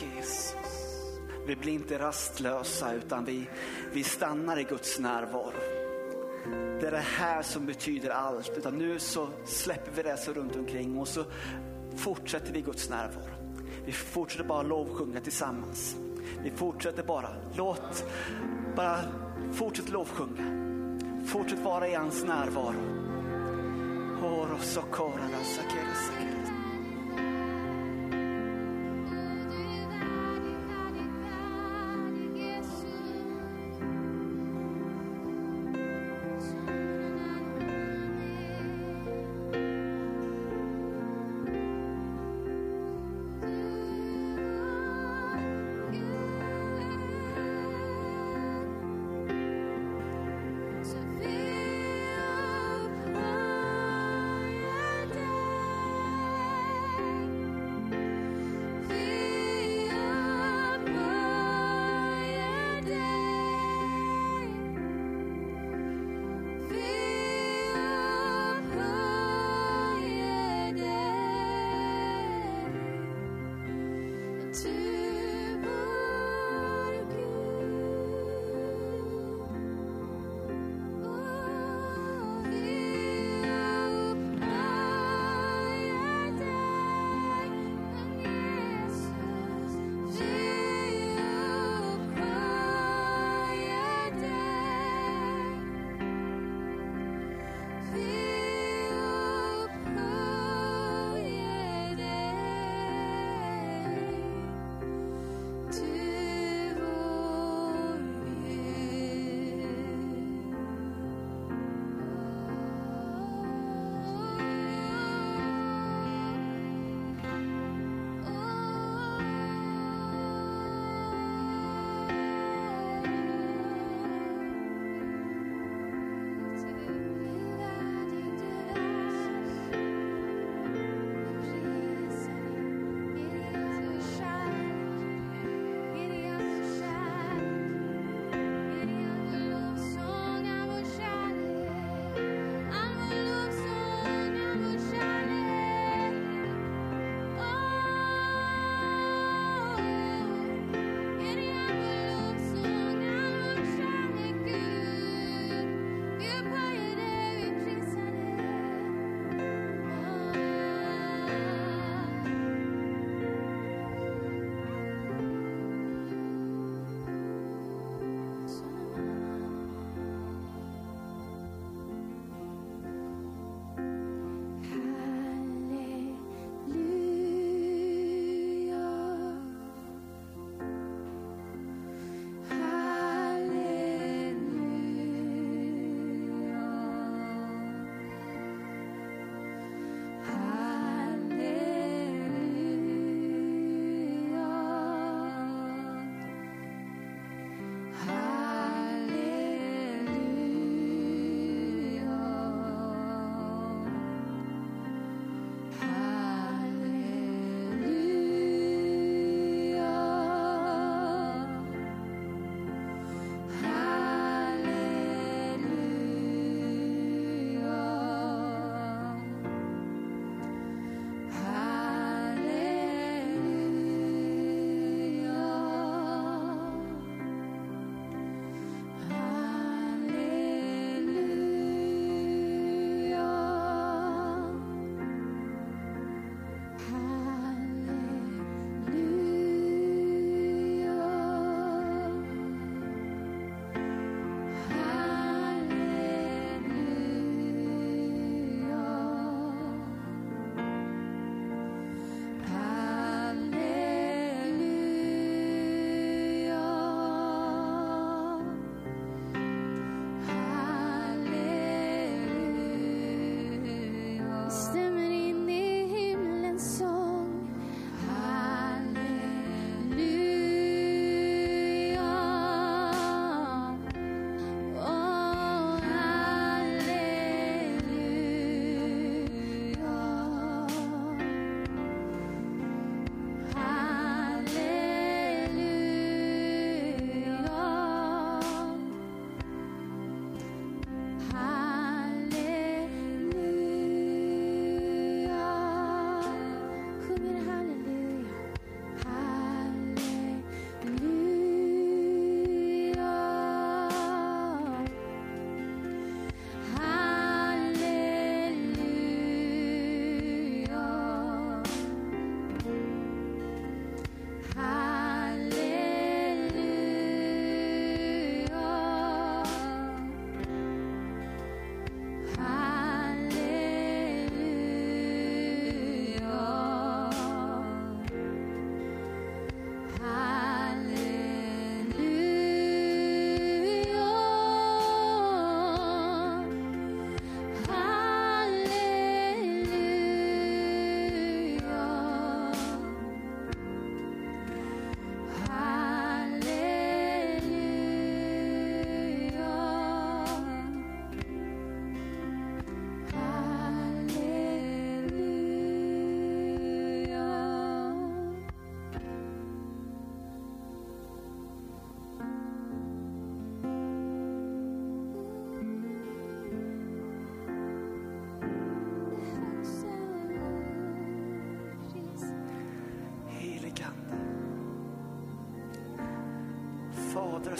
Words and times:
Tack 0.00 0.08
Jesus. 0.16 0.54
Vi 1.46 1.56
blir 1.56 1.72
inte 1.72 1.98
rastlösa 1.98 2.92
utan 2.92 3.24
vi, 3.24 3.48
vi 3.92 4.04
stannar 4.04 4.58
i 4.58 4.64
Guds 4.64 4.98
närvaro. 4.98 5.52
Det 6.80 6.86
är 6.86 6.90
det 6.90 7.04
här 7.18 7.42
som 7.42 7.66
betyder 7.66 8.10
allt. 8.10 8.52
Utan 8.56 8.78
nu 8.78 8.98
så 8.98 9.28
släpper 9.44 9.92
vi 9.96 10.02
det 10.02 10.16
som 10.16 10.34
runt 10.34 10.56
omkring 10.56 10.98
och 10.98 11.08
så 11.08 11.24
fortsätter 11.96 12.52
vi 12.52 12.58
i 12.58 12.62
Guds 12.62 12.90
närvaro. 12.90 13.54
Vi 13.84 13.92
fortsätter 13.92 14.44
bara 14.44 14.62
lovsjunga 14.62 15.20
tillsammans. 15.20 15.96
Vi 16.42 16.50
fortsätter 16.50 17.02
bara. 17.02 17.28
Låt, 17.56 18.04
bara 18.76 18.98
fortsätt 19.52 19.88
lovsjunga. 19.88 20.60
Fortsätt 21.26 21.58
vara 21.58 21.88
i 21.88 21.94
hans 21.94 22.24
närvaro. 22.24 23.00
Oro 24.22 24.58
sokora 24.60 25.28
sakere. 25.44 26.49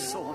Son 0.00 0.29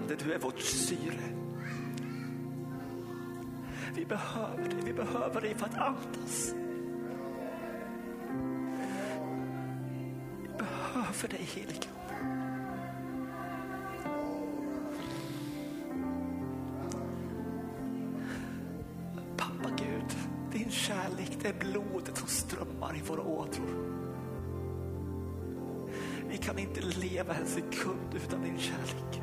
Ande, 0.00 0.16
du 0.24 0.32
är 0.32 0.38
vårt 0.38 0.60
syre. 0.60 1.20
Vi 3.94 4.04
behöver 4.04 4.68
dig, 4.68 4.78
vi 4.84 4.92
behöver 4.92 5.40
dig 5.40 5.54
för 5.54 5.66
att 5.66 5.78
andas. 5.78 6.54
Vi 10.42 10.48
behöver 10.58 11.28
dig 11.28 11.48
helige 11.54 11.88
Ande. 12.10 12.38
Pappa 19.36 19.70
Gud, 19.76 20.16
din 20.52 20.70
kärlek 20.70 21.38
det 21.42 21.48
är 21.48 21.72
blodet 21.72 22.16
som 22.16 22.28
strömmar 22.28 22.96
i 22.96 23.02
våra 23.08 23.22
ådror. 23.22 23.98
Vi 26.30 26.36
kan 26.36 26.58
inte 26.58 26.80
leva 26.80 27.34
en 27.34 27.46
sekund 27.46 28.14
utan 28.14 28.42
din 28.42 28.58
kärlek. 28.58 29.22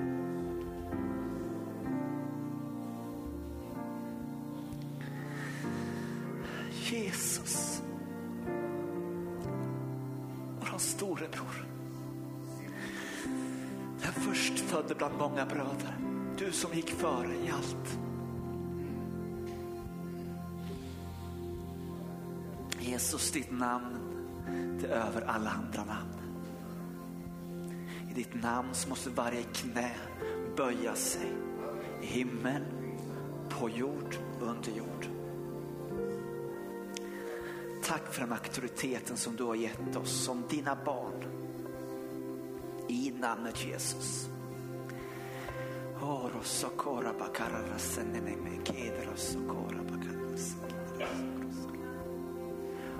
Som 16.55 16.73
gick 16.73 16.89
före 16.89 17.35
i 17.35 17.49
allt. 17.49 17.99
Jesus, 22.79 23.31
ditt 23.31 23.51
namn, 23.51 23.97
det 24.81 24.87
är 24.87 25.07
över 25.07 25.21
alla 25.21 25.49
andra 25.49 25.83
namn. 25.85 26.13
I 28.11 28.13
ditt 28.13 28.43
namn 28.43 28.69
så 28.73 28.89
måste 28.89 29.09
varje 29.09 29.43
knä 29.43 29.91
böja 30.57 30.95
sig. 30.95 31.31
I 32.01 32.05
himmel, 32.05 32.61
på 33.49 33.69
jord 33.69 34.17
och 34.41 34.47
under 34.47 34.71
jord. 34.71 35.07
Tack 37.83 38.13
för 38.13 38.21
den 38.21 38.31
auktoriteten 38.31 39.17
som 39.17 39.35
du 39.35 39.43
har 39.43 39.55
gett 39.55 39.95
oss 39.95 40.11
som 40.11 40.43
dina 40.49 40.77
barn. 40.85 41.25
I 42.87 43.13
namnet 43.19 43.65
Jesus. 43.65 44.29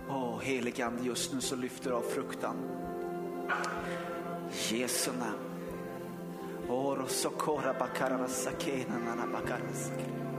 Åh, 0.10 0.40
helige 0.42 0.86
Ande, 0.86 1.04
just 1.04 1.34
nu 1.34 1.42
så 1.42 1.56
lyfter 1.56 1.90
du 1.90 1.96
av 1.96 2.02
fruktan. 2.02 2.56
Jesu 4.70 5.12
namn. 5.12 5.40
Oro 6.70 7.08
sokora 7.08 7.74
bakara 7.80 8.28
sakena 8.28 8.98
nana 9.06 9.28
bakara 9.32 9.74
sakena. 9.74 10.30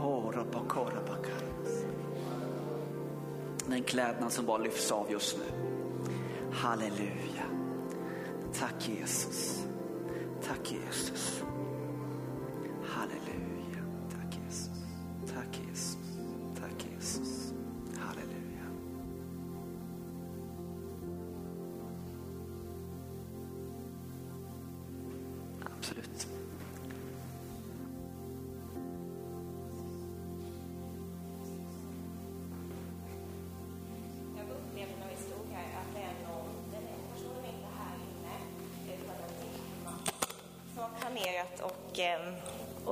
Oro 0.00 0.44
bakora 0.52 1.00
bakara. 1.06 1.50
Den 3.66 3.82
klädnad 3.82 4.32
som 4.32 4.46
bara 4.46 4.58
lyfts 4.58 4.92
av 4.92 5.10
just 5.10 5.38
nu. 5.38 5.44
Halleluja. 6.52 7.44
Tack 8.52 8.88
Jesus. 8.88 9.69
Tack 10.50 10.72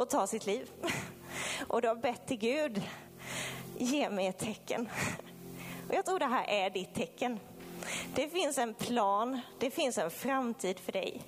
och 0.08 0.12
ta 0.12 0.26
sitt 0.26 0.46
liv. 0.46 0.70
Och 1.68 1.82
du 1.82 1.88
har 1.88 1.94
bett 1.94 2.26
till 2.26 2.38
Gud, 2.38 2.82
ge 3.78 4.10
mig 4.10 4.26
ett 4.26 4.38
tecken. 4.38 4.88
Och 5.88 5.94
jag 5.94 6.06
tror 6.06 6.18
det 6.18 6.26
här 6.26 6.44
är 6.48 6.70
ditt 6.70 6.94
tecken. 6.94 7.40
Det 8.14 8.28
finns 8.28 8.58
en 8.58 8.74
plan, 8.74 9.40
det 9.58 9.70
finns 9.70 9.98
en 9.98 10.10
framtid 10.10 10.78
för 10.78 10.92
dig. 10.92 11.22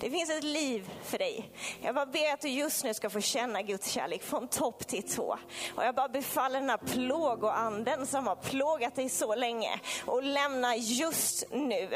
Det 0.00 0.10
finns 0.10 0.30
ett 0.30 0.44
liv 0.44 0.90
för 1.04 1.18
dig. 1.18 1.50
Jag 1.82 1.94
bara 1.94 2.06
ber 2.06 2.32
att 2.32 2.40
du 2.40 2.48
just 2.48 2.84
nu 2.84 2.94
ska 2.94 3.10
få 3.10 3.20
känna 3.20 3.62
Guds 3.62 3.90
kärlek 3.90 4.22
från 4.22 4.48
topp 4.48 4.86
till 4.86 5.02
tå. 5.02 5.38
Och 5.74 5.84
jag 5.84 5.94
bara 5.94 6.08
befaller 6.08 6.60
den 6.60 6.70
här 6.70 6.76
plågoanden 6.76 8.06
som 8.06 8.26
har 8.26 8.36
plågat 8.36 8.94
dig 8.94 9.08
så 9.08 9.34
länge 9.34 9.80
och 10.04 10.22
lämna 10.22 10.76
just 10.76 11.44
nu. 11.52 11.88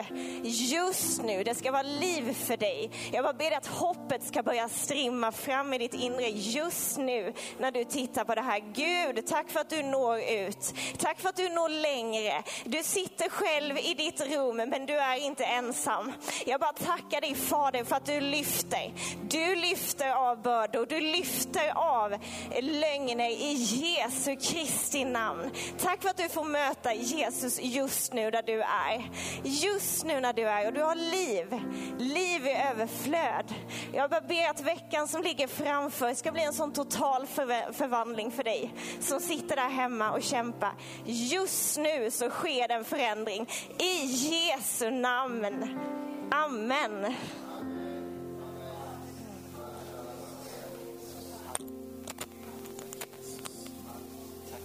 Just 0.42 1.22
nu. 1.22 1.44
Det 1.44 1.54
ska 1.54 1.72
vara 1.72 1.82
liv 1.82 2.34
för 2.34 2.56
dig. 2.56 2.90
Jag 3.12 3.24
bara 3.24 3.32
ber 3.32 3.50
att 3.52 3.66
hoppet 3.66 4.24
ska 4.24 4.42
börja 4.42 4.68
strimma 4.68 5.32
fram 5.32 5.74
i 5.74 5.78
ditt 5.78 5.94
inre 5.94 6.28
just 6.28 6.98
nu 6.98 7.34
när 7.58 7.72
du 7.72 7.84
tittar 7.84 8.24
på 8.24 8.34
det 8.34 8.40
här. 8.40 8.60
Gud, 8.74 9.26
tack 9.26 9.50
för 9.50 9.60
att 9.60 9.70
du 9.70 9.82
når 9.82 10.20
ut. 10.20 10.74
Tack 10.98 11.20
för 11.20 11.28
att 11.28 11.36
du 11.36 11.48
når 11.48 11.68
längre. 11.68 12.42
Du 12.64 12.82
sitter 12.82 13.28
själv 13.28 13.78
i 13.78 13.94
ditt 13.94 14.20
rum, 14.20 14.56
men 14.56 14.86
du 14.86 14.94
är 14.94 15.16
inte 15.16 15.44
ensam. 15.44 16.12
Jag 16.46 16.60
bara 16.60 16.72
tackar 16.72 17.20
dig 17.20 17.34
Fader 17.34 17.69
för 17.84 17.96
att 17.96 18.06
du 18.06 18.20
lyfter. 18.20 18.92
Du 19.28 19.54
lyfter 19.54 20.12
av 20.12 20.42
bördor, 20.42 20.86
du 20.86 21.00
lyfter 21.00 21.72
av 21.74 22.10
lögner 22.60 23.30
i 23.30 23.52
Jesu 23.52 24.36
Kristi 24.36 25.04
namn. 25.04 25.50
Tack 25.78 26.02
för 26.02 26.08
att 26.08 26.16
du 26.16 26.28
får 26.28 26.44
möta 26.44 26.94
Jesus 26.94 27.58
just 27.62 28.12
nu 28.12 28.30
där 28.30 28.42
du 28.42 28.62
är. 28.62 29.10
Just 29.44 30.04
nu 30.04 30.20
när 30.20 30.32
du 30.32 30.48
är 30.48 30.66
och 30.66 30.72
du 30.72 30.82
har 30.82 30.94
liv. 30.94 31.60
Liv 31.98 32.46
i 32.46 32.52
överflöd. 32.70 33.54
Jag 33.92 34.10
bara 34.10 34.20
ber 34.20 34.50
att 34.50 34.60
veckan 34.60 35.08
som 35.08 35.22
ligger 35.22 35.46
framför 35.46 36.14
ska 36.14 36.32
bli 36.32 36.42
en 36.42 36.52
sån 36.52 36.72
total 36.72 37.26
förvandling 37.72 38.30
för 38.30 38.44
dig 38.44 38.74
som 39.00 39.20
sitter 39.20 39.56
där 39.56 39.70
hemma 39.70 40.10
och 40.10 40.22
kämpar. 40.22 40.72
Just 41.04 41.78
nu 41.78 42.10
så 42.10 42.30
sker 42.30 42.68
det 42.68 42.74
en 42.74 42.84
förändring 42.84 43.46
i 43.78 44.04
Jesu 44.04 44.90
namn. 44.90 45.78
Amen. 46.32 47.14
Tack 54.50 54.62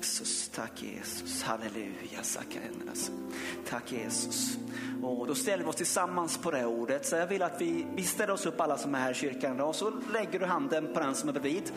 Jesus. 0.00 0.47
Tack. 0.54 0.82
Jesus, 0.82 0.82
tack 0.82 0.82
Jesus, 0.82 1.42
halleluja. 1.42 2.22
Tack 3.68 3.92
Jesus. 3.92 4.58
Och 5.02 5.26
då 5.26 5.34
ställer 5.34 5.64
vi 5.64 5.70
oss 5.70 5.76
tillsammans 5.76 6.38
på 6.38 6.50
det 6.50 6.66
ordet. 6.66 7.06
Så 7.06 7.16
jag 7.16 7.26
vill 7.26 7.42
att 7.42 7.60
vi, 7.60 7.86
vi 7.94 8.02
ställer 8.02 8.32
oss 8.32 8.46
upp 8.46 8.60
alla 8.60 8.78
som 8.78 8.94
är 8.94 8.98
här 8.98 9.10
i 9.10 9.14
kyrkan 9.14 9.60
och 9.60 9.74
så 9.74 9.92
lägger 10.12 10.38
du 10.38 10.46
handen 10.46 10.90
på 10.94 11.00
den 11.00 11.14
som 11.14 11.28
är 11.28 11.32
bredvid. 11.32 11.72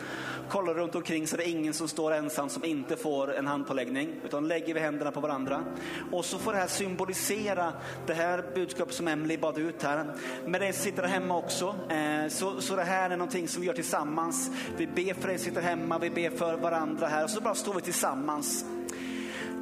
Kollar 0.48 0.74
runt 0.74 0.94
omkring 0.94 1.26
så 1.26 1.36
det 1.36 1.48
är 1.48 1.50
ingen 1.50 1.74
som 1.74 1.88
står 1.88 2.12
ensam 2.12 2.48
som 2.48 2.64
inte 2.64 2.96
får 2.96 3.34
en 3.34 3.46
handpåläggning. 3.46 4.14
Utan 4.24 4.48
lägger 4.48 4.74
vi 4.74 4.80
händerna 4.80 5.10
på 5.10 5.20
varandra. 5.20 5.64
Och 6.12 6.24
så 6.24 6.38
får 6.38 6.52
det 6.52 6.58
här 6.58 6.66
symbolisera 6.66 7.72
det 8.06 8.14
här 8.14 8.44
budskapet 8.54 8.94
som 8.94 9.08
Emily 9.08 9.38
bad 9.38 9.58
ut 9.58 9.82
här. 9.82 10.14
Men 10.46 10.60
det 10.60 10.72
sitter 10.72 11.02
hemma 11.02 11.36
också. 11.36 11.74
Eh, 11.88 12.28
så, 12.28 12.60
så 12.60 12.76
det 12.76 12.84
här 12.84 13.10
är 13.10 13.16
någonting 13.16 13.48
som 13.48 13.60
vi 13.60 13.66
gör 13.66 13.74
tillsammans. 13.74 14.50
Vi 14.76 14.86
ber 14.86 15.14
för 15.14 15.28
dig 15.28 15.38
som 15.38 15.44
sitter 15.44 15.62
hemma, 15.62 15.98
vi 15.98 16.10
ber 16.10 16.30
för 16.30 16.56
varandra 16.56 17.06
här. 17.06 17.24
Och 17.24 17.30
så 17.30 17.40
bara 17.40 17.54
står 17.54 17.74
vi 17.74 17.80
tillsammans. 17.80 18.64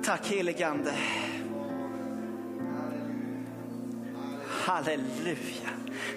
Tack 0.05 0.27
helige 0.27 0.67
Ande. 0.67 0.93
Halleluja. 4.47 5.71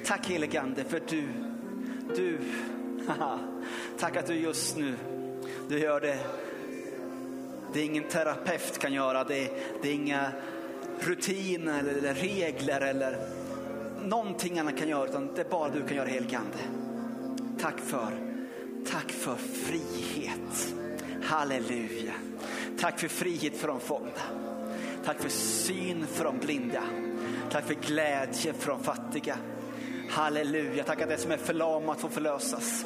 Tack 0.06 0.28
helige 0.28 0.62
Ande 0.62 0.84
för 0.84 1.02
du, 1.08 1.28
du, 2.16 2.40
tack 4.00 4.18
att 4.18 4.28
du 4.28 4.34
just 4.34 4.78
nu, 4.78 4.96
du 5.70 5.80
gör 5.80 6.02
det. 6.02 6.20
Det 7.74 7.80
är 7.80 7.86
ingen 7.86 8.04
terapeut 8.04 8.80
kan 8.80 8.94
göra, 8.94 9.24
det, 9.24 9.52
det 9.82 9.90
är 9.90 9.94
inga 9.94 10.32
rutiner 11.00 11.80
eller 11.80 12.14
regler 12.14 12.82
eller 12.82 13.18
någonting 14.04 14.60
annat 14.60 14.78
kan 14.78 14.88
göra, 14.88 15.10
utan 15.10 15.34
det 15.36 15.42
är 15.42 15.50
bara 15.50 15.70
du 15.70 15.88
kan 15.88 15.98
göra 15.98 16.08
helige 16.08 16.38
Ande. 16.38 16.58
Tack 17.60 17.80
för, 17.80 18.10
tack 18.92 19.12
för 19.12 19.36
frihet. 19.36 20.74
Halleluja. 21.24 22.14
Tack 22.80 23.00
för 23.00 23.08
frihet 23.08 23.58
för 23.58 23.68
de 23.68 23.80
fångna. 23.80 24.12
Tack 25.06 25.20
för 25.22 25.30
syn 25.30 26.08
för 26.08 26.24
de 26.24 26.38
blinda. 26.38 26.84
Tack 27.52 27.66
för 27.66 27.74
glädje 27.74 28.54
för 28.54 28.72
de 28.72 28.84
fattiga. 28.84 29.38
Halleluja, 30.10 30.84
tack 30.84 31.02
att 31.02 31.10
det 31.10 31.18
som 31.18 31.32
är 31.32 31.38
förlamat 31.38 32.00
får 32.00 32.10
förlösas. 32.10 32.86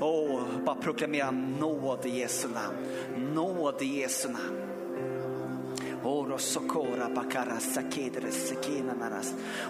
Åh, 0.00 0.42
bara 0.64 0.76
proklamera 0.76 1.30
nåd 1.30 2.06
i 2.06 2.18
Jesu 2.18 2.48
namn. 2.48 3.34
Nåd 3.34 3.82
i 3.82 4.00
Jesu 4.00 4.28
namn. 4.28 4.61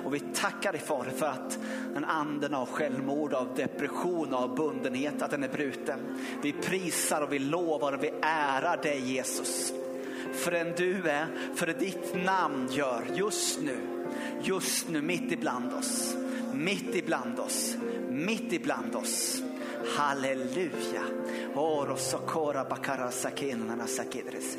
Och 0.04 0.14
vi 0.14 0.20
tackar 0.20 0.72
dig 0.72 0.80
Fader 0.80 1.10
för 1.10 1.26
att 1.26 1.58
den 1.94 2.04
anden 2.04 2.54
av 2.54 2.68
självmord, 2.68 3.34
av 3.34 3.54
depression, 3.56 4.34
av 4.34 4.54
bundenhet, 4.54 5.22
att 5.22 5.30
den 5.30 5.44
är 5.44 5.48
bruten. 5.48 5.98
Vi 6.42 6.52
prisar 6.52 7.22
och 7.22 7.32
vi 7.32 7.38
lovar 7.38 7.92
och 7.92 8.04
vi 8.04 8.12
ärar 8.22 8.82
dig 8.82 9.00
Jesus. 9.00 9.72
För 10.32 10.50
den 10.50 10.72
du 10.76 11.08
är, 11.08 11.26
för 11.54 11.66
det 11.66 11.72
ditt 11.72 12.24
namn 12.24 12.68
gör 12.72 13.04
just 13.14 13.60
nu 13.60 13.76
just 14.42 14.88
nu 14.88 15.02
mitt 15.02 15.32
ibland 15.32 15.72
oss. 15.72 16.16
Mitt 16.52 16.94
ibland 16.94 17.40
oss. 17.40 17.76
Mitt 18.10 18.52
ibland 18.52 18.96
oss. 18.96 19.42
Halleluja. 19.96 21.02
Oro 21.54 21.96
sokora 21.96 22.64
bakara 22.64 23.10
sakinana 23.10 23.86
sakidres. 23.86 24.58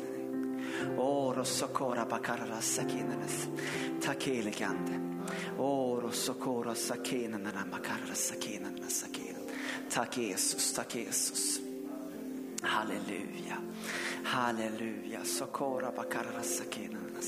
Oh, 0.98 1.32
Orosokora 1.34 2.06
bakara 2.06 2.60
sakinana. 2.60 3.26
Tack 4.00 4.20
helige 4.20 4.64
Ande. 4.64 5.00
Orosokora 5.58 6.70
oh, 6.70 6.74
sakinana 6.74 7.64
makara 7.66 8.14
sakinana 8.14 8.88
sakin. 8.90 9.36
Tack 9.90 10.12
Jesus, 10.12 10.72
tack 10.72 10.88
Jesus. 10.90 11.60
Halleluja. 12.62 13.58
Halleluja. 14.24 15.24
Sokora 15.24 15.92
bakara 15.92 16.42
sakinana. 16.42 17.20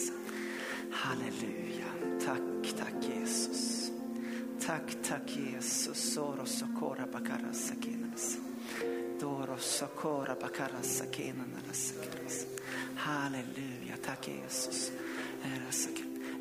Halleluja. 0.91 2.21
Tack, 2.25 2.77
tack 2.77 3.01
Jesus. 3.01 3.91
Tack, 4.61 5.03
tack 5.03 5.27
Jesus. 5.27 6.17
Oros 6.17 6.63
oh, 6.63 6.67
okora 6.67 7.07
bakara 7.07 7.53
Halleluja, 12.97 13.97
tack 14.05 14.29
Jesus. 14.29 14.93
Eh, 15.43 15.53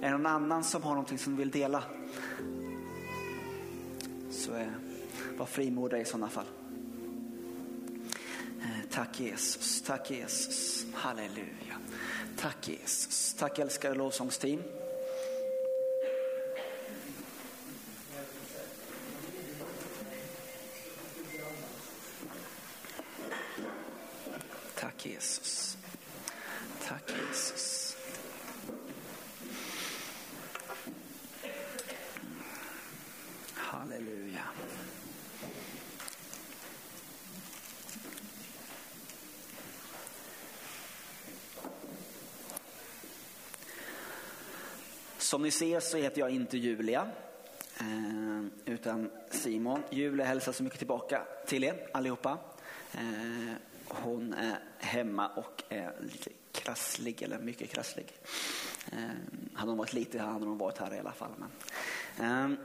Är 0.02 0.12
det 0.12 0.18
någon 0.18 0.26
annan 0.26 0.64
som 0.64 0.84
har 0.84 0.90
någonting 0.90 1.18
som 1.18 1.38
vill 1.38 1.52
dela? 1.52 1.84
Så 4.30 4.56
eh, 4.56 4.68
var 5.38 5.46
frimodig 5.46 6.02
i 6.02 6.06
sådana 6.06 6.30
fall. 6.30 6.46
Eh, 8.62 8.90
tack 8.92 9.20
Jesus, 9.20 9.82
tack 9.82 10.12
Jesus. 10.12 10.86
Halleluja. 10.94 11.78
Tack 12.38 12.68
Jesus. 12.68 13.34
Tack 13.34 13.60
älskade 13.60 13.96
lovsångsteam. 13.96 14.62
Tack 24.76 25.06
Jesus. 25.06 25.78
Tack 26.88 27.12
Jesus. 27.30 27.98
Halleluja. 33.54 34.44
Som 45.18 45.35
ni 45.46 45.52
ser 45.52 45.80
så 45.80 45.98
heter 45.98 46.20
jag 46.20 46.30
inte 46.30 46.58
Julia, 46.58 47.10
eh, 47.80 48.46
utan 48.66 49.12
Simon. 49.30 49.84
Julia 49.90 50.26
hälsar 50.26 50.52
så 50.52 50.64
mycket 50.64 50.80
tillbaka 50.80 51.22
till 51.46 51.64
er 51.64 51.88
allihopa. 51.94 52.38
Eh, 52.94 53.54
hon 53.88 54.34
är 54.34 54.60
hemma 54.78 55.28
och 55.28 55.64
är 55.70 55.94
lite 56.02 56.30
krasslig, 56.52 57.22
eller 57.22 57.40
mycket 57.40 57.70
krasslig. 57.70 58.14
Eh, 58.92 59.00
hade 59.54 59.72
hon 59.72 59.78
varit 59.78 59.94
lite 59.94 60.20
här 60.20 60.26
hade 60.26 60.46
hon 60.46 60.58
varit 60.58 60.78
här 60.78 60.94
i 60.94 61.00
alla 61.00 61.12
fall. 61.12 61.32
Men, 62.18 62.58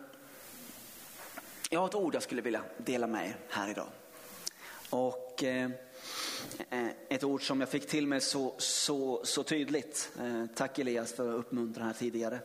jag 1.71 1.81
har 1.81 1.87
ett 1.87 1.95
ord 1.95 2.15
jag 2.15 2.23
skulle 2.23 2.43
vilja 2.43 2.63
dela 2.77 3.07
med 3.07 3.27
er 3.27 3.37
här 3.49 3.71
idag. 3.71 3.89
Och 4.91 5.45
Eh, 6.71 6.89
ett 7.09 7.25
ord 7.25 7.47
som 7.47 7.61
jag 7.61 7.69
fick 7.69 7.87
till 7.87 8.07
mig 8.07 8.21
så, 8.21 8.55
så, 8.59 9.21
så 9.25 9.43
tydligt. 9.43 10.11
Eh, 10.21 10.45
tack 10.55 10.79
Elias 10.79 11.13
för 11.13 11.29
att 11.29 11.39
uppmuntra 11.41 11.85
här 11.85 11.93
tidigare. 11.93 12.41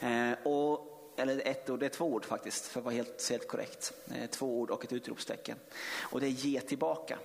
Eh, 0.00 0.32
och 0.46 0.86
eller 1.16 1.42
ett 1.46 1.70
ord, 1.70 1.80
det 1.80 1.86
är 1.86 1.90
två 1.90 2.04
ord 2.04 2.24
faktiskt, 2.24 2.66
för 2.66 2.80
att 2.80 2.84
vara 2.84 2.94
helt, 2.94 3.30
helt 3.30 3.48
korrekt. 3.48 3.92
Två 4.30 4.60
ord 4.60 4.70
och 4.70 4.84
ett 4.84 4.92
utropstecken. 4.92 5.56
Och 5.98 6.20
det 6.20 6.26
är 6.26 6.30
ge 6.30 6.60
tillbaka. 6.60 7.18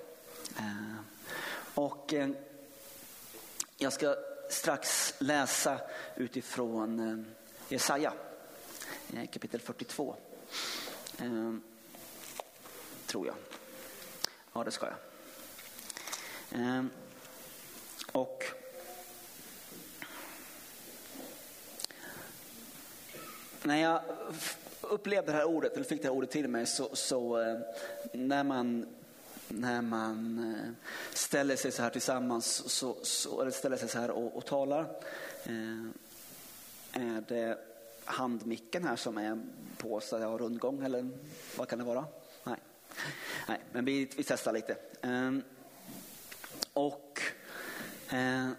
Och 1.75 2.13
jag 3.77 3.93
ska 3.93 4.15
strax 4.49 5.13
läsa 5.19 5.81
utifrån 6.15 7.25
Jesaja, 7.69 8.13
kapitel 9.31 9.59
42. 9.59 10.15
Tror 13.05 13.27
jag. 13.27 13.35
Ja, 14.53 14.63
det 14.63 14.71
ska 14.71 14.85
jag. 14.85 15.14
Ehm, 16.55 16.89
och 18.11 18.43
när 23.63 23.77
jag 23.77 24.01
upplevde 24.81 25.31
det 25.31 25.37
här 25.37 25.45
ordet, 25.45 25.73
eller 25.73 25.83
fick 25.83 26.01
det 26.01 26.07
här 26.07 26.15
ordet 26.15 26.31
till 26.31 26.47
mig, 26.47 26.65
så, 26.65 26.89
så 26.95 27.37
ehm, 27.37 27.61
när 28.13 28.43
man 28.43 28.85
när 29.47 29.81
man 29.81 30.53
eh, 30.53 30.89
ställer 31.13 31.55
sig 31.55 31.71
så 31.71 31.81
här 31.81 31.89
tillsammans, 31.89 32.69
så, 32.71 32.95
så, 33.01 33.41
eller 33.41 33.51
ställer 33.51 33.77
sig 33.77 33.89
så 33.89 33.99
här 33.99 34.11
och, 34.11 34.37
och 34.37 34.45
talar, 34.45 34.85
ehm, 35.43 35.93
är 36.91 37.23
det 37.27 37.57
handmicken 38.05 38.83
här 38.83 38.95
som 38.95 39.17
är 39.17 39.39
på 39.77 39.99
så 39.99 40.19
jag 40.19 40.27
har 40.27 40.37
rundgång 40.37 40.85
eller 40.85 41.09
vad 41.57 41.67
kan 41.67 41.79
det 41.79 41.85
vara? 41.85 42.05
Nej, 42.43 42.57
Nej 43.47 43.59
men 43.71 43.85
vi, 43.85 44.09
vi 44.17 44.23
testar 44.23 44.53
lite. 44.53 44.75
Och 46.75 47.21
eh, 48.09 48.49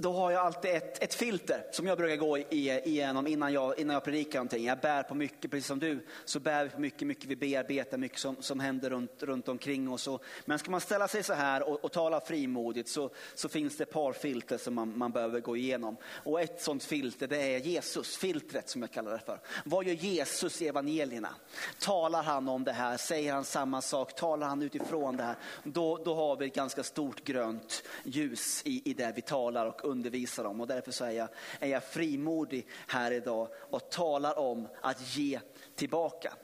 då 0.00 0.12
har 0.12 0.30
jag 0.30 0.46
alltid 0.46 0.70
ett, 0.70 1.02
ett 1.02 1.14
filter 1.14 1.64
som 1.72 1.86
jag 1.86 1.98
brukar 1.98 2.16
gå 2.16 2.38
igenom 2.38 3.26
innan 3.26 3.52
jag, 3.52 3.78
innan 3.78 3.94
jag 3.94 4.04
predikar 4.04 4.38
någonting. 4.38 4.64
Jag 4.64 4.78
bär 4.78 5.02
på 5.02 5.14
mycket, 5.14 5.50
precis 5.50 5.66
som 5.66 5.78
du, 5.78 6.06
så 6.24 6.40
bär 6.40 6.64
vi 6.64 6.70
på 6.70 6.80
mycket, 6.80 7.08
mycket 7.08 7.24
vi 7.24 7.36
bearbetar, 7.36 7.98
mycket 7.98 8.18
som, 8.18 8.36
som 8.40 8.60
händer 8.60 8.90
runt, 8.90 9.22
runt 9.22 9.48
omkring 9.48 9.92
oss. 9.92 10.08
Och, 10.08 10.22
men 10.44 10.58
ska 10.58 10.70
man 10.70 10.80
ställa 10.80 11.08
sig 11.08 11.22
så 11.22 11.32
här 11.32 11.68
och, 11.68 11.84
och 11.84 11.92
tala 11.92 12.20
frimodigt 12.20 12.88
så, 12.88 13.10
så 13.34 13.48
finns 13.48 13.76
det 13.76 13.82
ett 13.82 13.92
par 13.92 14.12
filter 14.12 14.58
som 14.58 14.74
man, 14.74 14.98
man 14.98 15.12
behöver 15.12 15.40
gå 15.40 15.56
igenom. 15.56 15.96
Och 16.04 16.40
ett 16.40 16.62
sånt 16.62 16.84
filter 16.84 17.26
det 17.26 17.54
är 17.54 17.58
Jesus-filtret 17.58 18.68
som 18.68 18.82
jag 18.82 18.90
kallar 18.90 19.12
det 19.12 19.18
för. 19.18 19.40
Vad 19.64 19.86
gör 19.86 19.94
Jesus 19.94 20.62
i 20.62 20.68
evangelierna? 20.68 21.34
Talar 21.78 22.22
han 22.22 22.48
om 22.48 22.64
det 22.64 22.72
här? 22.72 22.96
Säger 22.96 23.32
han 23.32 23.44
samma 23.44 23.82
sak? 23.82 24.14
Talar 24.14 24.46
han 24.46 24.62
utifrån 24.62 25.16
det 25.16 25.22
här? 25.22 25.36
Då, 25.64 25.96
då 26.04 26.14
har 26.14 26.36
vi 26.36 26.46
ett 26.46 26.54
ganska 26.54 26.82
stort 26.82 27.24
grönt 27.24 27.82
ljus 28.04 28.62
i, 28.64 28.90
i 28.90 28.94
det 28.94 29.12
vi 29.16 29.22
talar 29.22 29.66
och 29.66 29.87
undervisa 29.88 30.42
dem 30.42 30.60
Och 30.60 30.66
därför 30.66 30.92
så 30.92 31.04
är 31.04 31.10
jag, 31.10 31.28
är 31.60 31.68
jag 31.68 31.84
frimodig 31.84 32.66
här 32.86 33.10
idag 33.10 33.48
och 33.54 33.90
talar 33.90 34.38
om 34.38 34.68
att 34.80 35.16
ge 35.16 35.40
tillbaka. 35.74 36.34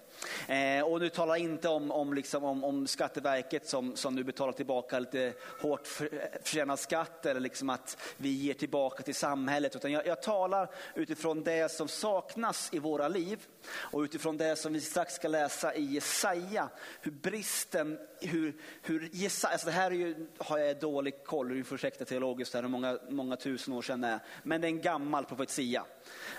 Eh, 0.49 0.85
och 0.85 1.01
nu 1.01 1.09
talar 1.09 1.37
jag 1.37 1.45
inte 1.45 1.69
om, 1.69 1.91
om, 1.91 2.15
liksom, 2.15 2.45
om, 2.45 2.65
om 2.65 2.87
Skatteverket 2.87 3.69
som, 3.69 3.97
som 3.97 4.15
nu 4.15 4.25
betalar 4.25 4.53
tillbaka 4.53 4.99
lite 4.99 5.33
hårt 5.61 5.87
förtjänad 5.87 6.79
skatt 6.79 7.27
eller 7.27 7.41
liksom 7.41 7.71
att 7.71 8.15
vi 8.17 8.29
ger 8.29 8.55
tillbaka 8.55 9.03
till 9.03 9.15
samhället. 9.15 9.77
Utan 9.77 9.93
jag, 9.93 10.07
jag, 10.07 10.23
talar 10.23 10.71
utifrån 10.95 11.43
det 11.43 11.71
som 11.71 11.89
saknas 11.89 12.69
i 12.73 12.79
våra 12.79 13.09
liv 13.09 13.47
och 13.73 14.01
utifrån 14.01 14.37
det 14.37 14.57
som 14.57 14.73
vi 14.73 14.81
strax 14.81 15.15
ska 15.15 15.29
läsa 15.29 15.75
i 15.75 15.85
Jesaja. 15.85 16.69
Hur 17.01 17.13
bristen, 17.13 17.99
hur, 18.21 18.57
hur 18.83 19.11
Jesaja, 19.13 19.53
alltså 19.53 19.67
det 19.67 19.73
här 19.73 19.91
är 19.91 19.95
ju, 19.95 20.27
har 20.39 20.59
jag 20.59 20.81
dålig 20.81 21.25
koll, 21.25 21.49
hur 21.49 21.75
ursäkta 21.75 22.05
teologiskt, 22.05 22.53
det 22.53 22.59
här 22.59 22.65
är 22.65 22.69
många, 22.69 22.99
många 23.09 23.37
tusen 23.37 23.75
år 23.75 23.83
sedan 23.83 24.01
det 24.01 24.09
är. 24.09 24.21
Men 24.43 24.61
det 24.61 24.67
är 24.67 24.71
en 24.71 24.81
gammal 24.81 25.25
profetia. 25.25 25.85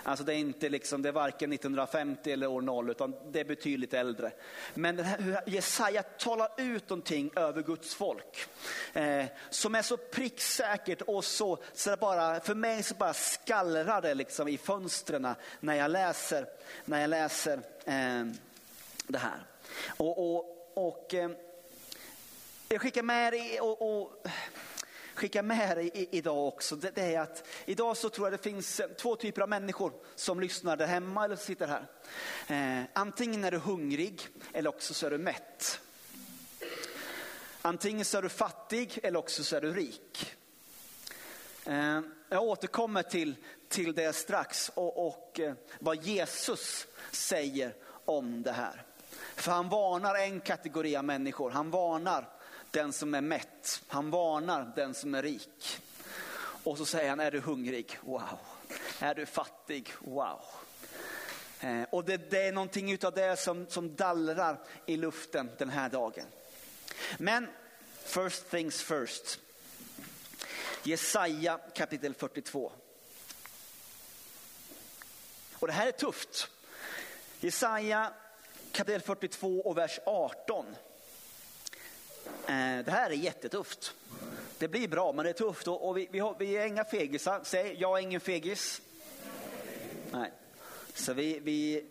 Alltså 0.02 0.24
det 0.24 0.34
är 0.34 0.36
inte 0.36 0.68
liksom, 0.68 1.02
det 1.02 1.08
är 1.08 1.12
varken 1.12 1.52
1950 1.52 2.32
eller 2.32 2.46
år 2.46 2.60
0 2.60 2.90
utan 2.90 3.14
det 3.32 3.40
är 3.40 3.44
betydligt 3.44 3.94
äldre. 3.94 4.32
Men 4.74 4.98
här, 4.98 5.18
hur 5.18 5.38
Jesaja 5.46 6.02
talar 6.02 6.48
ut 6.56 6.88
någonting 6.88 7.30
över 7.36 7.62
Guds 7.62 7.94
folk. 7.94 8.46
Eh, 8.92 9.24
som 9.50 9.74
är 9.74 9.82
så 9.82 9.96
pricksäkert 9.96 11.02
och 11.02 11.24
så, 11.24 11.58
så 11.72 11.90
det 11.90 11.96
bara, 11.96 12.40
för 12.40 12.54
mig 12.54 12.82
så 12.82 12.94
bara 12.94 13.14
skallrar 13.14 14.02
det 14.02 14.14
liksom 14.14 14.48
i 14.48 14.58
fönstren 14.58 15.34
när 15.60 15.74
jag 15.74 15.90
läser, 15.90 16.46
när 16.84 17.00
jag 17.00 17.10
läser 17.10 17.60
eh, 17.84 18.24
det 19.06 19.18
här. 19.18 19.46
Och, 19.96 20.36
och, 20.36 20.72
och 20.74 21.14
eh, 21.14 21.30
jag 22.68 22.80
skickar 22.80 23.02
med 23.02 23.34
er 23.34 23.62
och, 23.62 24.00
och 24.00 24.26
skicka 25.16 25.42
med 25.42 25.76
dig 25.76 26.08
idag 26.10 26.48
också, 26.48 26.76
det 26.76 26.98
är 26.98 27.20
att 27.20 27.48
idag 27.64 27.96
så 27.96 28.08
tror 28.08 28.26
jag 28.26 28.32
det 28.32 28.42
finns 28.42 28.80
eh, 28.80 28.88
två 28.88 29.16
typer 29.16 29.42
av 29.42 29.48
människor 29.48 29.92
som 30.14 30.40
lyssnar 30.40 30.76
där 30.76 30.86
hemma 30.86 31.24
eller 31.24 31.36
sitter 31.36 31.66
här. 31.66 31.86
Eh, 32.48 32.84
antingen 32.92 33.44
är 33.44 33.50
du 33.50 33.58
hungrig 33.58 34.28
eller 34.52 34.70
också 34.70 34.94
så 34.94 35.06
är 35.06 35.10
du 35.10 35.18
mätt. 35.18 35.80
Antingen 37.62 38.04
så 38.04 38.18
är 38.18 38.22
du 38.22 38.28
fattig 38.28 38.98
eller 39.02 39.18
också 39.18 39.44
så 39.44 39.56
är 39.56 39.60
du 39.60 39.72
rik. 39.72 40.34
Eh, 41.64 42.00
jag 42.28 42.42
återkommer 42.42 43.02
till, 43.02 43.36
till 43.68 43.94
det 43.94 44.12
strax 44.12 44.70
och, 44.74 45.06
och 45.06 45.40
eh, 45.40 45.54
vad 45.80 46.04
Jesus 46.04 46.86
säger 47.10 47.74
om 48.04 48.42
det 48.42 48.52
här. 48.52 48.82
För 49.34 49.52
han 49.52 49.68
varnar 49.68 50.14
en 50.14 50.40
kategori 50.40 50.96
av 50.96 51.04
människor. 51.04 51.50
Han 51.50 51.70
varnar 51.70 52.28
den 52.70 52.92
som 52.92 53.14
är 53.14 53.20
mätt. 53.20 53.82
Han 53.86 54.10
varnar 54.10 54.72
den 54.76 54.94
som 54.94 55.14
är 55.14 55.22
rik. 55.22 55.78
Och 56.64 56.78
så 56.78 56.86
säger 56.86 57.10
han, 57.10 57.20
är 57.20 57.30
du 57.30 57.40
hungrig? 57.40 57.98
Wow. 58.02 58.38
Är 59.00 59.14
du 59.14 59.26
fattig? 59.26 59.92
Wow. 60.00 60.40
Eh, 61.60 61.82
och 61.82 62.04
det, 62.04 62.30
det, 62.30 62.42
är 62.42 62.52
någonting 62.52 63.04
av 63.04 63.12
det 63.12 63.36
som, 63.36 63.66
som 63.68 63.96
dallrar 63.96 64.60
i 64.86 64.96
luften 64.96 65.50
den 65.58 65.70
här 65.70 65.88
dagen. 65.88 66.26
Men 67.18 67.48
first 68.04 68.50
things 68.50 68.82
first. 68.82 69.40
Jesaja 70.82 71.58
kapitel 71.74 72.14
42. 72.14 72.72
Och 75.58 75.66
det 75.66 75.72
här 75.72 75.86
är 75.86 75.92
tufft. 75.92 76.50
Jesaja 77.40 78.12
kapitel 78.72 79.00
42 79.00 79.60
och 79.60 79.78
vers 79.78 79.98
18. 80.06 80.66
Eh, 82.46 82.84
det 82.84 82.90
här 82.90 83.10
är 83.10 83.14
jättetufft. 83.14 83.94
Det 84.58 84.68
blir 84.68 84.88
bra, 84.88 85.12
men 85.12 85.24
det 85.24 85.30
är 85.30 85.34
tufft 85.34 85.68
och 85.68 85.96
vi, 85.96 86.08
vi, 86.10 86.18
har, 86.18 86.36
vi 86.38 86.56
är 86.56 86.66
inga 86.66 86.84
fegisar. 86.84 87.40
Säg, 87.44 87.76
jag 87.80 87.98
är 87.98 88.02
ingen 88.02 88.20
fegis. 88.20 88.82
Nej. 90.12 90.32
Så 90.94 91.12
vi, 91.12 91.38
vi, 91.38 91.86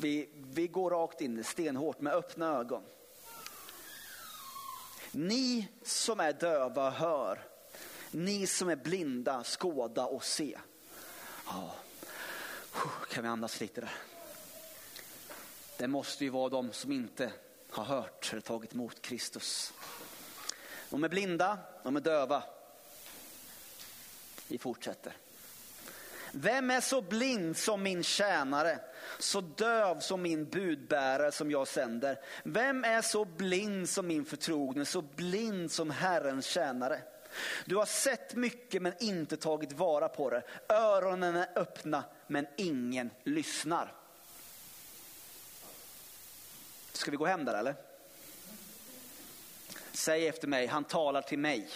vi, 0.00 0.28
vi 0.34 0.66
går 0.66 0.90
rakt 0.90 1.20
in 1.20 1.44
stenhårt 1.44 2.00
med 2.00 2.12
öppna 2.12 2.56
ögon. 2.56 2.82
Ni 5.10 5.68
som 5.82 6.20
är 6.20 6.32
döva 6.32 6.90
hör. 6.90 7.46
Ni 8.10 8.46
som 8.46 8.68
är 8.68 8.76
blinda 8.76 9.44
skåda 9.44 10.06
och 10.06 10.24
se. 10.24 10.58
Ja. 11.46 11.74
Kan 13.10 13.22
vi 13.22 13.28
andas 13.28 13.60
lite 13.60 13.80
där? 13.80 13.92
Det 15.76 15.88
måste 15.88 16.24
ju 16.24 16.30
vara 16.30 16.48
de 16.48 16.72
som 16.72 16.92
inte 16.92 17.32
har 17.70 17.84
hört 17.84 18.28
eller 18.32 18.42
tagit 18.42 18.72
emot 18.72 19.02
Kristus. 19.02 19.72
De 20.90 21.04
är 21.04 21.08
blinda, 21.08 21.58
de 21.84 21.96
är 21.96 22.00
döva. 22.00 22.42
Vi 24.48 24.58
fortsätter. 24.58 25.16
Vem 26.32 26.70
är 26.70 26.80
så 26.80 27.02
blind 27.02 27.56
som 27.56 27.82
min 27.82 28.02
tjänare, 28.02 28.78
så 29.18 29.40
döv 29.40 30.00
som 30.00 30.22
min 30.22 30.44
budbärare 30.44 31.32
som 31.32 31.50
jag 31.50 31.68
sänder? 31.68 32.20
Vem 32.44 32.84
är 32.84 33.02
så 33.02 33.24
blind 33.24 33.88
som 33.88 34.06
min 34.06 34.24
förtrogne, 34.24 34.84
så 34.84 35.02
blind 35.02 35.72
som 35.72 35.90
Herrens 35.90 36.46
tjänare? 36.46 37.02
Du 37.64 37.76
har 37.76 37.86
sett 37.86 38.34
mycket 38.34 38.82
men 38.82 38.92
inte 39.00 39.36
tagit 39.36 39.72
vara 39.72 40.08
på 40.08 40.30
det. 40.30 40.42
Öronen 40.68 41.36
är 41.36 41.48
öppna 41.58 42.04
men 42.26 42.46
ingen 42.56 43.10
lyssnar. 43.24 43.94
Ska 46.98 47.10
vi 47.10 47.16
gå 47.16 47.26
hem 47.26 47.44
där 47.44 47.54
eller? 47.54 47.74
Säg 49.92 50.28
efter 50.28 50.48
mig, 50.48 50.66
han 50.66 50.84
talar 50.84 51.22
till 51.22 51.38
mig. 51.38 51.68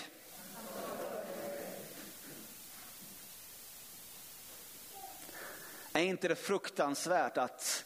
Är 5.93 6.03
inte 6.03 6.29
det 6.29 6.37
fruktansvärt 6.37 7.37
att, 7.37 7.85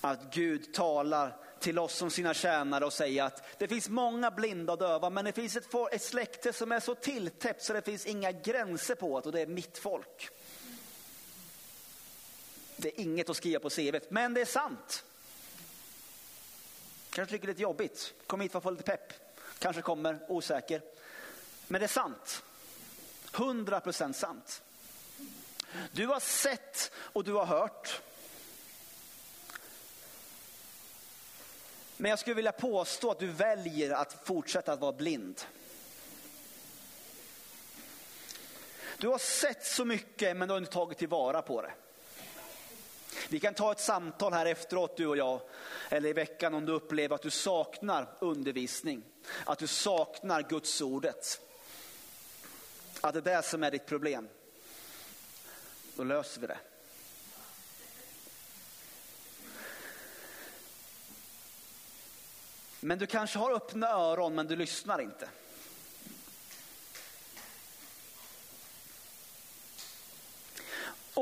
att 0.00 0.34
Gud 0.34 0.74
talar 0.74 1.36
till 1.60 1.78
oss 1.78 1.94
som 1.94 2.10
sina 2.10 2.34
tjänare 2.34 2.84
och 2.84 2.92
säger 2.92 3.24
att 3.24 3.58
det 3.58 3.68
finns 3.68 3.88
många 3.88 4.30
blinda 4.30 4.72
och 4.72 4.78
döva 4.78 5.10
men 5.10 5.24
det 5.24 5.32
finns 5.32 5.56
ett, 5.56 5.74
ett 5.92 6.02
släkte 6.02 6.52
som 6.52 6.72
är 6.72 6.80
så 6.80 6.94
tilltäppt 6.94 7.62
så 7.62 7.72
det 7.72 7.82
finns 7.82 8.06
inga 8.06 8.32
gränser 8.32 8.94
på 8.94 9.20
det 9.20 9.26
och 9.26 9.32
det 9.32 9.40
är 9.40 9.46
mitt 9.46 9.78
folk. 9.78 10.30
Det 12.76 12.88
är 12.88 13.00
inget 13.00 13.30
att 13.30 13.36
skriva 13.36 13.60
på 13.60 13.70
CV, 13.70 13.96
men 14.08 14.34
det 14.34 14.40
är 14.40 14.44
sant. 14.44 15.04
Kanske 17.18 17.36
tycker 17.36 17.46
det 17.46 17.50
är 17.50 17.54
lite 17.54 17.62
jobbigt, 17.62 18.14
kom 18.26 18.40
hit 18.40 18.52
för 18.52 18.58
att 18.58 18.62
få 18.62 18.70
lite 18.70 18.82
pepp. 18.82 19.12
Kanske 19.58 19.82
kommer, 19.82 20.18
osäker. 20.28 20.82
Men 21.66 21.80
det 21.80 21.84
är 21.84 21.88
sant. 21.88 22.42
100% 23.32 24.12
sant. 24.12 24.62
Du 25.92 26.06
har 26.06 26.20
sett 26.20 26.92
och 26.96 27.24
du 27.24 27.32
har 27.32 27.44
hört. 27.44 28.00
Men 31.96 32.10
jag 32.10 32.18
skulle 32.18 32.34
vilja 32.34 32.52
påstå 32.52 33.10
att 33.10 33.18
du 33.18 33.26
väljer 33.26 33.90
att 33.90 34.26
fortsätta 34.26 34.72
att 34.72 34.80
vara 34.80 34.92
blind. 34.92 35.40
Du 38.98 39.08
har 39.08 39.18
sett 39.18 39.66
så 39.66 39.84
mycket 39.84 40.36
men 40.36 40.48
du 40.48 40.54
har 40.54 40.58
inte 40.58 40.72
tagit 40.72 40.98
tillvara 40.98 41.42
på 41.42 41.62
det. 41.62 41.72
Vi 43.28 43.40
kan 43.40 43.54
ta 43.54 43.72
ett 43.72 43.80
samtal 43.80 44.32
här 44.32 44.46
efteråt 44.46 44.96
du 44.96 45.06
och 45.06 45.16
jag, 45.16 45.40
eller 45.88 46.08
i 46.08 46.12
veckan 46.12 46.54
om 46.54 46.66
du 46.66 46.72
upplever 46.72 47.14
att 47.14 47.22
du 47.22 47.30
saknar 47.30 48.08
undervisning, 48.18 49.02
att 49.44 49.58
du 49.58 49.66
saknar 49.66 50.42
Guds 50.42 50.80
ordet. 50.80 51.40
Att 53.00 53.14
det 53.14 53.30
är 53.30 53.36
det 53.36 53.42
som 53.42 53.62
är 53.62 53.70
ditt 53.70 53.86
problem. 53.86 54.28
Då 55.96 56.04
löser 56.04 56.40
vi 56.40 56.46
det. 56.46 56.58
Men 62.80 62.98
du 62.98 63.06
kanske 63.06 63.38
har 63.38 63.52
öppna 63.52 63.88
öron 63.88 64.34
men 64.34 64.46
du 64.46 64.56
lyssnar 64.56 65.00
inte. 65.00 65.28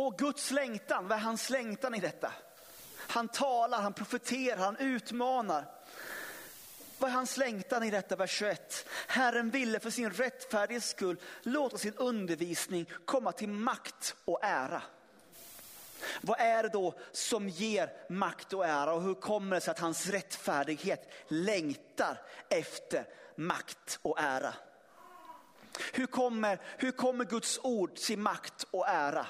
Och 0.06 0.18
Guds 0.18 0.50
längtan, 0.50 1.08
vad 1.08 1.18
är 1.18 1.22
hans 1.22 1.50
längtan 1.50 1.94
i 1.94 2.00
detta? 2.00 2.32
Han 2.96 3.28
talar, 3.28 3.82
han 3.82 3.92
profeterar, 3.92 4.56
han 4.56 4.76
utmanar. 4.76 5.64
Vad 6.98 7.10
är 7.10 7.14
hans 7.14 7.36
längtan 7.36 7.82
i 7.82 7.90
detta 7.90 8.16
vers 8.16 8.30
21? 8.30 8.86
Herren 9.06 9.50
ville 9.50 9.80
för 9.80 9.90
sin 9.90 10.10
rättfärdighets 10.10 10.88
skull 10.88 11.20
låta 11.42 11.78
sin 11.78 11.94
undervisning 11.94 12.90
komma 13.04 13.32
till 13.32 13.48
makt 13.48 14.14
och 14.24 14.38
ära. 14.42 14.82
Vad 16.20 16.40
är 16.40 16.62
det 16.62 16.68
då 16.68 16.94
som 17.12 17.48
ger 17.48 17.92
makt 18.08 18.52
och 18.52 18.66
ära 18.66 18.92
och 18.92 19.02
hur 19.02 19.14
kommer 19.14 19.56
det 19.56 19.60
sig 19.60 19.70
att 19.70 19.78
hans 19.78 20.06
rättfärdighet 20.06 21.10
längtar 21.28 22.20
efter 22.48 23.06
makt 23.36 23.98
och 24.02 24.20
ära? 24.20 24.54
Hur 25.92 26.06
kommer, 26.06 26.60
hur 26.76 26.90
kommer 26.90 27.24
Guds 27.24 27.60
ord 27.62 27.94
till 27.94 28.18
makt 28.18 28.66
och 28.70 28.88
ära? 28.88 29.26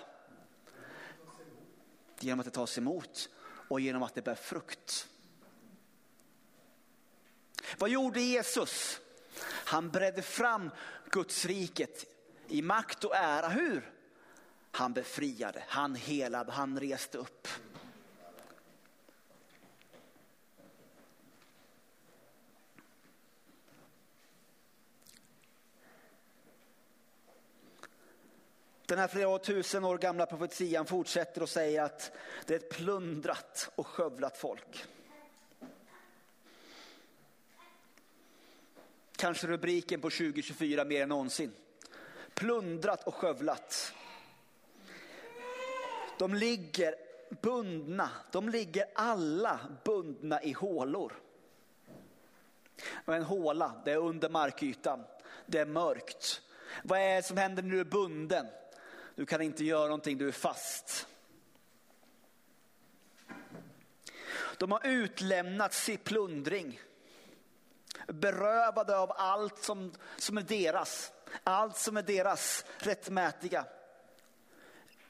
Genom 2.21 2.41
att 2.41 2.47
det 2.47 2.51
tas 2.53 2.79
emot 2.79 3.29
och 3.69 3.81
genom 3.81 4.03
att 4.03 4.15
det 4.15 4.23
bär 4.23 4.35
frukt. 4.35 5.09
Vad 7.79 7.91
gjorde 7.91 8.21
Jesus? 8.21 9.01
Han 9.43 9.91
bredde 9.91 10.23
fram 10.23 10.71
Guds 11.11 11.45
riket 11.45 12.05
i 12.49 12.63
makt 12.63 13.05
och 13.05 13.17
ära. 13.17 13.49
Hur? 13.49 13.93
Han 14.71 14.93
befriade, 14.93 15.65
han 15.69 15.95
helade, 15.95 16.53
han 16.53 16.81
reste 16.81 17.19
upp. 17.19 17.49
Den 28.87 28.99
här 28.99 29.09
flera 29.09 29.39
tusen 29.39 29.85
år 29.85 29.99
gamla 29.99 30.27
profetian 30.27 30.87
fortsätter 30.87 31.43
och 31.43 31.49
säger 31.49 31.83
att 31.83 32.13
det 32.47 32.55
är 32.55 32.59
ett 32.59 32.71
plundrat 32.71 33.71
och 33.75 33.87
skövlat 33.87 34.37
folk. 34.37 34.85
Kanske 39.17 39.47
rubriken 39.47 40.01
på 40.01 40.11
2024 40.11 40.85
mer 40.85 41.03
än 41.03 41.09
någonsin. 41.09 41.53
Plundrat 42.35 43.07
och 43.07 43.15
skövlat. 43.15 43.93
De 46.19 46.35
ligger 46.35 46.95
bundna, 47.43 48.11
de 48.33 48.49
ligger 48.49 48.85
alla 48.95 49.61
bundna 49.85 50.43
i 50.43 50.53
hålor. 50.53 51.13
Och 53.05 53.15
en 53.15 53.23
håla, 53.23 53.83
det 53.85 53.93
är 53.93 53.97
under 53.97 54.29
markytan, 54.29 55.05
det 55.47 55.59
är 55.59 55.67
mörkt. 55.67 56.43
Vad 56.85 56.99
är 56.99 57.17
det 57.17 57.23
som 57.23 57.37
händer 57.37 57.63
när 57.63 57.71
du 57.71 57.81
är 57.81 57.85
bunden? 57.85 58.47
Du 59.17 59.27
kan 59.27 59.41
inte 59.41 59.65
göra 59.65 59.85
någonting, 59.85 60.19
du 60.19 60.29
är 60.29 60.33
fast. 60.33 61.07
De 64.59 64.73
har 64.73 64.87
utlämnats 64.87 65.89
i 65.89 65.97
plundring. 65.97 66.81
Berövade 68.07 68.99
av 68.99 69.13
allt 69.17 69.59
som, 69.59 69.93
som 70.17 70.39
är 70.39 70.43
deras. 70.43 71.13
Allt 71.45 71.77
som 71.77 71.97
är 71.97 72.03
deras 72.03 72.65
rättmätiga. 72.79 73.65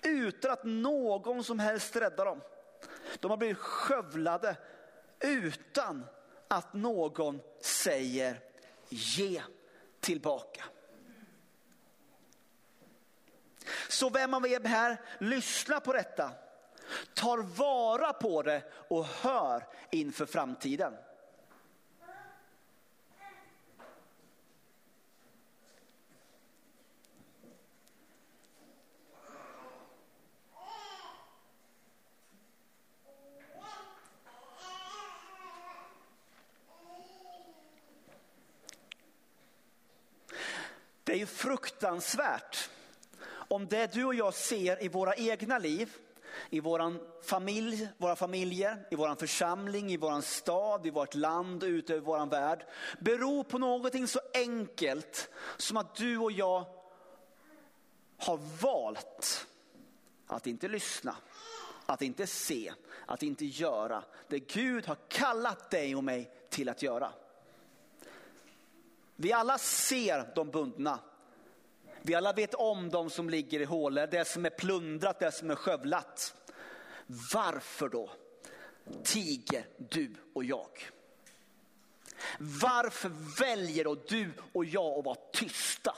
Utan 0.02 0.50
att 0.50 0.64
någon 0.64 1.44
som 1.44 1.58
helst 1.58 1.96
räddar 1.96 2.24
dem. 2.24 2.40
De 3.20 3.30
har 3.30 3.38
blivit 3.38 3.58
skövlade 3.58 4.56
utan 5.20 6.06
att 6.48 6.74
någon 6.74 7.40
säger 7.60 8.40
ge 8.88 9.42
tillbaka. 10.00 10.64
Så 13.88 14.10
vem 14.10 14.34
av 14.34 14.46
er 14.46 14.60
här 14.64 15.00
lyssnar 15.18 15.80
på 15.80 15.92
detta, 15.92 16.30
tar 17.14 17.38
vara 17.38 18.12
på 18.12 18.42
det 18.42 18.62
och 18.88 19.04
hör 19.04 19.66
inför 19.90 20.26
framtiden. 20.26 20.92
Det 41.04 41.12
är 41.12 41.16
ju 41.16 41.26
fruktansvärt 41.26 42.70
om 43.48 43.66
det 43.66 43.92
du 43.92 44.04
och 44.04 44.14
jag 44.14 44.34
ser 44.34 44.84
i 44.84 44.88
våra 44.88 45.14
egna 45.14 45.58
liv, 45.58 45.96
i 46.50 46.60
våran 46.60 47.00
familj, 47.22 47.88
våra 47.98 48.16
familjer, 48.16 48.86
i 48.90 48.94
vår 48.94 49.14
församling, 49.14 49.92
i 49.92 49.96
vår 49.96 50.20
stad, 50.20 50.86
i 50.86 50.90
vårt 50.90 51.14
land, 51.14 51.62
ute 51.62 51.94
i 51.94 51.98
vår 51.98 52.26
värld, 52.26 52.66
beror 52.98 53.44
på 53.44 53.58
någonting 53.58 54.06
så 54.06 54.20
enkelt 54.34 55.30
som 55.56 55.76
att 55.76 55.94
du 55.94 56.18
och 56.18 56.32
jag 56.32 56.64
har 58.16 58.38
valt 58.62 59.46
att 60.26 60.46
inte 60.46 60.68
lyssna, 60.68 61.16
att 61.86 62.02
inte 62.02 62.26
se, 62.26 62.72
att 63.06 63.22
inte 63.22 63.44
göra 63.44 64.04
det 64.28 64.38
Gud 64.38 64.86
har 64.86 64.96
kallat 65.08 65.70
dig 65.70 65.96
och 65.96 66.04
mig 66.04 66.30
till 66.48 66.68
att 66.68 66.82
göra. 66.82 67.12
Vi 69.16 69.32
alla 69.32 69.58
ser 69.58 70.32
de 70.34 70.50
bundna. 70.50 70.98
Vi 72.06 72.14
alla 72.14 72.32
vet 72.32 72.54
om 72.54 72.90
de 72.90 73.10
som 73.10 73.30
ligger 73.30 73.60
i 73.60 73.64
hålor, 73.64 74.06
det 74.06 74.28
som 74.28 74.46
är 74.46 74.50
plundrat, 74.50 75.18
det 75.18 75.32
som 75.32 75.50
är 75.50 75.54
skövlat. 75.54 76.34
Varför 77.32 77.88
då 77.88 78.10
tiger 79.04 79.66
du 79.78 80.14
och 80.34 80.44
jag? 80.44 80.68
Varför 82.38 83.10
väljer 83.40 83.84
då 83.84 83.94
du 83.94 84.30
och 84.52 84.64
jag 84.64 84.98
att 84.98 85.04
vara 85.04 85.18
tysta? 85.32 85.94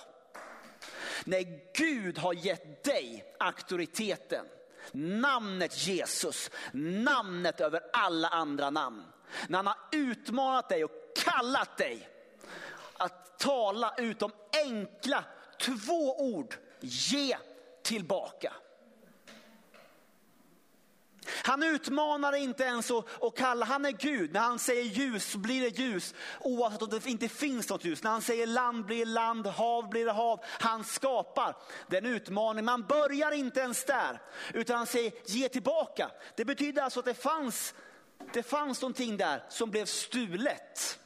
När 1.25 1.73
Gud 1.75 2.19
har 2.19 2.35
gett 2.35 2.85
dig 2.85 3.35
auktoriteten, 3.39 4.45
namnet 4.93 5.87
Jesus, 5.87 6.51
namnet 6.83 7.61
över 7.61 7.83
alla 7.93 8.29
andra 8.29 8.71
namn. 8.71 9.05
När 9.49 9.59
han 9.59 9.67
har 9.67 9.79
utmanat 9.93 10.69
dig 10.69 10.85
och 10.85 10.93
kallat 11.25 11.77
dig 11.77 12.09
att 12.97 13.39
tala 13.39 13.95
ut 13.99 14.19
de 14.19 14.33
enkla 14.65 15.25
två 15.61 16.21
ord, 16.21 16.55
ge 16.81 17.37
tillbaka. 17.83 18.53
Han 21.43 21.63
utmanar 21.63 22.33
inte 22.33 22.65
ens 22.65 22.91
att 22.91 23.37
kalla, 23.37 23.67
han 23.67 23.85
är 23.85 23.91
Gud. 23.91 24.33
När 24.33 24.41
han 24.41 24.59
säger 24.59 24.83
ljus 24.83 25.37
blir 25.37 25.61
det 25.61 25.79
ljus 25.79 26.15
oavsett 26.41 26.83
om 26.83 26.89
det 26.89 27.07
inte 27.07 27.29
finns 27.29 27.69
något 27.69 27.85
ljus. 27.85 28.03
När 28.03 28.11
han 28.11 28.23
säger 28.23 28.47
land 28.47 28.85
blir 28.85 28.99
det 28.99 29.13
land, 29.13 29.47
hav 29.47 29.89
blir 29.89 30.05
det 30.05 30.13
hav. 30.13 30.45
Han 30.45 30.85
skapar. 30.85 31.57
Det 31.87 31.97
är 31.97 32.03
en 32.03 32.15
utmaning. 32.15 32.65
Man 32.65 32.83
börjar 32.83 33.33
inte 33.33 33.61
ens 33.61 33.85
där 33.85 34.23
utan 34.55 34.77
han 34.77 34.87
säger 34.87 35.13
ge 35.27 35.49
tillbaka. 35.49 36.11
Det 36.37 36.45
betyder 36.45 36.83
alltså 36.83 37.01
att 37.01 37.07
det 37.07 37.15
fanns, 37.15 37.75
det 38.33 38.43
fanns 38.43 38.83
någonting 38.83 39.17
där 39.17 39.45
som 39.49 39.71
blev 39.71 39.87
stulet. 39.87 40.99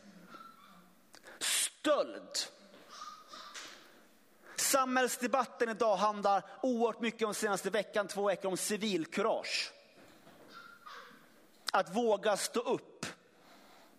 Stöld. 1.38 2.38
Samhällsdebatten 4.72 5.68
idag 5.68 5.96
handlar 5.96 6.44
oerhört 6.62 7.00
mycket 7.00 7.28
om 7.28 7.34
senaste 7.34 7.70
veckan, 7.70 8.08
två 8.08 8.26
veckor 8.26 8.50
om 8.50 8.56
civilkurage. 8.56 9.72
Att 11.72 11.96
våga 11.96 12.36
stå 12.36 12.60
upp 12.60 13.06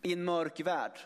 i 0.01 0.13
en 0.13 0.23
mörk 0.23 0.59
värld. 0.59 0.99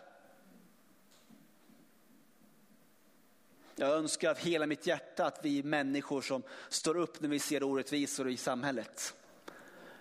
Jag 3.76 3.90
önskar 3.90 4.30
av 4.30 4.38
hela 4.38 4.66
mitt 4.66 4.88
hjärta 4.88 5.26
att 5.26 5.40
vi 5.44 5.64
människor 5.64 6.22
som 6.22 6.44
står 6.70 6.98
upp 6.98 7.22
när 7.22 7.30
vi 7.30 7.40
ser 7.40 7.64
orättvisor 7.64 8.30
i 8.30 8.38
samhället. 8.38 9.16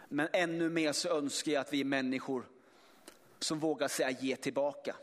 Men 0.08 0.28
ännu 0.32 0.68
mer 0.68 0.92
så 0.92 1.08
önskar 1.08 1.52
jag 1.52 1.60
att 1.60 1.72
vi 1.72 1.80
är 1.80 1.84
människor 1.84 2.46
som 3.38 3.60
vågar 3.60 3.88
säga 3.88 4.10
ge 4.10 4.36
tillbaka. 4.36 4.96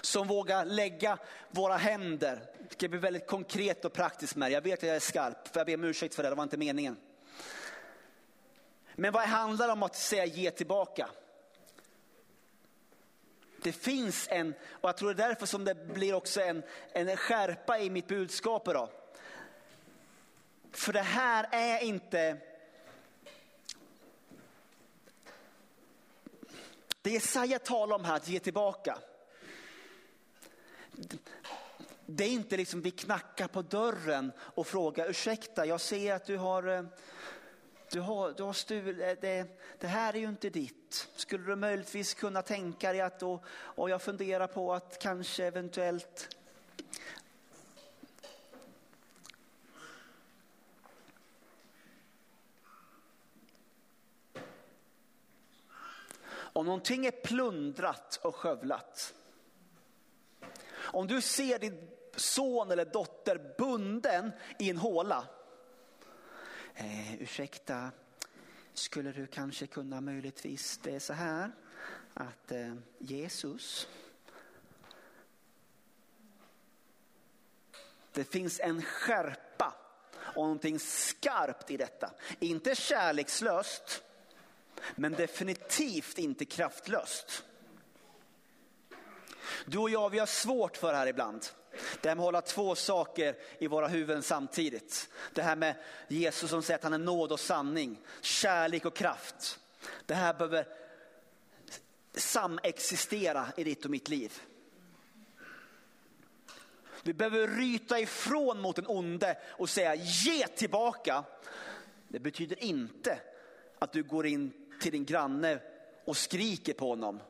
Som 0.00 0.28
vågar 0.28 0.64
lägga 0.64 1.18
våra 1.50 1.76
händer, 1.76 2.40
det 2.68 2.72
ska 2.72 2.88
bli 2.88 2.98
väldigt 2.98 3.26
konkret 3.26 3.84
och 3.84 3.92
praktiskt 3.92 4.36
med 4.36 4.50
Jag 4.50 4.60
vet 4.60 4.78
att 4.78 4.86
jag 4.86 4.96
är 4.96 5.00
skarp, 5.00 5.48
för 5.48 5.60
jag 5.60 5.66
ber 5.66 5.74
om 5.74 5.84
ursäkt 5.84 6.14
för 6.14 6.22
det, 6.22 6.28
det 6.28 6.34
var 6.34 6.42
inte 6.42 6.56
meningen. 6.56 6.96
Men 8.94 9.12
vad 9.12 9.22
handlar 9.22 9.66
det 9.66 9.72
om 9.72 9.82
att 9.82 9.96
säga 9.96 10.24
ge 10.24 10.50
tillbaka? 10.50 11.10
Det 13.62 13.72
finns 13.72 14.28
en, 14.30 14.54
och 14.70 14.88
jag 14.88 14.96
tror 14.96 15.14
det 15.14 15.24
är 15.24 15.28
därför 15.28 15.46
som 15.46 15.64
det 15.64 15.74
blir 15.74 16.14
också 16.14 16.40
en, 16.40 16.62
en 16.92 17.16
skärpa 17.16 17.78
i 17.78 17.90
mitt 17.90 18.06
budskap 18.08 18.68
idag. 18.68 18.88
För 20.72 20.92
det 20.92 21.02
här 21.02 21.48
är 21.50 21.82
inte 21.82 22.36
Det 27.02 27.10
Jesaja 27.10 27.58
talar 27.58 27.96
om 27.96 28.04
här, 28.04 28.16
att 28.16 28.28
ge 28.28 28.40
tillbaka. 28.40 28.98
Det 32.06 32.24
är 32.24 32.28
inte 32.28 32.56
liksom 32.56 32.80
vi 32.80 32.90
knackar 32.90 33.48
på 33.48 33.62
dörren 33.62 34.32
och 34.38 34.66
frågar 34.66 35.10
ursäkta, 35.10 35.66
jag 35.66 35.80
ser 35.80 36.14
att 36.14 36.24
du 36.24 36.36
har, 36.36 36.68
eh, 36.68 36.82
du 37.90 38.00
har, 38.00 38.32
du 38.36 38.42
har 38.42 38.52
stulit, 38.52 39.00
eh, 39.00 39.12
det, 39.20 39.60
det 39.78 39.86
här 39.86 40.14
är 40.14 40.18
ju 40.18 40.28
inte 40.28 40.50
ditt. 40.50 41.08
Skulle 41.16 41.44
du 41.44 41.56
möjligtvis 41.56 42.14
kunna 42.14 42.42
tänka 42.42 42.92
dig 42.92 43.00
att, 43.00 43.22
och, 43.22 43.44
och 43.50 43.90
jag 43.90 44.02
funderar 44.02 44.46
på 44.46 44.74
att 44.74 44.98
kanske 44.98 45.44
eventuellt 45.44 46.36
Om 56.52 56.66
någonting 56.66 57.06
är 57.06 57.10
plundrat 57.10 58.20
och 58.22 58.36
skövlat. 58.36 59.14
Om 60.92 61.06
du 61.06 61.20
ser 61.20 61.58
din 61.58 61.90
son 62.16 62.70
eller 62.70 62.84
dotter 62.84 63.54
bunden 63.58 64.32
i 64.58 64.70
en 64.70 64.76
håla. 64.76 65.26
Eh, 66.74 67.22
ursäkta, 67.22 67.90
skulle 68.74 69.12
du 69.12 69.26
kanske 69.26 69.66
kunna 69.66 70.00
möjligtvis, 70.00 70.80
det 70.82 70.94
är 70.94 70.98
så 70.98 71.12
här 71.12 71.52
att 72.14 72.52
eh, 72.52 72.74
Jesus, 72.98 73.88
det 78.12 78.24
finns 78.24 78.60
en 78.60 78.82
skärpa 78.82 79.74
och 80.16 80.42
någonting 80.42 80.78
skarpt 80.78 81.70
i 81.70 81.76
detta. 81.76 82.10
Inte 82.40 82.74
kärlekslöst, 82.74 84.02
men 84.94 85.12
definitivt 85.12 86.18
inte 86.18 86.44
kraftlöst. 86.44 87.44
Du 89.66 89.78
och 89.78 89.90
jag, 89.90 90.10
vi 90.10 90.18
har 90.18 90.26
svårt 90.26 90.76
för 90.76 90.92
det 90.92 90.98
här 90.98 91.06
ibland. 91.06 91.46
Det 92.00 92.08
här 92.08 92.16
med 92.16 92.22
att 92.22 92.26
hålla 92.26 92.40
två 92.42 92.74
saker 92.74 93.36
i 93.58 93.66
våra 93.66 93.88
huvuden 93.88 94.22
samtidigt. 94.22 95.08
Det 95.34 95.42
här 95.42 95.56
med 95.56 95.74
Jesus 96.08 96.50
som 96.50 96.62
säger 96.62 96.78
att 96.78 96.84
han 96.84 96.92
är 96.92 96.98
nåd 96.98 97.32
och 97.32 97.40
sanning, 97.40 98.00
kärlek 98.20 98.84
och 98.84 98.96
kraft. 98.96 99.60
Det 100.06 100.14
här 100.14 100.34
behöver 100.34 100.66
samexistera 102.14 103.46
i 103.56 103.64
ditt 103.64 103.84
och 103.84 103.90
mitt 103.90 104.08
liv. 104.08 104.42
Vi 107.02 107.12
behöver 107.12 107.48
ryta 107.48 108.00
ifrån 108.00 108.60
mot 108.60 108.76
den 108.76 108.86
onde 108.88 109.38
och 109.46 109.70
säga 109.70 109.94
ge 109.94 110.46
tillbaka. 110.46 111.24
Det 112.08 112.20
betyder 112.20 112.64
inte 112.64 113.20
att 113.78 113.92
du 113.92 114.02
går 114.02 114.26
in 114.26 114.52
till 114.80 114.92
din 114.92 115.04
granne 115.04 115.60
och 116.04 116.16
skriker 116.16 116.72
på 116.72 116.88
honom. 116.88 117.20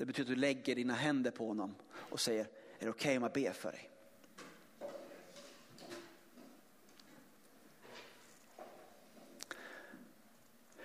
Det 0.00 0.06
betyder 0.06 0.30
att 0.32 0.36
du 0.36 0.40
lägger 0.40 0.74
dina 0.74 0.94
händer 0.94 1.30
på 1.30 1.46
honom 1.46 1.74
och 1.92 2.20
säger, 2.20 2.40
är 2.44 2.48
det 2.78 2.88
okej 2.88 2.90
okay 2.90 3.16
om 3.16 3.22
jag 3.22 3.32
ber 3.32 3.52
för 3.52 3.72
dig? 3.72 3.90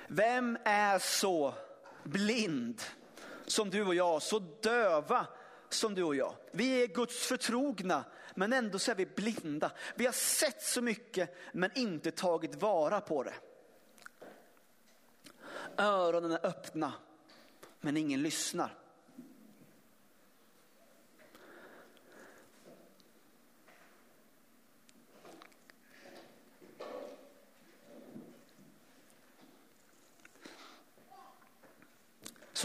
Vem 0.08 0.58
är 0.63 0.99
så 0.99 1.54
blind 2.04 2.82
som 3.45 3.69
du 3.69 3.86
och 3.86 3.95
jag, 3.95 4.21
så 4.21 4.39
döva 4.39 5.28
som 5.69 5.95
du 5.95 6.04
och 6.04 6.15
jag? 6.15 6.36
Vi 6.51 6.84
är 6.84 6.88
Guds 6.88 7.28
förtrogna, 7.28 8.04
men 8.34 8.54
ändå 8.54 8.80
så 8.80 8.91
är 8.91 8.95
vi 8.95 9.06
blinda. 9.06 9.71
Vi 9.95 10.06
har 10.06 10.13
sett 10.13 10.62
så 10.62 10.82
mycket, 10.82 11.36
men 11.54 11.71
inte 11.75 12.12
tagit 12.12 12.56
vara 12.56 13.01
på 13.01 13.23
det. 13.23 13.36
Öronen 15.78 16.32
är 16.32 16.45
öppna, 16.45 16.93
men 17.80 17.97
ingen 17.97 18.21
lyssnar. 18.21 18.85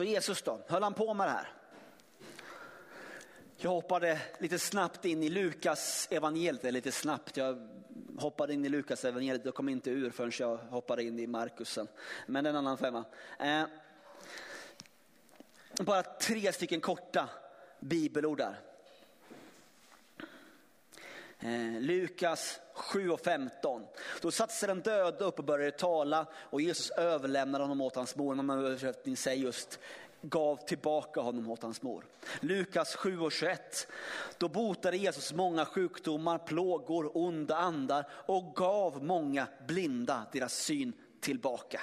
Så 0.00 0.04
Jesus 0.04 0.42
då, 0.42 0.60
höll 0.66 0.82
han 0.82 0.94
på 0.94 1.14
med 1.14 1.26
det 1.26 1.30
här? 1.30 1.48
Jag 3.56 3.70
hoppade 3.70 4.20
lite 4.38 4.58
snabbt 4.58 5.04
in 5.04 5.22
i 5.22 5.28
Lukas 5.28 6.08
evangeliet, 6.10 6.72
lite 6.72 6.92
snabbt, 6.92 7.36
jag 7.36 7.68
hoppade 8.18 8.54
in 8.54 8.64
i 8.64 8.68
Lukas 8.68 9.04
evangeliet 9.04 9.46
och 9.46 9.54
kom 9.54 9.68
inte 9.68 9.90
ur 9.90 10.10
förrän 10.10 10.32
jag 10.38 10.56
hoppade 10.56 11.02
in 11.02 11.18
i 11.18 11.26
Markusen. 11.26 11.88
Men 12.26 12.44
det 12.44 12.50
är 12.50 12.50
en 12.50 12.56
annan 12.56 12.78
femma. 12.78 13.04
Eh, 13.38 13.64
bara 15.80 16.02
tre 16.02 16.52
stycken 16.52 16.80
korta 16.80 17.28
bibelord 17.80 18.38
där. 18.38 18.56
Eh, 21.40 21.81
Lukas 21.81 22.61
7 22.74 23.11
och 23.11 23.20
15. 23.20 23.83
Då 24.20 24.31
satte 24.31 24.55
sig 24.55 24.66
den 24.66 24.81
döde 24.81 25.24
upp 25.24 25.38
och 25.38 25.44
började 25.44 25.70
tala 25.70 26.26
och 26.35 26.61
Jesus 26.61 26.90
överlämnade 26.90 27.64
honom 27.64 27.81
åt 27.81 27.96
hans 27.96 28.16
mor. 28.16 28.35
Någon 28.35 28.50
översättning 28.50 29.16
säger 29.16 29.42
just 29.42 29.79
gav 30.22 30.57
tillbaka 30.57 31.20
honom 31.20 31.50
åt 31.50 31.62
hans 31.62 31.83
mor. 31.83 32.05
Lukas 32.40 32.94
7 32.94 33.20
och 33.20 33.33
21. 33.33 33.88
Då 34.38 34.48
botade 34.48 34.96
Jesus 34.96 35.33
många 35.33 35.64
sjukdomar, 35.64 36.38
plågor, 36.38 37.16
onda 37.16 37.57
andar 37.57 38.09
och 38.12 38.55
gav 38.55 39.05
många 39.05 39.46
blinda 39.66 40.26
deras 40.33 40.55
syn 40.55 40.92
tillbaka. 41.20 41.81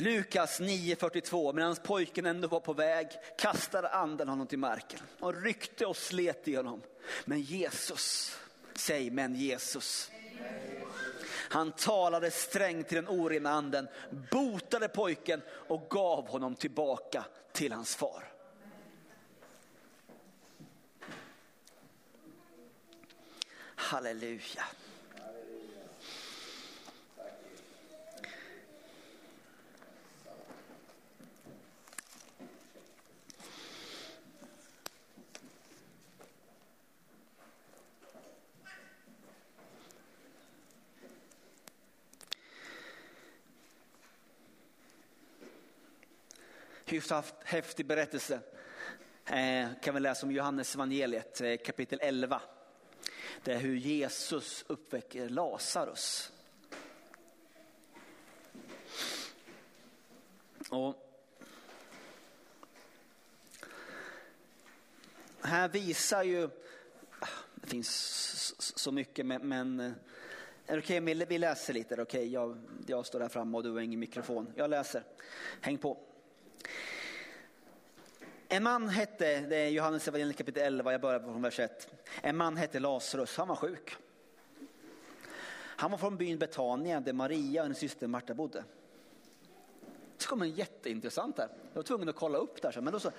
Lukas 0.00 0.60
9.42, 0.60 1.52
medan 1.52 1.76
pojken 1.76 2.26
ändå 2.26 2.48
var 2.48 2.60
på 2.60 2.72
väg 2.72 3.08
kastade 3.38 3.88
anden 3.88 4.28
honom 4.28 4.46
till 4.46 4.58
marken 4.58 5.00
och 5.18 5.42
ryckte 5.42 5.86
och 5.86 5.96
slet 5.96 6.48
i 6.48 6.56
honom. 6.56 6.82
Men 7.24 7.40
Jesus, 7.40 8.36
säg 8.74 9.10
men 9.10 9.34
Jesus. 9.34 10.10
Han 11.50 11.72
talade 11.72 12.30
strängt 12.30 12.88
till 12.88 12.96
den 12.96 13.08
orena 13.08 13.50
anden, 13.50 13.88
botade 14.30 14.88
pojken 14.88 15.42
och 15.50 15.86
gav 15.90 16.28
honom 16.28 16.54
tillbaka 16.54 17.24
till 17.52 17.72
hans 17.72 17.96
far. 17.96 18.24
Halleluja. 23.74 24.64
Hyfsat 46.92 47.34
häftig 47.44 47.86
berättelse. 47.86 48.40
Eh, 49.26 49.68
kan 49.82 49.94
vi 49.94 50.00
läsa 50.00 50.26
om 50.26 50.32
Johannes 50.32 50.74
evangeliet 50.74 51.40
eh, 51.40 51.56
kapitel 51.56 51.98
11. 52.02 52.42
Det 53.44 53.52
är 53.52 53.58
hur 53.58 53.76
Jesus 53.76 54.64
uppväcker 54.66 55.28
Lazarus. 55.28 56.32
Och 60.68 60.94
här 65.42 65.68
visar 65.68 66.22
ju, 66.22 66.48
ah, 67.20 67.26
det 67.54 67.66
finns 67.66 68.72
så 68.76 68.92
mycket 68.92 69.26
men, 69.26 69.80
eh, 69.80 69.86
är 70.66 70.76
det 70.76 70.78
okej 70.78 71.02
okay, 71.02 71.26
vi 71.28 71.38
läser 71.38 71.74
lite? 71.74 72.02
Okay? 72.02 72.24
jag, 72.24 72.58
jag 72.86 73.06
står 73.06 73.20
här 73.20 73.28
framme 73.28 73.56
och 73.56 73.62
du 73.62 73.70
har 73.70 73.80
ingen 73.80 74.00
mikrofon. 74.00 74.52
Jag 74.56 74.70
läser, 74.70 75.02
häng 75.60 75.78
på. 75.78 76.09
En 78.48 78.62
man 78.62 78.88
hette, 78.88 79.40
det 79.40 79.56
är 79.56 79.68
Johannes 79.68 80.08
evangeliet 80.08 80.36
kapitel 80.36 80.62
11, 80.62 80.92
jag 80.92 81.00
börjar 81.00 81.20
från 81.20 81.42
vers 81.42 81.60
1. 81.60 81.88
En 82.22 82.36
man 82.36 82.56
hette 82.56 82.80
Lazarus, 82.80 83.36
han 83.36 83.48
var 83.48 83.56
sjuk. 83.56 83.96
Han 85.52 85.90
var 85.90 85.98
från 85.98 86.16
byn 86.16 86.38
Betania 86.38 87.00
där 87.00 87.12
Maria 87.12 87.60
och 87.60 87.64
hennes 87.64 87.78
syster 87.78 88.06
Marta 88.06 88.34
bodde. 88.34 88.64
Så 90.18 90.28
kom 90.28 90.42
en 90.42 90.50
jätteintressant 90.50 91.38
här. 91.38 91.48
Jag 91.48 91.76
var 91.76 91.82
tvungen 91.82 92.08
att 92.08 92.16
kolla 92.16 92.38
upp 92.38 92.62
det 92.62 92.74
här. 92.74 92.80
Men 92.80 92.92
då 92.92 93.00
så, 93.00 93.10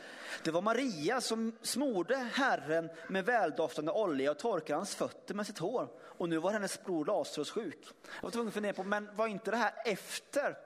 det 0.44 0.52
var 0.52 0.62
Maria 0.62 1.22
som 1.22 1.52
smorde 1.62 2.16
Herren 2.16 2.90
med 3.08 3.26
väldoftande 3.26 3.92
olja 3.92 4.32
och 4.32 4.40
torkade 4.40 4.78
hans 4.78 4.96
fötter 4.96 5.34
med 5.34 5.48
sitt 5.48 5.60
hår. 5.60 5.88
Och 6.02 6.30
nu 6.30 6.38
var 6.38 6.52
hennes 6.52 6.84
bror 6.84 7.06
Lazarus 7.06 7.52
sjuk. 7.52 7.88
Jag 8.16 8.24
var 8.24 8.32
tvungen 8.32 8.48
att 8.48 8.54
fundera 8.54 8.74
på, 8.74 8.84
men 8.84 9.16
var 9.16 9.28
inte 9.28 9.52
det 9.52 9.58
här 9.58 9.74
efter 9.86 10.58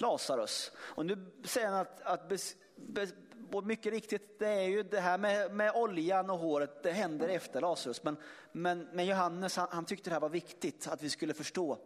Lazarus? 0.00 0.72
Och 0.78 1.06
nu 1.06 1.26
säger 1.44 1.68
han 1.68 1.80
att, 1.80 2.00
att 2.02 2.28
bes, 2.28 2.56
bes, 2.76 3.10
och 3.52 3.64
mycket 3.64 3.92
riktigt, 3.92 4.38
det 4.38 4.48
är 4.48 4.68
ju 4.68 4.82
det 4.82 5.00
här 5.00 5.18
med, 5.18 5.52
med 5.52 5.72
oljan 5.74 6.30
och 6.30 6.38
håret, 6.38 6.82
det 6.82 6.90
händer 6.90 7.28
efter 7.28 7.60
Lazarus. 7.60 8.02
Men, 8.02 8.16
men, 8.52 8.88
men 8.92 9.06
Johannes, 9.06 9.56
han, 9.56 9.68
han, 9.70 9.84
tyckte 9.84 10.10
det 10.10 10.14
här 10.14 10.20
var 10.20 10.28
viktigt, 10.28 10.88
att 10.88 11.02
vi 11.02 11.10
skulle 11.10 11.34
förstå 11.34 11.78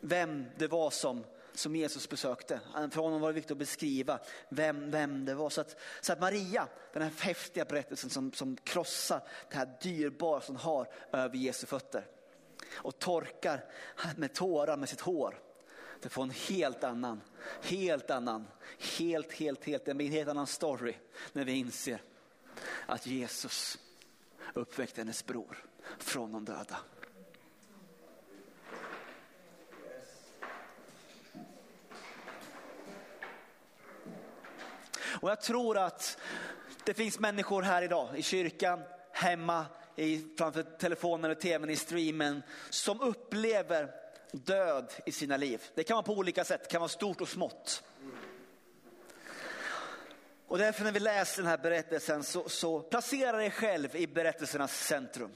vem 0.00 0.44
det 0.56 0.66
var 0.66 0.90
som, 0.90 1.24
som 1.54 1.76
Jesus 1.76 2.08
besökte. 2.08 2.60
För 2.90 3.00
honom 3.00 3.20
var 3.20 3.28
det 3.28 3.34
viktigt 3.34 3.52
att 3.52 3.58
beskriva 3.58 4.18
vem, 4.48 4.90
vem 4.90 5.24
det 5.24 5.34
var. 5.34 5.50
Så 5.50 5.60
att, 5.60 5.76
så 6.00 6.12
att 6.12 6.20
Maria, 6.20 6.68
den 6.92 7.02
här 7.02 7.12
häftiga 7.18 7.64
berättelsen 7.64 8.10
som, 8.10 8.32
som 8.32 8.56
krossar 8.56 9.20
det 9.50 9.56
här 9.56 9.76
dyrbara 9.82 10.40
som 10.40 10.56
hon 10.56 10.64
har 10.64 10.88
över 11.12 11.36
Jesu 11.36 11.66
fötter. 11.66 12.06
och 12.74 12.98
torkar 12.98 13.64
med 14.16 14.34
tårar 14.34 14.76
med 14.76 14.88
sitt 14.88 15.00
hår. 15.00 15.38
Det 16.02 16.08
får 16.08 16.22
en 16.22 16.30
helt 16.30 16.84
annan, 16.84 17.20
helt 17.62 18.10
annan, 18.10 18.48
helt, 18.98 19.32
helt, 19.32 19.64
helt, 19.64 19.88
en 19.88 20.00
helt 20.00 20.28
annan 20.28 20.46
story 20.46 20.94
när 21.32 21.44
vi 21.44 21.52
inser 21.52 22.02
att 22.86 23.06
Jesus 23.06 23.78
uppväckte 24.54 25.00
hennes 25.00 25.26
bror 25.26 25.64
från 25.98 26.32
de 26.32 26.44
döda. 26.44 26.76
Och 35.20 35.30
jag 35.30 35.40
tror 35.40 35.78
att 35.78 36.18
det 36.84 36.94
finns 36.94 37.18
människor 37.18 37.62
här 37.62 37.82
idag 37.82 38.18
i 38.18 38.22
kyrkan, 38.22 38.82
hemma, 39.12 39.66
i, 39.96 40.34
framför 40.38 40.62
telefonen 40.62 41.24
eller 41.24 41.40
tvn, 41.40 41.70
i 41.70 41.76
streamen, 41.76 42.42
som 42.70 43.00
upplever 43.00 43.94
död 44.32 44.92
i 45.06 45.12
sina 45.12 45.36
liv. 45.36 45.62
Det 45.74 45.84
kan 45.84 45.94
vara 45.94 46.02
på 46.02 46.14
olika 46.14 46.44
sätt, 46.44 46.62
det 46.62 46.68
kan 46.68 46.80
vara 46.80 46.88
stort 46.88 47.20
och 47.20 47.28
smått. 47.28 47.82
Och 50.48 50.58
därför 50.58 50.84
när 50.84 50.92
vi 50.92 51.00
läser 51.00 51.42
den 51.42 51.50
här 51.50 51.58
berättelsen 51.58 52.24
så, 52.24 52.48
så 52.48 52.80
placera 52.80 53.36
dig 53.36 53.50
själv 53.50 53.96
i 53.96 54.06
berättelsernas 54.06 54.86
centrum. 54.86 55.30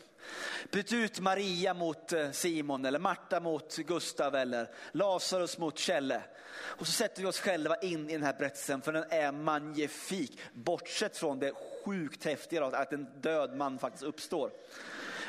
Byt 0.70 0.92
ut 0.92 1.20
Maria 1.20 1.74
mot 1.74 2.12
eh, 2.12 2.30
Simon 2.30 2.84
eller 2.84 2.98
Marta 2.98 3.40
mot 3.40 3.76
Gustav 3.76 4.34
eller 4.34 4.68
Lazarus 4.92 5.58
mot 5.58 5.78
Kjelle. 5.78 6.22
Och 6.54 6.86
så 6.86 6.92
sätter 6.92 7.22
vi 7.22 7.28
oss 7.28 7.40
själva 7.40 7.76
in 7.76 8.10
i 8.10 8.12
den 8.12 8.22
här 8.22 8.34
berättelsen 8.38 8.82
för 8.82 8.92
den 8.92 9.04
är 9.10 9.32
magnifik. 9.32 10.38
Bortsett 10.52 11.16
från 11.16 11.38
det 11.38 11.52
sjukt 11.84 12.24
häftiga 12.24 12.64
att 12.64 12.92
en 12.92 13.06
död 13.20 13.56
man 13.56 13.78
faktiskt 13.78 14.04
uppstår. 14.04 14.50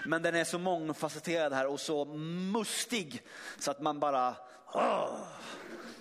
Men 0.05 0.21
den 0.21 0.35
är 0.35 0.43
så 0.43 0.59
mångfacetterad 0.59 1.53
här 1.53 1.67
och 1.67 1.79
så 1.79 2.05
mustig 2.05 3.21
så 3.59 3.71
att 3.71 3.81
man 3.81 3.99
bara... 3.99 4.35
Åh. 4.73 5.19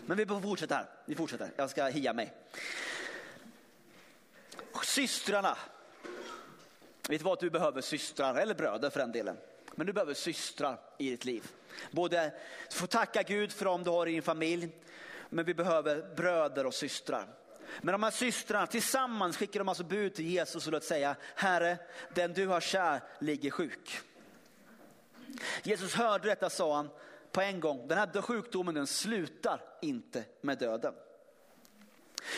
Men 0.07 0.17
vi 0.17 0.27
fortsätter 0.27 0.75
här. 0.75 0.87
Vi 1.05 1.15
fortsätter. 1.15 1.51
Jag 1.57 1.71
ska 1.71 1.87
hia 1.87 2.13
mig. 2.13 2.35
Systrarna. 4.85 5.57
Vet 7.09 7.21
du 7.21 7.25
vad 7.25 7.41
du 7.41 7.51
behöver 7.51 7.81
systrar, 7.81 8.35
eller 8.35 8.55
bröder 8.55 8.91
för 8.91 9.01
den 9.01 9.13
delen. 9.13 9.37
Men 9.75 9.87
du 9.87 9.93
behöver 9.93 10.15
systrar 10.15 10.81
i 10.99 11.11
ditt 11.11 11.25
liv. 11.25 11.51
Både, 11.91 12.33
du 12.71 12.77
får 12.77 12.87
tacka 12.87 13.23
Gud 13.23 13.53
för 13.53 13.65
dem 13.65 13.85
du 13.85 13.91
har 13.91 14.07
i 14.07 14.13
din 14.13 14.23
familj, 14.23 14.69
men 15.29 15.45
vi 15.45 15.55
behöver 15.55 16.15
bröder 16.17 16.67
och 16.67 16.75
systrar. 16.75 17.29
Men 17.81 17.93
de 17.93 18.03
här 18.03 18.11
systrarna 18.11 18.67
tillsammans 18.67 19.37
skickar 19.37 19.61
de 19.61 19.69
alltså 19.69 19.85
bud 19.85 20.15
till 20.15 20.27
Jesus 20.27 20.67
och 20.67 20.73
låt 20.73 20.85
säga, 20.85 21.17
Herre, 21.35 21.79
den 22.15 22.33
du 22.33 22.47
har 22.47 22.61
kär 22.61 23.01
ligger 23.19 23.51
sjuk. 23.51 24.01
Jesus 25.63 25.95
hörde 25.95 26.29
detta 26.29 26.51
sa 26.51 26.77
han 26.77 26.91
på 27.33 27.41
en 27.41 27.61
gång, 27.61 27.89
den 27.89 27.99
här 27.99 28.23
sjukdomen 28.23 28.75
den 28.75 28.87
slutar 28.87 29.61
inte 29.83 30.25
med 30.41 30.59
döden. 30.59 30.95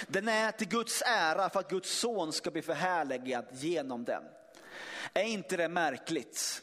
Den 0.06 0.28
är 0.28 0.52
till 0.52 0.68
Guds 0.68 1.02
ära 1.06 1.50
för 1.50 1.60
att 1.60 1.70
Guds 1.70 1.98
son 1.98 2.32
ska 2.32 2.50
bli 2.50 2.62
förhärligad 2.62 3.46
genom 3.50 4.04
den. 4.04 4.22
Är 5.14 5.22
inte 5.22 5.56
det 5.56 5.68
märkligt? 5.68 6.62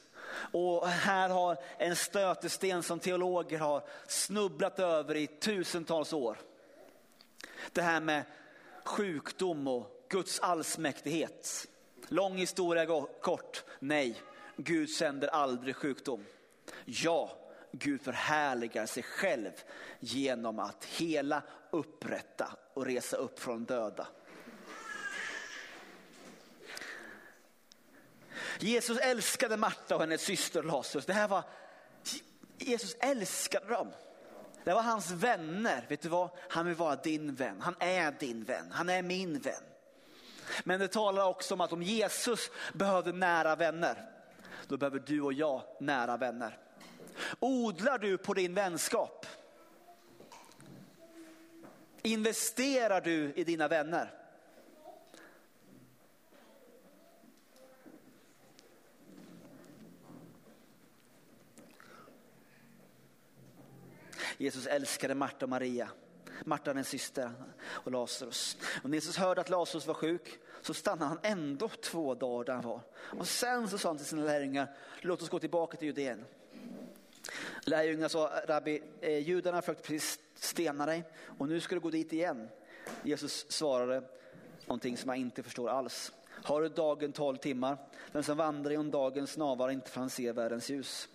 Och 0.52 0.88
här 0.88 1.30
har 1.30 1.58
en 1.78 1.96
stötesten 1.96 2.84
som 2.84 3.00
teologer 3.00 3.60
har 3.60 3.84
snubblat 4.08 4.80
över 4.80 5.16
i 5.16 5.28
tusentals 5.28 6.14
år. 6.14 6.38
Det 7.72 7.82
här 7.82 8.02
med 8.02 8.24
sjukdom 8.86 9.68
och 9.68 10.06
Guds 10.10 10.40
allsmäktighet. 10.40 11.68
Lång 12.08 12.38
historia 12.38 13.06
kort, 13.22 13.64
nej, 13.80 14.22
Gud 14.58 14.90
sänder 14.90 15.28
aldrig 15.28 15.76
sjukdom. 15.76 16.26
Ja, 16.86 17.38
Gud 17.72 18.02
förhärligar 18.02 18.86
sig 18.86 19.04
själv 19.04 19.52
genom 20.00 20.60
att 20.60 20.86
hela, 20.86 21.44
upprätta 21.72 22.56
och 22.74 22.86
resa 22.86 23.18
upp 23.18 23.40
från 23.40 23.66
döda. 23.66 24.08
Jesus 28.60 28.98
älskade 28.98 29.58
Marta 29.58 29.96
och 29.96 30.02
hennes 30.02 30.22
syster 30.22 30.64
Lazarus. 30.64 31.06
Det 31.06 31.14
här 31.14 31.28
var, 31.28 31.44
Jesus 32.58 32.96
älskade 33.00 33.68
dem. 33.68 33.88
Det 34.64 34.74
var 34.74 34.82
hans 34.82 35.12
vänner. 35.12 35.86
Vet 35.90 36.02
du 36.02 36.10
vad? 36.10 36.30
Han 36.50 36.66
vill 36.66 36.76
vara 36.76 36.96
din 36.96 37.36
vän. 37.36 37.62
Han 37.62 37.76
är 37.80 38.12
din 38.20 38.44
vän. 38.44 38.66
Han 38.72 38.90
är 38.90 39.02
min 39.02 39.40
vän. 39.40 39.64
Men 40.64 40.80
det 40.80 40.88
talar 40.88 41.26
också 41.26 41.54
om 41.54 41.62
att 41.62 41.74
om 41.74 41.84
Jesus 41.84 42.52
behövde 42.74 43.12
nära 43.12 43.56
vänner, 43.56 44.10
då 44.68 44.78
behöver 44.78 45.00
du 45.00 45.22
och 45.22 45.34
jag 45.34 45.62
nära 45.80 46.18
vänner. 46.18 46.58
Odlar 47.40 47.98
du 47.98 48.18
på 48.18 48.34
din 48.34 48.54
vänskap? 48.54 49.26
Investerar 52.02 53.02
du 53.02 53.34
i 53.36 53.44
dina 53.44 53.68
vänner? 53.68 54.21
Jesus 64.42 64.68
älskade 64.68 65.16
Marta 65.16 65.46
och 65.46 65.50
Maria. 65.50 65.90
Marta 66.46 66.74
den 66.74 66.84
syster 66.84 67.32
och 67.64 67.92
Lazarus. 67.92 68.58
Och 68.84 68.90
när 68.90 68.98
Jesus 68.98 69.18
hörde 69.18 69.42
att 69.42 69.50
Lazarus 69.50 69.88
var 69.88 69.94
sjuk 69.94 70.40
så 70.62 70.74
stannade 70.74 71.06
han 71.06 71.20
ändå 71.24 71.68
två 71.68 72.16
dagar 72.16 72.46
där 72.46 72.54
han 72.54 72.64
var. 72.64 72.82
Och 72.94 73.28
sen 73.28 73.70
så 73.70 73.78
sa 73.78 73.90
han 73.90 73.98
till 73.98 74.06
sina 74.06 74.24
lärjungar, 74.24 74.76
låt 75.02 75.22
oss 75.22 75.30
gå 75.30 75.40
tillbaka 75.40 75.78
till 75.78 75.88
Judeen. 75.88 76.26
Lärjungarna 77.66 78.10
sa, 78.10 78.32
rabbi, 78.48 78.82
eh, 79.02 79.18
judarna 79.18 79.58
har 79.58 79.62
försökt 79.62 79.84
precis 79.84 80.20
stena 80.36 80.86
dig 80.86 81.04
och 81.38 81.48
nu 81.48 81.60
ska 81.60 81.76
du 81.76 81.82
gå 81.82 81.90
dit 81.90 82.14
igen. 82.14 82.50
Jesus 83.04 83.52
svarade 83.52 84.04
någonting 84.66 84.98
som 84.98 85.10
jag 85.10 85.18
inte 85.18 85.44
förstår 85.44 85.70
alls. 85.70 86.12
Har 86.44 86.62
du 86.62 86.70
dagen 86.70 87.12
tolv 87.12 87.38
timmar? 87.38 87.78
Den 88.12 88.24
som 88.24 88.38
vandrar 88.38 88.78
om 88.78 88.92
dagen 88.92 89.28
snavar 89.28 89.70
inte 89.70 89.90
för 89.90 90.00
han 90.00 90.10
ser 90.10 90.34
världens 90.34 90.70
ljus. 90.70 91.10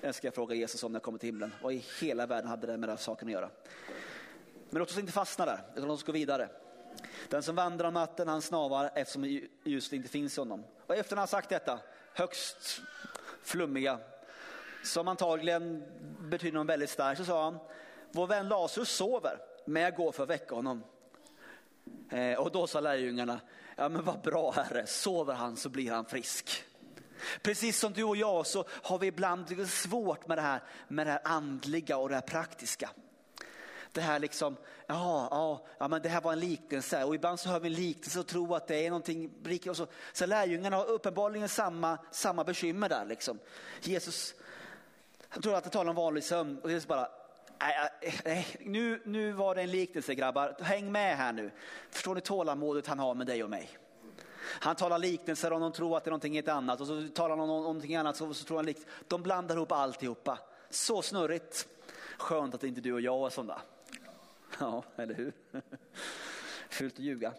Det 0.00 0.12
ska 0.12 0.26
jag 0.26 0.34
fråga 0.34 0.54
Jesus 0.54 0.82
om 0.82 0.92
när 0.92 0.96
jag 0.96 1.02
kommer 1.02 1.18
till 1.18 1.28
himlen. 1.28 1.54
Vad 1.62 1.72
i 1.72 1.84
hela 2.00 2.26
världen 2.26 2.50
hade 2.50 2.66
det 2.66 2.72
med 2.72 2.88
den 2.88 2.96
här 2.96 2.96
saken 2.96 3.28
att 3.28 3.32
göra? 3.32 3.50
Men 4.70 4.78
låt 4.78 4.90
oss 4.90 4.98
inte 4.98 5.12
fastna 5.12 5.46
där, 5.46 5.60
utan 5.72 5.88
låt 5.88 5.98
oss 5.98 6.04
gå 6.04 6.12
vidare. 6.12 6.48
Den 7.28 7.42
som 7.42 7.56
vandrar 7.56 7.88
om 7.88 7.94
natten, 7.94 8.28
han 8.28 8.42
snavar 8.42 8.90
eftersom 8.94 9.24
ljuset 9.64 9.92
inte 9.92 10.08
finns 10.08 10.38
i 10.38 10.40
honom. 10.40 10.64
Och 10.86 10.96
efter 10.96 11.16
att 11.16 11.18
han 11.18 11.28
sagt 11.28 11.48
detta, 11.48 11.80
högst 12.14 12.80
flummiga, 13.42 13.98
som 14.84 15.08
antagligen 15.08 15.84
betyder 16.20 16.58
något 16.58 16.68
väldigt 16.68 16.90
starkt, 16.90 17.18
så 17.18 17.24
sa 17.24 17.44
han, 17.44 17.58
vår 18.10 18.26
vän 18.26 18.48
Lazarus 18.48 18.90
sover, 18.90 19.38
men 19.64 19.82
jag 19.82 19.94
går 19.94 20.12
för 20.12 20.22
att 20.22 20.30
väcka 20.30 20.54
honom. 20.54 20.84
Eh, 22.10 22.38
och 22.38 22.52
då 22.52 22.66
sa 22.66 22.80
lärjungarna, 22.80 23.40
ja 23.76 23.88
men 23.88 24.04
vad 24.04 24.20
bra 24.20 24.50
herre, 24.50 24.86
sover 24.86 25.34
han 25.34 25.56
så 25.56 25.68
blir 25.68 25.90
han 25.90 26.04
frisk. 26.04 26.64
Precis 27.42 27.78
som 27.78 27.92
du 27.92 28.04
och 28.04 28.16
jag 28.16 28.46
så 28.46 28.64
har 28.68 28.98
vi 28.98 29.06
ibland 29.06 29.50
lite 29.50 29.66
svårt 29.66 30.28
med 30.28 30.38
det 30.38 30.42
här, 30.42 30.62
med 30.88 31.06
det 31.06 31.10
här 31.10 31.20
andliga 31.24 31.96
och 31.96 32.08
det 32.08 32.14
här 32.14 32.22
praktiska. 32.22 32.90
Det 33.92 34.00
här 34.00 34.18
liksom, 34.18 34.56
ja, 34.86 35.28
ja, 35.30 35.66
ja 35.78 35.88
men 35.88 36.02
det 36.02 36.08
här 36.08 36.20
var 36.20 36.32
en 36.32 36.40
liknelse 36.40 37.04
och 37.04 37.14
ibland 37.14 37.40
så 37.40 37.48
hör 37.48 37.60
vi 37.60 37.68
en 37.68 37.74
liknelse 37.74 38.20
och 38.20 38.26
tror 38.26 38.56
att 38.56 38.66
det 38.66 38.86
är 38.86 38.90
någonting 38.90 39.30
riktigt. 39.44 39.76
Så, 39.76 39.86
så 40.12 40.26
lärjungarna 40.26 40.76
har 40.76 40.84
uppenbarligen 40.84 41.48
samma, 41.48 41.98
samma 42.10 42.44
bekymmer 42.44 42.88
där 42.88 43.04
liksom. 43.04 43.38
Jesus, 43.80 44.34
han 45.28 45.42
tror 45.42 45.54
att 45.54 45.64
det 45.64 45.70
talar 45.70 45.90
om 45.90 45.96
vanlig 45.96 46.24
sömn 46.24 46.58
och 46.62 46.70
Jesus 46.70 46.88
bara, 46.88 47.08
nej, 47.60 47.90
nej, 48.24 48.46
nu, 48.60 49.02
nu 49.04 49.32
var 49.32 49.54
det 49.54 49.62
en 49.62 49.70
liknelse 49.70 50.14
grabbar, 50.14 50.56
häng 50.60 50.92
med 50.92 51.16
här 51.16 51.32
nu. 51.32 51.50
Förstår 51.90 52.14
ni 52.14 52.20
tålamodet 52.20 52.86
han 52.86 52.98
har 52.98 53.14
med 53.14 53.26
dig 53.26 53.44
och 53.44 53.50
mig? 53.50 53.78
Han 54.48 54.76
talar 54.76 54.98
liknelser 54.98 55.52
om 55.52 55.60
de 55.60 55.72
tror 55.72 55.96
att 55.96 56.04
det 56.04 56.08
är 56.08 56.10
någonting 56.10 56.34
helt 56.34 56.48
annat 56.48 56.80
och 56.80 56.86
så 56.86 57.08
talar 57.14 57.36
han 57.36 57.50
om 57.50 57.62
någonting 57.62 57.96
annat 57.96 58.16
så, 58.16 58.34
så 58.34 58.44
tror 58.44 58.56
han 58.56 58.66
likt. 58.66 58.86
De 59.08 59.22
blandar 59.22 59.56
ihop 59.56 59.72
alltihopa. 59.72 60.38
Så 60.70 61.02
snurrigt. 61.02 61.68
Skönt 62.18 62.54
att 62.54 62.64
inte 62.64 62.80
du 62.80 62.92
och 62.92 63.00
jag 63.00 63.26
är 63.26 63.30
sådana. 63.30 63.60
Ja, 64.58 64.84
eller 64.96 65.14
hur? 65.14 65.32
Fult 66.68 66.94
att 66.94 67.00
ljuga. 67.00 67.32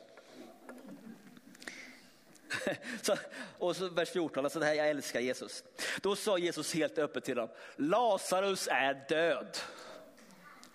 Så, 3.01 3.15
och 3.57 3.75
så 3.75 3.89
vers 3.89 4.09
14, 4.09 4.45
alltså 4.45 4.59
det 4.59 4.65
här, 4.65 4.73
jag 4.73 4.89
älskar 4.89 5.19
Jesus. 5.19 5.63
Då 6.01 6.15
sa 6.15 6.37
Jesus 6.37 6.73
helt 6.73 6.97
öppet 6.97 7.25
till 7.25 7.35
dem, 7.35 7.49
Lazarus 7.75 8.67
är 8.71 9.05
död. 9.09 9.57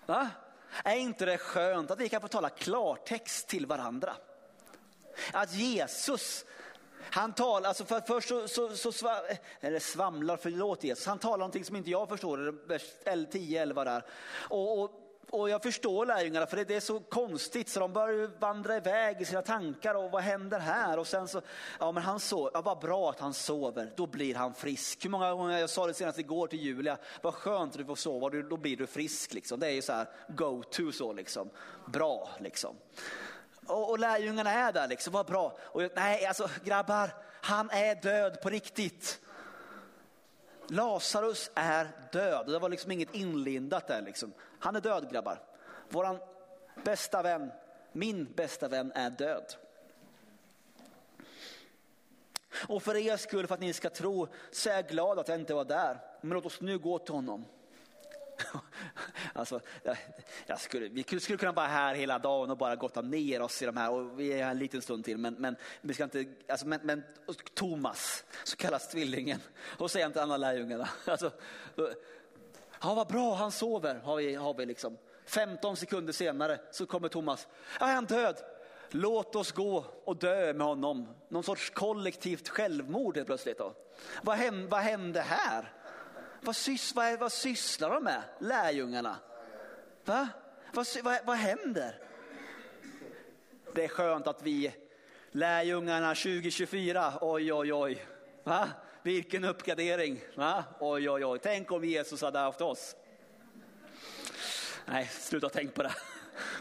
Va? 0.05 0.29
Är 0.83 0.95
inte 0.95 1.25
det 1.25 1.37
skönt 1.37 1.91
att 1.91 1.99
vi 1.99 2.09
kan 2.09 2.21
få 2.21 2.27
tala 2.27 2.49
klartext 2.49 3.47
till 3.47 3.65
varandra? 3.65 4.15
Att 5.33 5.53
Jesus, 5.53 6.45
han 6.99 7.33
talar, 7.33 7.67
alltså 7.67 7.85
för 7.85 8.01
först 8.01 8.29
så, 8.29 8.47
så, 8.47 8.69
så 8.69 8.91
sva, 8.91 9.21
eller 9.61 9.79
svamlar, 9.79 10.37
förlåt 10.37 10.83
Jesus, 10.83 11.05
han 11.05 11.19
talar 11.19 11.37
någonting 11.37 11.65
som 11.65 11.75
inte 11.75 11.91
jag 11.91 12.09
förstår, 12.09 12.67
vers 12.67 12.81
10-11 13.05 13.85
där. 13.85 14.03
Och, 14.49 14.83
och 14.83 15.05
och 15.29 15.49
jag 15.49 15.63
förstår 15.63 16.05
lärjungarna 16.05 16.45
för 16.45 16.65
det 16.65 16.75
är 16.75 16.79
så 16.79 16.99
konstigt 16.99 17.69
så 17.69 17.79
de 17.79 17.93
börjar 17.93 18.29
vandra 18.39 18.77
iväg 18.77 19.21
i 19.21 19.25
sina 19.25 19.41
tankar 19.41 19.95
och 19.95 20.11
vad 20.11 20.21
händer 20.21 20.59
här? 20.59 20.99
Och 20.99 21.07
sen 21.07 21.27
så, 21.27 21.41
ja 21.79 21.91
men 21.91 22.03
han 22.03 22.19
sover, 22.19 22.51
ja, 22.53 22.61
vad 22.61 22.79
bra 22.79 23.09
att 23.09 23.19
han 23.19 23.33
sover, 23.33 23.93
då 23.95 24.07
blir 24.07 24.35
han 24.35 24.53
frisk. 24.53 25.05
Hur 25.05 25.09
många 25.09 25.33
gånger, 25.33 25.57
jag 25.57 25.69
sa 25.69 25.87
det 25.87 25.93
senast 25.93 26.19
igår 26.19 26.47
till 26.47 26.59
Julia, 26.59 26.97
vad 27.21 27.33
skönt 27.33 27.71
att 27.71 27.77
du 27.77 27.85
får 27.85 27.95
sova, 27.95 28.29
då 28.29 28.57
blir 28.57 28.77
du 28.77 28.87
frisk 28.87 29.33
liksom. 29.33 29.59
Det 29.59 29.67
är 29.67 29.71
ju 29.71 29.81
så 29.81 29.93
här 29.93 30.07
go 30.27 30.63
to 30.63 30.91
så 30.91 31.13
liksom, 31.13 31.49
bra 31.85 32.29
liksom. 32.39 32.75
Och, 33.67 33.89
och 33.89 33.99
lärjungarna 33.99 34.51
är 34.51 34.71
där 34.71 34.87
liksom, 34.87 35.13
vad 35.13 35.25
bra. 35.25 35.57
Och 35.59 35.83
jag, 35.83 35.91
nej 35.95 36.25
alltså 36.25 36.49
grabbar, 36.63 37.09
han 37.41 37.69
är 37.69 37.95
död 37.95 38.41
på 38.41 38.49
riktigt. 38.49 39.19
Lazarus 40.67 41.51
är 41.55 41.91
död. 42.11 42.47
Det 42.47 42.59
var 42.59 42.69
liksom 42.69 42.91
inget 42.91 43.15
inlindat 43.15 43.87
där. 43.87 44.01
Liksom. 44.01 44.33
Han 44.59 44.75
är 44.75 44.81
död 44.81 45.11
grabbar. 45.11 45.39
Våran 45.89 46.19
bästa 46.83 47.21
vän, 47.21 47.51
min 47.91 48.33
bästa 48.35 48.67
vän 48.67 48.91
är 48.95 49.09
död. 49.09 49.55
Och 52.67 52.83
för 52.83 52.95
er 52.95 53.17
skull, 53.17 53.47
för 53.47 53.53
att 53.53 53.61
ni 53.61 53.73
ska 53.73 53.89
tro, 53.89 54.27
så 54.51 54.69
är 54.69 54.73
jag 54.73 54.87
glad 54.87 55.19
att 55.19 55.27
jag 55.27 55.39
inte 55.39 55.53
var 55.53 55.65
där. 55.65 55.99
Men 56.21 56.33
låt 56.33 56.45
oss 56.45 56.61
nu 56.61 56.77
gå 56.79 56.99
till 56.99 57.13
honom. 57.13 57.45
Alltså, 59.33 59.59
jag 60.45 60.59
skulle, 60.59 60.87
vi 60.87 61.19
skulle 61.19 61.37
kunna 61.37 61.51
vara 61.51 61.67
här 61.67 61.95
hela 61.95 62.19
dagen 62.19 62.51
och 62.51 62.57
bara 62.57 62.75
gotta 62.75 63.01
ner 63.01 63.41
oss 63.41 63.61
i 63.61 63.65
de 63.65 63.77
här 63.77 63.91
och 63.91 64.19
vi 64.19 64.33
är 64.33 64.43
här 64.43 64.51
en 64.51 64.59
liten 64.59 64.81
stund 64.81 65.05
till. 65.05 65.17
Men, 65.17 65.33
men, 65.33 65.55
vi 65.81 65.93
ska 65.93 66.03
inte, 66.03 66.25
alltså, 66.47 66.67
men, 66.67 66.79
men 66.83 67.03
Thomas, 67.53 68.25
så 68.43 68.55
kallas 68.55 68.87
tvillingen, 68.87 69.39
och 69.77 69.91
säger 69.91 70.09
till 70.09 70.21
alla 70.21 70.37
lärjungarna. 70.37 70.89
Alltså, 71.05 71.31
ja, 72.81 72.93
vad 72.93 73.07
bra, 73.07 73.35
han 73.35 73.51
sover, 73.51 73.95
har 73.95 74.15
vi, 74.15 74.35
har 74.35 74.53
vi 74.53 74.65
liksom. 74.65 74.97
15 75.25 75.77
sekunder 75.77 76.13
senare 76.13 76.59
så 76.71 76.85
kommer 76.85 77.07
Thomas, 77.07 77.47
ja, 77.79 77.87
är 77.87 77.93
han 77.93 78.05
död? 78.05 78.35
Låt 78.89 79.35
oss 79.35 79.51
gå 79.51 79.85
och 80.05 80.17
dö 80.17 80.53
med 80.53 80.67
honom. 80.67 81.07
Någon 81.29 81.43
sorts 81.43 81.69
kollektivt 81.69 82.49
självmord 82.49 83.15
helt 83.15 83.27
plötsligt. 83.27 83.57
Då. 83.57 83.73
Vad, 84.21 84.37
hände, 84.37 84.67
vad 84.67 84.79
hände 84.79 85.21
här? 85.21 85.73
Vad, 86.45 86.55
sys, 86.55 86.95
vad, 86.95 87.19
vad 87.19 87.31
sysslar 87.31 87.89
de 87.89 88.03
med, 88.03 88.21
lärjungarna? 88.39 89.17
Va? 90.05 90.29
Vad, 90.73 90.87
vad, 91.03 91.25
vad 91.25 91.37
händer? 91.37 91.99
Det 93.73 93.83
är 93.83 93.87
skönt 93.87 94.27
att 94.27 94.41
vi, 94.43 94.73
lärjungarna 95.31 96.15
2024, 96.15 97.13
oj 97.21 97.53
oj 97.53 97.73
oj. 97.73 98.05
Va? 98.43 98.69
Vilken 99.03 99.43
uppgradering. 99.43 100.21
Va? 100.35 100.63
Oj 100.79 101.09
oj 101.09 101.25
oj. 101.25 101.39
Tänk 101.43 101.71
om 101.71 101.83
Jesus 101.83 102.21
hade 102.21 102.39
haft 102.39 102.61
oss. 102.61 102.95
Nej, 104.85 105.05
sluta 105.05 105.49
tänk 105.49 105.73
på 105.73 105.83
det. 105.83 105.93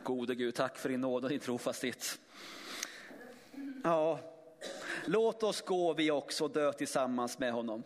Gode 0.03 0.35
Gud, 0.35 0.55
tack 0.55 0.79
för 0.79 0.89
din 0.89 1.01
nåd 1.01 1.25
och 1.25 1.31
din 1.31 1.41
trofasthet. 1.41 2.19
Ja, 3.85 4.19
låt 5.05 5.43
oss 5.43 5.63
gå 5.63 5.93
vi 5.93 6.11
också 6.11 6.49
dö 6.49 6.73
tillsammans 6.73 7.39
med 7.39 7.53
honom. 7.53 7.83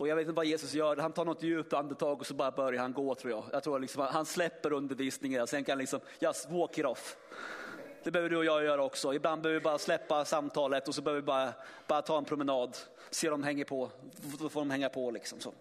Och 0.00 0.08
jag 0.08 0.16
vet 0.16 0.22
inte 0.22 0.32
vad 0.32 0.46
Jesus 0.46 0.74
gör, 0.74 0.96
han 0.96 1.12
tar 1.12 1.24
något 1.24 1.42
djupt 1.42 1.72
andetag 1.72 2.20
och 2.20 2.26
så 2.26 2.34
bara 2.34 2.50
börjar 2.50 2.80
han 2.80 2.92
gå 2.92 3.14
tror 3.14 3.30
jag. 3.30 3.44
Jag 3.52 3.62
tror 3.62 3.78
liksom, 3.78 4.02
han 4.10 4.26
släpper 4.26 4.72
undervisningen 4.72 5.42
och 5.42 5.48
sen 5.48 5.64
kan 5.64 5.72
han 5.72 5.78
liksom, 5.78 6.00
just 6.18 6.50
walk 6.50 6.78
it 6.78 6.84
off. 6.84 7.16
Det 8.02 8.10
behöver 8.10 8.30
du 8.30 8.36
och 8.36 8.44
jag 8.44 8.64
göra 8.64 8.82
också. 8.82 9.14
Ibland 9.14 9.42
behöver 9.42 9.60
vi 9.60 9.64
bara 9.64 9.78
släppa 9.78 10.24
samtalet 10.24 10.88
och 10.88 10.94
så 10.94 11.02
behöver 11.02 11.20
vi 11.20 11.26
bara, 11.26 11.52
bara 11.86 12.02
ta 12.02 12.18
en 12.18 12.24
promenad. 12.24 12.76
Se 13.10 13.30
om 13.30 13.40
de 13.40 13.46
hänger 13.46 13.64
på, 13.64 13.90
då 14.38 14.48
får 14.48 14.60
de 14.60 14.70
hänga 14.70 14.88
på 14.88 15.10
liksom 15.10 15.40
så. 15.40 15.52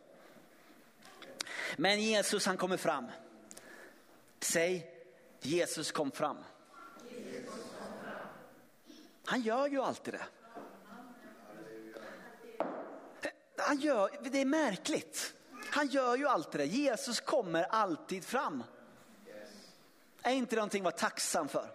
Men 1.78 2.02
Jesus 2.02 2.46
han 2.46 2.58
kommer 2.58 2.78
fram. 2.78 3.06
Säg 4.40 4.92
Jesus 5.42 5.92
kom 5.92 6.12
fram. 6.12 6.38
Han 9.26 9.42
gör 9.42 9.68
ju 9.68 9.82
alltid 9.82 10.14
det. 10.14 10.39
Han 13.70 13.80
gör, 13.80 14.10
det 14.22 14.42
är 14.42 14.46
märkligt. 14.46 15.34
Han 15.72 15.88
gör 15.88 16.16
ju 16.16 16.28
alltid 16.28 16.62
det. 16.62 16.66
Jesus 16.66 17.20
kommer 17.20 17.64
alltid 17.64 18.24
fram. 18.24 18.64
Är 20.22 20.32
inte 20.32 20.56
det 20.56 20.60
någonting 20.60 20.82
att 20.82 20.84
vara 20.84 21.10
tacksam 21.10 21.48
för? 21.48 21.72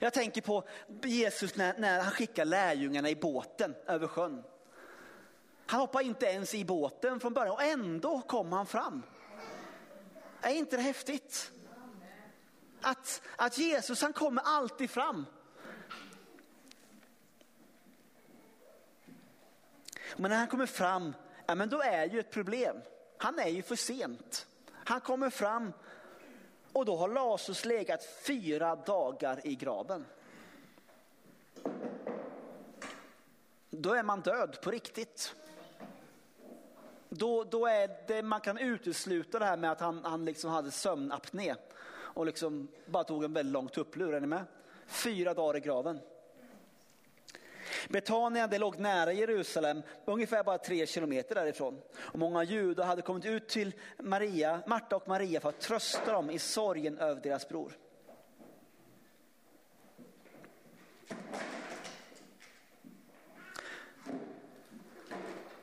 Jag 0.00 0.12
tänker 0.12 0.40
på 0.40 0.68
Jesus 1.02 1.56
när, 1.56 1.78
när 1.78 2.00
han 2.00 2.10
skickar 2.12 2.44
lärjungarna 2.44 3.10
i 3.10 3.16
båten 3.16 3.74
över 3.86 4.06
sjön. 4.06 4.44
Han 5.66 5.80
hoppar 5.80 6.00
inte 6.00 6.26
ens 6.26 6.54
i 6.54 6.64
båten 6.64 7.20
från 7.20 7.34
början 7.34 7.54
och 7.54 7.62
ändå 7.62 8.20
kommer 8.20 8.56
han 8.56 8.66
fram. 8.66 9.02
Är 10.40 10.54
inte 10.54 10.76
det 10.76 10.82
häftigt? 10.82 11.52
Att, 12.80 13.22
att 13.36 13.58
Jesus 13.58 14.02
han 14.02 14.12
kommer 14.12 14.42
alltid 14.44 14.90
fram. 14.90 15.26
Men 20.16 20.30
när 20.30 20.38
han 20.38 20.48
kommer 20.48 20.66
fram, 20.66 21.14
ja, 21.46 21.54
men 21.54 21.68
då 21.68 21.82
är 21.82 22.06
ju 22.06 22.20
ett 22.20 22.30
problem. 22.30 22.76
Han 23.18 23.38
är 23.38 23.48
ju 23.48 23.62
för 23.62 23.76
sent. 23.76 24.46
Han 24.72 25.00
kommer 25.00 25.30
fram 25.30 25.72
och 26.72 26.84
då 26.84 26.96
har 26.96 27.08
Lazarus 27.08 27.64
legat 27.64 28.04
fyra 28.04 28.76
dagar 28.76 29.46
i 29.46 29.54
graven. 29.54 30.04
Då 33.70 33.92
är 33.92 34.02
man 34.02 34.20
död 34.20 34.58
på 34.62 34.70
riktigt. 34.70 35.34
Då, 37.08 37.44
då 37.44 37.66
är 37.66 37.90
det, 38.06 38.22
man 38.22 38.40
kan 38.40 38.58
utesluta 38.58 39.38
det 39.38 39.44
här 39.44 39.56
med 39.56 39.72
att 39.72 39.80
han, 39.80 40.04
han 40.04 40.24
liksom 40.24 40.50
hade 40.50 40.70
sömnapné 40.70 41.54
och 41.90 42.26
liksom 42.26 42.68
bara 42.86 43.04
tog 43.04 43.24
en 43.24 43.32
väldigt 43.32 43.52
lång 43.52 43.68
tupplur. 43.68 44.14
Är 44.14 44.20
ni 44.20 44.26
med? 44.26 44.44
Fyra 44.86 45.34
dagar 45.34 45.56
i 45.56 45.60
graven. 45.60 46.00
Betania 47.88 48.46
det 48.46 48.58
låg 48.58 48.78
nära 48.78 49.12
Jerusalem, 49.12 49.82
ungefär 50.04 50.44
bara 50.44 50.58
tre 50.58 50.86
kilometer 50.86 51.34
därifrån. 51.34 51.80
Och 51.96 52.18
många 52.18 52.42
judar 52.42 52.84
hade 52.84 53.02
kommit 53.02 53.24
ut 53.24 53.48
till 53.48 53.74
Maria, 53.98 54.60
Marta 54.66 54.96
och 54.96 55.08
Maria 55.08 55.40
för 55.40 55.48
att 55.48 55.60
trösta 55.60 56.12
dem 56.12 56.30
i 56.30 56.38
sorgen 56.38 56.98
över 56.98 57.20
deras 57.22 57.48
bror. 57.48 57.72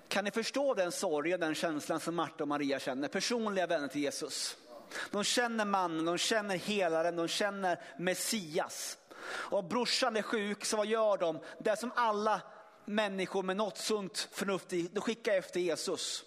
Kan 0.07 0.23
ni 0.23 0.31
förstå 0.31 0.73
den 0.73 0.91
sorgen, 0.91 1.39
den 1.39 1.55
känslan 1.55 1.99
som 1.99 2.15
Marta 2.15 2.43
och 2.43 2.47
Maria 2.47 2.79
känner? 2.79 3.07
Personliga 3.07 3.67
vänner 3.67 3.87
till 3.87 4.01
Jesus. 4.01 4.57
De 5.11 5.23
känner 5.23 5.65
mannen, 5.65 6.05
de 6.05 6.17
känner 6.17 6.57
helaren, 6.57 7.15
de 7.15 7.27
känner 7.27 7.81
Messias. 7.97 8.97
Och 9.27 9.63
brorsan 9.63 10.17
är 10.17 10.21
sjuk, 10.21 10.65
så 10.65 10.77
vad 10.77 10.87
gör 10.87 11.17
de? 11.17 11.39
Det 11.59 11.79
som 11.79 11.91
alla 11.95 12.41
människor 12.85 13.43
med 13.43 13.57
något 13.57 13.77
sunt 13.77 14.29
förnuft 14.31 14.73
i, 14.73 14.89
de 14.93 15.01
skickar 15.01 15.33
efter 15.33 15.59
Jesus. 15.59 16.23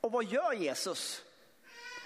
Och 0.00 0.12
vad 0.12 0.24
gör 0.24 0.52
Jesus? 0.52 1.22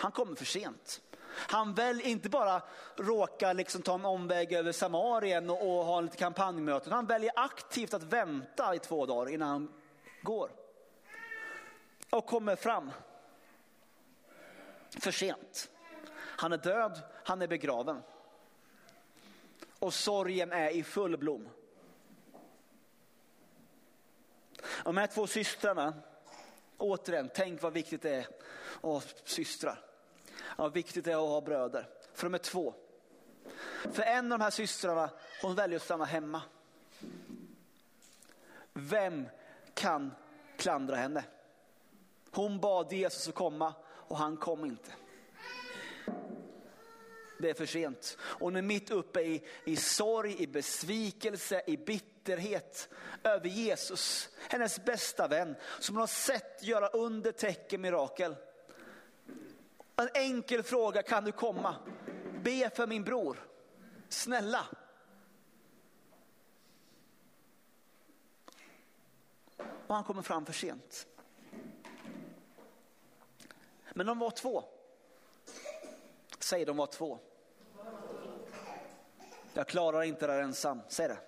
Han 0.01 0.12
kommer 0.12 0.37
för 0.37 0.45
sent. 0.45 1.01
Han 1.31 1.75
väl 1.75 2.01
inte 2.01 2.29
bara 2.29 2.62
råkar 2.97 3.55
liksom 3.55 3.83
ta 3.83 3.95
en 3.95 4.05
omväg 4.05 4.53
över 4.53 4.73
Samarien 4.73 5.51
och, 5.51 5.62
och 5.62 5.85
ha 5.85 6.01
lite 6.01 6.16
kampanjmöten. 6.16 6.93
Han 6.93 7.07
väljer 7.07 7.33
aktivt 7.37 7.95
att 7.95 8.03
vänta 8.03 8.75
i 8.75 8.79
två 8.79 9.07
dagar 9.07 9.33
innan 9.33 9.49
han 9.49 9.73
går. 10.23 10.51
Och 12.11 12.27
kommer 12.27 12.57
fram. 12.57 12.91
För 15.01 15.11
sent. 15.11 15.71
Han 16.16 16.53
är 16.53 16.57
död, 16.57 17.03
han 17.25 17.43
är 17.43 17.47
begraven 17.47 18.03
och 19.79 19.95
sorgen 19.95 20.53
är 20.53 20.70
i 20.70 20.83
full 20.83 21.16
blom. 21.16 21.49
De 24.85 24.97
här 24.97 25.07
två 25.07 25.26
systrarna, 25.26 25.95
återigen, 26.79 27.31
tänk 27.35 27.62
vad 27.62 27.72
viktigt 27.72 28.03
det 28.03 28.14
är 28.14 28.26
att 28.74 28.83
ha 28.83 29.03
systrar. 29.24 29.85
Vad 30.57 30.72
viktigt 30.72 31.05
det 31.05 31.12
är 31.12 31.16
att 31.16 31.29
ha 31.29 31.41
bröder, 31.41 31.89
för 32.12 32.26
de 32.26 32.35
är 32.35 32.39
två. 32.39 32.74
För 33.93 34.03
en 34.03 34.33
av 34.33 34.39
de 34.39 34.45
här 34.45 34.51
systrarna, 34.51 35.11
hon 35.43 35.55
väljer 35.55 35.76
att 35.76 35.85
stanna 35.85 36.05
hemma. 36.05 36.43
Vem 38.72 39.29
kan 39.74 40.14
klandra 40.57 40.97
henne? 40.97 41.24
Hon 42.31 42.61
bad 42.61 42.93
Jesus 42.93 43.29
att 43.29 43.35
komma 43.35 43.74
och 43.87 44.16
han 44.16 44.37
kom 44.37 44.64
inte 44.64 44.93
det 47.39 47.51
är 47.51 47.55
för 47.55 47.66
sent. 47.66 48.16
Och 48.20 48.41
hon 48.41 48.57
är 48.57 48.62
mitt 48.62 48.91
uppe 48.91 49.20
i, 49.20 49.43
i 49.64 49.76
sorg, 49.76 50.43
i 50.43 50.47
besvikelse, 50.47 51.62
i 51.66 51.76
bitterhet 51.76 52.89
över 53.22 53.49
Jesus, 53.49 54.28
hennes 54.49 54.84
bästa 54.84 55.28
vän, 55.28 55.57
som 55.78 55.95
hon 55.95 56.01
har 56.01 56.07
sett 56.07 56.62
göra 56.62 56.89
under, 56.89 57.32
tecken, 57.32 57.80
mirakel. 57.80 58.36
En 59.97 60.09
enkel 60.14 60.62
fråga, 60.62 61.03
kan 61.03 61.24
du 61.24 61.32
komma? 61.32 61.76
Be 62.43 62.70
för 62.70 62.86
min 62.86 63.05
bror. 63.05 63.49
Snälla. 64.09 64.66
Och 69.86 69.95
han 69.95 70.05
kommer 70.05 70.22
fram 70.22 70.47
för 70.47 70.53
sent. 70.53 71.07
Men 73.95 74.07
de 74.07 74.18
var 74.18 74.30
två. 74.30 74.64
Säg 76.39 76.64
de 76.64 76.76
var 76.76 76.86
två. 76.86 77.18
Jag 79.59 79.67
klarar 79.67 80.03
inte 80.03 80.27
det 80.27 80.33
här 80.33 80.41
ensam. 80.41 80.81
Säg 80.89 81.09
det. 81.09 81.19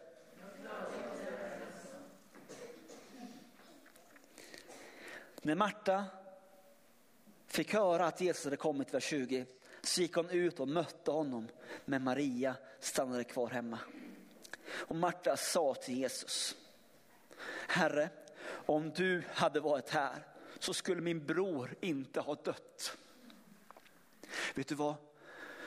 När 5.43 5.55
Marta 5.55 6.05
fick 7.47 7.75
höra 7.75 8.07
att 8.07 8.21
Jesus 8.21 8.45
hade 8.45 8.57
kommit, 8.57 8.95
vers 8.95 9.05
20, 9.05 9.47
så 9.83 10.01
gick 10.01 10.15
hon 10.15 10.31
ut 10.31 10.61
och 10.61 10.69
mötte 10.69 11.11
honom, 11.11 11.49
men 11.85 12.05
Maria 12.05 12.57
stannade 12.81 13.25
kvar 13.25 13.49
hemma. 13.49 13.79
Och 14.71 14.97
Marta 14.97 15.37
sa 15.37 15.75
till 15.75 15.99
Jesus, 15.99 16.57
Herre, 17.69 18.09
om 18.47 18.91
du 18.91 19.23
hade 19.33 19.61
varit 19.61 19.91
här 19.91 20.27
så 20.59 20.75
skulle 20.75 21.01
min 21.03 21.27
bror 21.27 21.75
inte 21.81 22.21
ha 22.21 22.35
dött. 22.35 22.97
Vet 24.55 24.69
du 24.69 24.75
vad? 24.75 24.95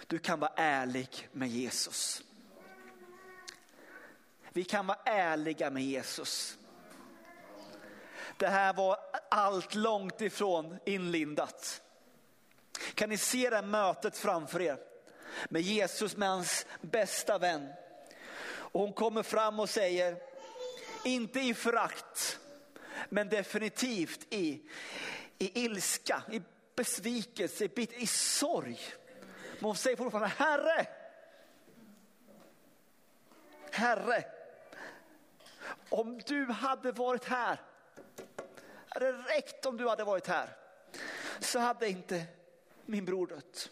Du 0.07 0.19
kan 0.19 0.39
vara 0.39 0.53
ärlig 0.55 1.29
med 1.31 1.49
Jesus. 1.49 2.23
Vi 4.53 4.63
kan 4.63 4.87
vara 4.87 4.99
ärliga 5.05 5.69
med 5.69 5.83
Jesus. 5.83 6.57
Det 8.37 8.47
här 8.47 8.73
var 8.73 8.97
allt 9.29 9.75
långt 9.75 10.21
ifrån 10.21 10.79
inlindat. 10.85 11.81
Kan 12.93 13.09
ni 13.09 13.17
se 13.17 13.49
det 13.49 13.55
här 13.55 13.63
mötet 13.63 14.17
framför 14.17 14.61
er? 14.61 14.77
Med 15.49 15.61
Jesus, 15.61 16.17
med 16.17 16.29
hans 16.29 16.65
bästa 16.81 17.37
vän. 17.37 17.73
Och 18.45 18.81
hon 18.81 18.93
kommer 18.93 19.23
fram 19.23 19.59
och 19.59 19.69
säger, 19.69 20.17
inte 21.05 21.39
i 21.39 21.53
förakt, 21.53 22.39
men 23.09 23.29
definitivt 23.29 24.33
i, 24.33 24.61
i 25.37 25.63
ilska, 25.63 26.23
i 26.31 26.41
besvikelse, 26.75 27.65
i, 27.65 27.87
i 27.95 28.07
sorg. 28.07 28.79
Men 29.53 29.65
hon 29.65 29.75
säger 29.75 29.97
fortfarande, 29.97 30.33
Herre, 30.37 30.87
Herre, 33.71 34.23
om 35.93 36.21
du 36.25 36.45
hade 36.45 36.91
varit 36.91 37.25
här, 37.25 37.61
hade 38.89 39.11
det 39.11 39.17
räckt 39.17 39.65
om 39.65 39.77
du 39.77 39.89
hade 39.89 40.03
varit 40.03 40.27
här, 40.27 40.49
så 41.39 41.59
hade 41.59 41.89
inte 41.89 42.23
min 42.85 43.05
bror 43.05 43.27
dött. 43.27 43.71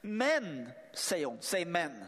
Men, 0.00 0.70
säger 0.92 1.26
hon, 1.26 1.38
säg 1.40 1.64
men. 1.64 2.04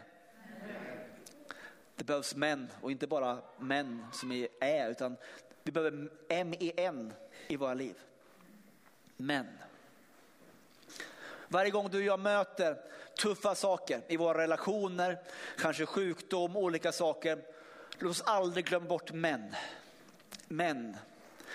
Det 1.95 2.03
behövs 2.03 2.35
män 2.35 2.67
och 2.81 2.91
inte 2.91 3.07
bara 3.07 3.37
män 3.57 4.05
som 4.13 4.31
är, 4.31 4.47
är 4.59 4.89
utan 4.89 5.17
vi 5.63 5.71
behöver 5.71 6.09
M-E-N 6.29 7.13
i 7.47 7.55
våra 7.55 7.73
liv. 7.73 7.95
Men. 9.17 9.47
Varje 11.47 11.71
gång 11.71 11.89
du 11.89 11.97
och 11.97 12.03
jag 12.03 12.19
möter 12.19 12.77
tuffa 13.21 13.55
saker 13.55 14.01
i 14.07 14.17
våra 14.17 14.37
relationer, 14.37 15.19
kanske 15.57 15.85
sjukdom, 15.85 16.57
olika 16.57 16.91
saker. 16.91 17.60
Låt 18.01 18.11
oss 18.11 18.21
aldrig 18.21 18.65
glömma 18.65 18.85
bort 18.85 19.11
män. 19.11 19.55
Män. 20.47 20.97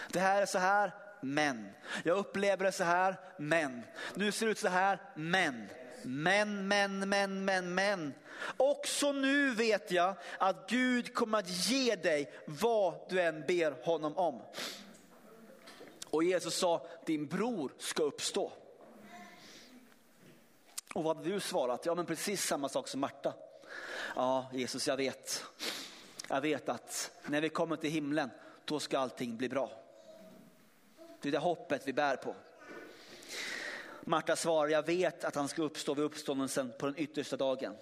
Det 0.09 0.20
här 0.20 0.42
är 0.42 0.47
så 0.47 0.59
här, 0.59 0.92
män. 1.20 1.68
Jag 2.05 2.18
upplever 2.18 2.64
det 2.64 2.72
så 2.72 2.84
här, 2.84 3.16
män. 3.38 3.82
Nu 4.14 4.32
ser 4.32 4.47
det 4.47 4.53
ut 4.53 4.59
så 4.59 4.68
här, 4.68 5.01
män. 5.14 5.68
Men, 6.03 6.68
men, 6.68 7.09
men, 7.09 7.44
men, 7.44 7.74
men. 7.74 8.14
Också 8.57 9.12
nu 9.12 9.51
vet 9.51 9.90
jag 9.90 10.14
att 10.38 10.70
Gud 10.70 11.14
kommer 11.14 11.38
att 11.38 11.68
ge 11.68 11.97
dig 11.97 12.32
vad 12.47 12.94
du 13.09 13.20
än 13.20 13.44
ber 13.47 13.84
honom 13.84 14.16
om. 14.16 14.42
Och 16.11 16.24
Jesus 16.24 16.59
sa, 16.59 16.86
din 17.07 17.26
bror 17.26 17.72
ska 17.78 18.03
uppstå. 18.03 18.53
Och 20.94 21.05
vad 21.05 21.16
hade 21.16 21.28
du 21.28 21.40
svarat? 21.40 21.86
Ja 21.86 21.94
men 21.94 22.07
precis 22.07 22.47
samma 22.47 22.68
sak 22.68 22.88
som 22.88 23.01
Marta. 23.01 23.34
Ja 24.16 24.47
Jesus 24.53 24.88
jag 24.88 24.97
vet. 24.97 25.44
Jag 26.29 26.41
vet 26.41 26.68
att 26.68 27.11
när 27.27 27.41
vi 27.41 27.49
kommer 27.49 27.77
till 27.77 27.91
himlen 27.91 28.31
då 28.64 28.81
ska 28.81 28.99
allting 28.99 29.37
bli 29.37 29.49
bra. 29.49 29.70
Det 31.20 31.29
är 31.29 31.33
det 31.33 31.39
hoppet 31.39 31.83
vi 31.85 31.93
bär 31.93 32.16
på. 32.16 32.35
Marta 34.01 34.37
svarar, 34.37 34.68
jag 34.68 34.87
vet 34.87 35.24
att 35.24 35.35
han 35.35 35.49
ska 35.49 35.62
uppstå 35.62 35.95
vid 35.95 36.05
uppståndelsen 36.05 36.72
på 36.79 36.87
den 36.87 36.99
yttersta 36.99 37.37
dagen. 37.37 37.74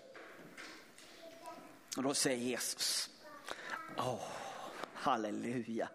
Och 1.97 2.03
då 2.03 2.15
säger 2.15 2.39
Jesus, 2.39 3.11
oh, 3.97 4.21
halleluja. 4.95 5.89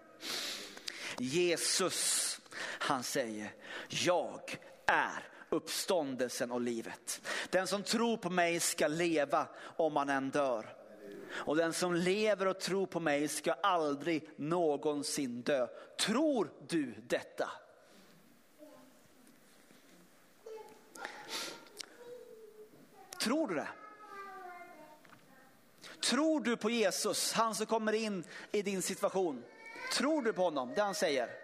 Jesus, 1.17 2.39
han 2.61 3.03
säger, 3.03 3.53
jag 3.89 4.57
är 4.85 5.27
uppståndelsen 5.49 6.51
och 6.51 6.61
livet. 6.61 7.21
Den 7.49 7.67
som 7.67 7.83
tror 7.83 8.17
på 8.17 8.29
mig 8.29 8.59
ska 8.59 8.87
leva 8.87 9.47
om 9.59 9.95
han 9.95 10.09
än 10.09 10.29
dör. 10.29 10.78
Och 11.31 11.55
den 11.55 11.73
som 11.73 11.93
lever 11.93 12.47
och 12.47 12.59
tror 12.59 12.85
på 12.85 12.99
mig 12.99 13.27
ska 13.27 13.53
aldrig 13.53 14.29
någonsin 14.35 15.41
dö. 15.41 15.67
Tror 15.99 16.51
du 16.67 16.93
detta? 17.07 17.49
Tror 23.19 23.47
du 23.47 23.55
det? 23.55 23.67
Tror 25.99 26.41
du 26.41 26.57
på 26.57 26.69
Jesus, 26.69 27.33
han 27.33 27.55
som 27.55 27.65
kommer 27.65 27.93
in 27.93 28.23
i 28.51 28.61
din 28.61 28.81
situation? 28.81 29.43
Tror 29.93 30.21
du 30.21 30.33
på 30.33 30.41
honom, 30.41 30.71
det 30.75 30.81
han 30.81 30.95
säger? 30.95 31.38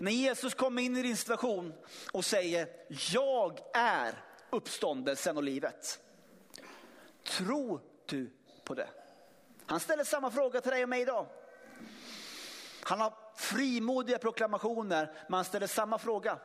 När 0.00 0.12
Jesus 0.12 0.54
kommer 0.54 0.82
in 0.82 0.96
i 0.96 1.02
din 1.02 1.16
situation 1.16 1.72
och 2.12 2.24
säger, 2.24 2.68
jag 3.12 3.58
är 3.74 4.14
uppståndelsen 4.50 5.36
och 5.36 5.42
livet. 5.42 6.00
Tror 7.24 7.80
du 8.06 8.30
på 8.64 8.74
det? 8.74 8.88
Han 9.66 9.80
ställer 9.80 10.04
samma 10.04 10.30
fråga 10.30 10.60
till 10.60 10.70
dig 10.70 10.82
och 10.82 10.88
mig 10.88 11.02
idag. 11.02 11.26
Han 12.82 13.00
har 13.00 13.14
frimodiga 13.36 14.18
proklamationer, 14.18 15.12
men 15.28 15.34
han 15.34 15.44
ställer 15.44 15.66
samma 15.66 15.98
fråga. 15.98 16.38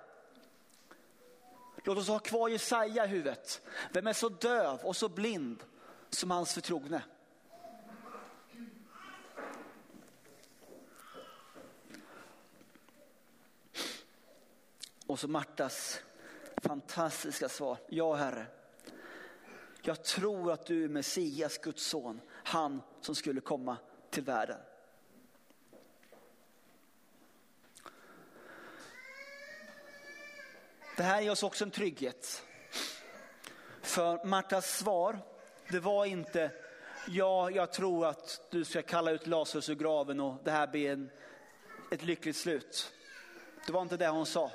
Låt 1.84 1.98
oss 1.98 2.08
ha 2.08 2.20
kvar 2.20 2.50
Jesaja 2.50 3.06
i 3.06 3.08
huvudet. 3.08 3.62
Vem 3.92 4.08
är 4.08 4.14
så 4.14 4.30
döv 4.30 4.80
och 4.80 4.96
så 4.96 5.10
blind 5.10 5.64
som 6.10 6.32
hans 6.32 6.54
förtrogne? 6.54 7.02
Och 15.08 15.20
så 15.20 15.28
Martas 15.28 16.04
fantastiska 16.56 17.50
svar. 17.50 17.78
Ja 17.88 18.16
Herre, 18.16 18.46
jag 19.82 20.04
tror 20.04 20.52
att 20.52 20.66
du 20.66 20.84
är 20.84 20.88
Messias, 20.88 21.58
Guds 21.58 21.84
son, 21.84 22.22
han 22.30 22.82
som 23.02 23.16
skulle 23.16 23.42
komma 23.42 23.78
till 24.10 24.24
världen. 24.24 24.60
Det 30.98 31.04
här 31.04 31.22
ger 31.22 31.32
oss 31.32 31.44
också 31.44 31.64
en 31.64 31.72
trygghet. 31.72 32.44
För 33.82 34.26
Martas 34.26 34.78
svar, 34.78 35.20
det 35.70 35.80
var 35.80 36.06
inte 36.06 36.52
ja, 37.08 37.52
jag 37.52 37.74
tror 37.74 38.06
att 38.06 38.42
du 38.52 38.66
ska 38.66 38.82
kalla 38.82 39.12
ut 39.12 39.28
Lazarus 39.28 39.70
ur 39.70 39.76
graven 39.76 40.20
och 40.20 40.38
det 40.44 40.52
här 40.52 40.68
blir 40.68 40.92
en, 40.92 41.10
ett 41.92 42.04
lyckligt 42.04 42.38
slut. 42.38 42.94
Det 43.66 43.72
var 43.72 43.82
inte 43.82 43.98
det 43.98 44.08
hon 44.08 44.26
sa. 44.26 44.52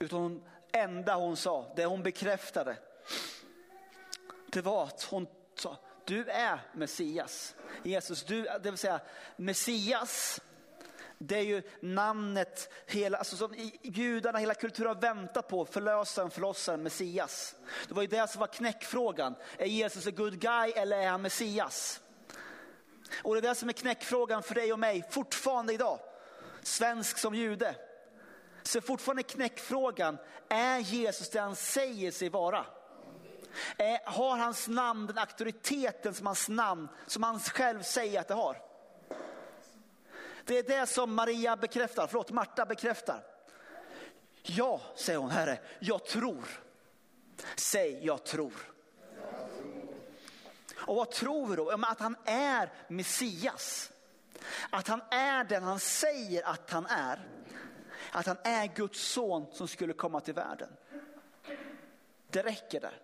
Utan 0.00 0.42
det 0.70 0.78
enda 0.78 1.14
hon 1.14 1.36
sa, 1.36 1.72
det 1.76 1.84
hon 1.84 2.02
bekräftade, 2.02 2.76
det 4.46 4.62
var 4.62 4.84
att 4.84 5.02
hon 5.02 5.26
sa, 5.54 5.76
du 6.04 6.24
är 6.24 6.60
Messias. 6.74 7.54
Jesus, 7.82 8.24
du, 8.24 8.42
det 8.42 8.70
vill 8.70 8.78
säga 8.78 9.00
Messias, 9.36 10.40
det 11.18 11.36
är 11.36 11.42
ju 11.42 11.62
namnet 11.80 12.72
hela, 12.86 13.18
alltså 13.18 13.36
som 13.36 13.54
judarna, 13.82 14.38
hela 14.38 14.54
kulturen 14.54 14.88
har 14.88 15.00
väntat 15.00 15.48
på, 15.48 15.64
förlösaren, 15.64 16.30
förlossaren, 16.30 16.82
Messias. 16.82 17.54
Det 17.88 17.94
var 17.94 18.02
ju 18.02 18.08
det 18.08 18.30
som 18.30 18.40
var 18.40 18.46
knäckfrågan. 18.46 19.34
Är 19.58 19.66
Jesus 19.66 20.06
en 20.06 20.14
good 20.14 20.40
guy 20.40 20.70
eller 20.70 20.98
är 20.98 21.08
han 21.08 21.22
Messias? 21.22 22.00
Och 23.22 23.34
det 23.34 23.40
är 23.40 23.48
det 23.48 23.54
som 23.54 23.68
är 23.68 23.72
knäckfrågan 23.72 24.42
för 24.42 24.54
dig 24.54 24.72
och 24.72 24.78
mig 24.78 25.08
fortfarande 25.10 25.72
idag. 25.72 25.98
Svensk 26.62 27.18
som 27.18 27.34
jude. 27.34 27.74
Så 28.66 28.80
fortfarande 28.80 29.22
knäckfrågan, 29.22 30.18
är 30.48 30.78
Jesus 30.78 31.30
det 31.30 31.40
han 31.40 31.56
säger 31.56 32.10
sig 32.10 32.28
vara? 32.28 32.66
Har 34.04 34.36
hans 34.36 34.68
namn 34.68 35.06
den 35.06 35.18
auktoriteten 35.18 36.14
som 36.14 36.26
hans 36.26 36.48
namn, 36.48 36.88
som 37.06 37.22
han 37.22 37.40
själv 37.40 37.82
säger 37.82 38.20
att 38.20 38.28
det 38.28 38.34
har? 38.34 38.62
Det 40.44 40.58
är 40.58 40.62
det 40.62 40.86
som 40.86 41.14
Maria 41.14 41.56
bekräftar, 41.56 42.06
förlåt 42.06 42.30
Marta 42.30 42.66
bekräftar. 42.66 43.24
Ja, 44.42 44.80
säger 44.96 45.18
hon, 45.18 45.30
Herre, 45.30 45.58
jag 45.78 46.04
tror. 46.04 46.44
Säg 47.56 48.06
jag 48.06 48.24
tror. 48.24 48.52
Och 50.76 50.96
vad 50.96 51.10
tror 51.10 51.46
vi 51.46 51.56
då? 51.56 51.70
Att 51.70 52.00
han 52.00 52.16
är 52.24 52.72
Messias. 52.88 53.90
Att 54.70 54.88
han 54.88 55.02
är 55.10 55.44
den 55.44 55.62
han 55.62 55.80
säger 55.80 56.46
att 56.46 56.70
han 56.70 56.86
är. 56.86 57.28
Att 58.16 58.26
han 58.26 58.36
är 58.44 58.66
Guds 58.66 59.00
son 59.00 59.46
som 59.52 59.68
skulle 59.68 59.92
komma 59.92 60.20
till 60.20 60.34
världen. 60.34 60.68
Det 62.28 62.42
räcker 62.42 62.80
där. 62.80 62.98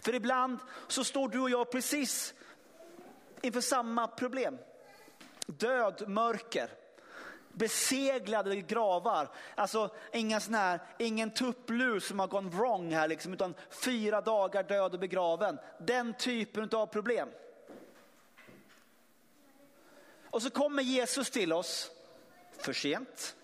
För 0.00 0.14
ibland 0.14 0.58
så 0.88 1.04
står 1.04 1.28
du 1.28 1.40
och 1.40 1.50
jag 1.50 1.70
precis 1.70 2.34
inför 3.42 3.60
samma 3.60 4.06
problem. 4.06 4.58
Död, 5.46 6.08
mörker, 6.08 6.70
beseglade 7.52 8.56
gravar. 8.56 9.28
Alltså 9.54 9.94
inga 10.12 10.40
sån 10.40 10.54
här, 10.54 10.80
ingen 10.98 11.30
tupplur 11.30 12.00
som 12.00 12.18
har 12.18 12.26
gått 12.26 12.44
wrong 12.44 12.92
här 12.92 13.08
liksom, 13.08 13.32
utan 13.32 13.54
fyra 13.70 14.20
dagar 14.20 14.62
död 14.62 14.94
och 14.94 15.00
begraven. 15.00 15.58
Den 15.78 16.14
typen 16.14 16.68
av 16.72 16.86
problem. 16.86 17.28
Och 20.30 20.42
så 20.42 20.50
kommer 20.50 20.82
Jesus 20.82 21.30
till 21.30 21.52
oss, 21.52 21.90
för 22.58 22.72
sent. 22.72 23.36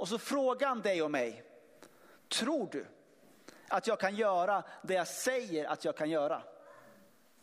Och 0.00 0.08
så 0.08 0.18
frågar 0.18 0.68
han 0.68 0.82
dig 0.82 1.02
och 1.02 1.10
mig, 1.10 1.44
tror 2.28 2.68
du 2.72 2.86
att 3.68 3.86
jag 3.86 4.00
kan 4.00 4.16
göra 4.16 4.64
det 4.82 4.94
jag 4.94 5.08
säger 5.08 5.64
att 5.64 5.84
jag 5.84 5.96
kan 5.96 6.10
göra? 6.10 6.42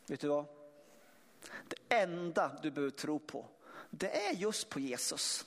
Vet 0.07 0.19
du 0.19 0.27
vad? 0.27 0.45
Det 1.67 1.95
enda 1.95 2.59
du 2.61 2.71
behöver 2.71 2.91
tro 2.91 3.19
på, 3.19 3.45
det 3.89 4.27
är 4.27 4.33
just 4.33 4.69
på 4.69 4.79
Jesus. 4.79 5.45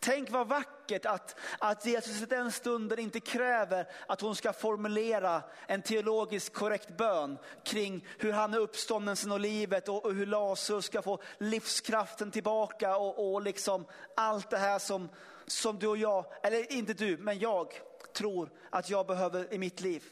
Tänk 0.00 0.30
vad 0.30 0.48
vackert 0.48 1.06
att, 1.06 1.36
att 1.58 1.86
Jesus 1.86 2.22
i 2.22 2.26
den 2.26 2.52
stunden 2.52 2.98
inte 2.98 3.20
kräver 3.20 3.88
att 4.06 4.20
hon 4.20 4.36
ska 4.36 4.52
formulera 4.52 5.42
en 5.66 5.82
teologiskt 5.82 6.54
korrekt 6.54 6.96
bön 6.96 7.38
kring 7.64 8.06
hur 8.18 8.32
han 8.32 8.54
är 8.54 8.58
uppståndelsen 8.58 9.32
och 9.32 9.40
livet 9.40 9.88
och, 9.88 10.04
och 10.04 10.14
hur 10.14 10.26
Lazarus 10.26 10.84
ska 10.84 11.02
få 11.02 11.22
livskraften 11.38 12.30
tillbaka 12.30 12.96
och, 12.96 13.34
och 13.34 13.42
liksom 13.42 13.86
allt 14.16 14.50
det 14.50 14.58
här 14.58 14.78
som, 14.78 15.08
som 15.46 15.78
du 15.78 15.86
och 15.86 15.96
jag, 15.96 16.24
eller 16.42 16.72
inte 16.72 16.92
du, 16.92 17.16
men 17.16 17.38
jag 17.38 17.72
tror 18.12 18.50
att 18.70 18.90
jag 18.90 19.06
behöver 19.06 19.54
i 19.54 19.58
mitt 19.58 19.80
liv. 19.80 20.04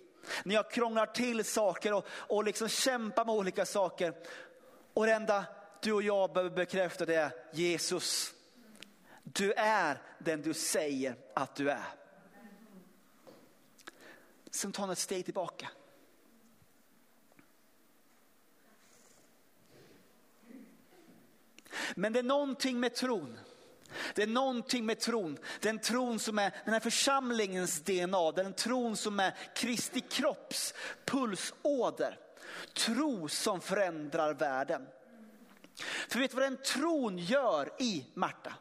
När 0.45 0.55
jag 0.55 0.71
krånglar 0.71 1.07
till 1.07 1.45
saker 1.45 1.93
och, 1.93 2.07
och 2.11 2.45
liksom 2.45 2.69
kämpar 2.69 3.25
med 3.25 3.35
olika 3.35 3.67
saker. 3.67 4.15
Och 4.95 5.07
det 5.07 5.13
enda 5.13 5.45
du 5.83 5.93
och 5.93 6.03
jag 6.03 6.33
behöver 6.33 6.57
bekräfta 6.57 7.07
det 7.07 7.15
är 7.15 7.31
Jesus. 7.53 8.35
Du 9.25 9.53
är 9.53 10.03
den 10.19 10.43
du 10.43 10.55
säger 10.55 11.17
att 11.35 11.57
du 11.57 11.71
är. 11.71 11.95
Sen 14.51 14.73
tar 14.73 14.83
han 14.83 14.91
ett 14.91 14.99
steg 14.99 15.25
tillbaka. 15.25 15.71
Men 21.95 22.13
det 22.13 22.19
är 22.19 22.23
någonting 22.23 22.81
med 22.81 22.95
tron. 22.95 23.39
Det 24.15 24.23
är 24.23 24.27
någonting 24.27 24.87
med 24.87 25.01
tron. 25.01 25.39
Den 25.61 25.79
tron 25.79 26.19
som 26.19 26.39
är 26.39 26.55
den 26.65 26.73
här 26.73 26.81
församlingens 26.81 27.81
DNA, 27.81 28.33
den 28.33 28.53
tron 28.53 28.97
som 28.97 29.21
är 29.21 29.37
Kristi 29.55 30.01
kropps 30.01 30.75
pulsåder. 31.05 32.19
Tro 32.73 33.29
som 33.29 33.61
förändrar 33.61 34.35
världen. 34.35 34.87
För 36.09 36.19
vet 36.19 36.31
du 36.31 36.37
vad 36.37 36.45
den 36.45 36.63
tron 36.63 37.19
gör 37.19 37.73
i 37.79 38.07
Marta? 38.15 38.55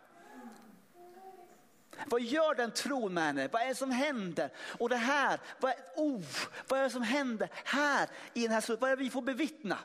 Vad 2.06 2.22
gör 2.22 2.56
den 2.56 2.72
tron 2.72 3.14
med 3.14 3.24
henne? 3.24 3.50
Vad 3.52 3.62
är 3.62 3.68
det 3.68 3.76
som 3.76 3.92
händer? 3.92 4.50
Och 4.80 4.90
det 4.90 4.96
här, 4.96 5.40
vad 5.60 5.72
är, 5.72 5.78
oh, 5.96 6.24
vad 6.68 6.80
är 6.80 6.84
det 6.84 6.90
som 6.90 7.04
händer 7.04 7.50
här 7.64 8.10
i 8.34 8.42
den 8.42 8.52
här 8.52 8.78
Vad 8.80 8.92
är 8.92 8.96
det 8.98 9.04
vi 9.04 9.10
får 9.10 9.22
bevittna? 9.22 9.78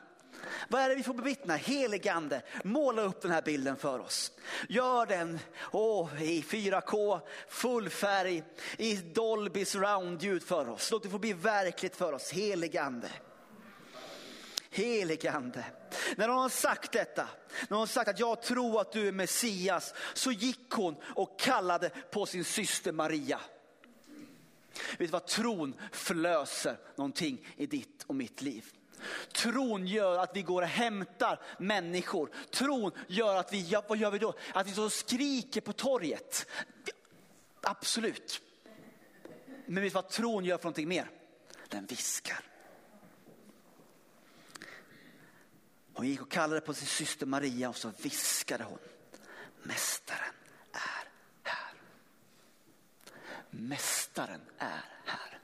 Vad 0.67 0.81
är 0.81 0.89
det 0.89 0.95
vi 0.95 1.03
får 1.03 1.13
bevittna? 1.13 1.55
Heligande, 1.55 2.41
måla 2.63 3.01
upp 3.01 3.21
den 3.21 3.31
här 3.31 3.41
bilden 3.41 3.75
för 3.75 3.99
oss. 3.99 4.31
Gör 4.69 5.05
den 5.05 5.39
oh, 5.71 6.23
i 6.23 6.41
4K, 6.41 7.19
full 7.47 7.89
färg, 7.89 8.43
i 8.77 8.95
Dolby 8.95 9.65
surround-ljud 9.65 10.43
för 10.43 10.69
oss. 10.69 10.91
Låt 10.91 11.03
det 11.03 11.09
få 11.09 11.19
bli 11.19 11.33
verkligt 11.33 11.95
för 11.95 12.13
oss. 12.13 12.31
Heligande. 12.31 13.09
Heligande. 14.69 15.65
När 16.15 16.27
hon 16.27 16.37
har 16.37 16.49
sagt 16.49 16.91
detta, 16.91 17.27
när 17.61 17.69
hon 17.69 17.79
har 17.79 17.87
sagt 17.87 18.09
att 18.09 18.19
jag 18.19 18.41
tror 18.41 18.81
att 18.81 18.91
du 18.91 19.07
är 19.07 19.11
Messias, 19.11 19.93
så 20.13 20.31
gick 20.31 20.71
hon 20.71 20.95
och 21.15 21.39
kallade 21.39 21.89
på 21.89 22.25
sin 22.25 22.43
syster 22.43 22.91
Maria. 22.91 23.39
Vet 24.89 24.97
du 24.97 25.07
vad 25.07 25.27
tron 25.27 25.75
förlöser 25.91 26.77
någonting 26.95 27.47
i 27.57 27.65
ditt 27.65 28.03
och 28.07 28.15
mitt 28.15 28.41
liv? 28.41 28.65
Tron 29.31 29.87
gör 29.87 30.17
att 30.17 30.35
vi 30.35 30.41
går 30.41 30.61
och 30.61 30.67
hämtar 30.67 31.41
människor. 31.59 32.29
Tron 32.51 32.91
gör 33.07 33.35
att 33.35 33.53
vi, 33.53 33.75
vad 33.87 33.97
gör 33.97 34.11
vi 34.11 34.19
då? 34.19 34.33
Att 34.53 34.67
vi 34.67 34.71
så 34.71 34.89
skriker 34.89 35.61
på 35.61 35.73
torget. 35.73 36.47
Absolut. 37.61 38.41
Men 39.65 39.83
vet 39.83 39.91
du 39.91 39.95
vad 39.95 40.09
tron 40.09 40.45
gör 40.45 40.57
för 40.57 40.63
någonting 40.63 40.87
mer? 40.87 41.11
Den 41.69 41.85
viskar. 41.85 42.48
Hon 45.99 46.07
gick 46.07 46.21
och 46.21 46.31
kallade 46.31 46.61
på 46.61 46.73
sin 46.73 46.87
syster 46.87 47.25
Maria 47.25 47.69
och 47.69 47.77
så 47.77 47.91
viskade 47.97 48.63
hon. 48.63 48.79
Mästaren 49.63 50.33
är 50.71 51.09
här. 51.43 51.73
Mästaren 53.49 54.41
är 54.57 54.83
här. 55.05 55.39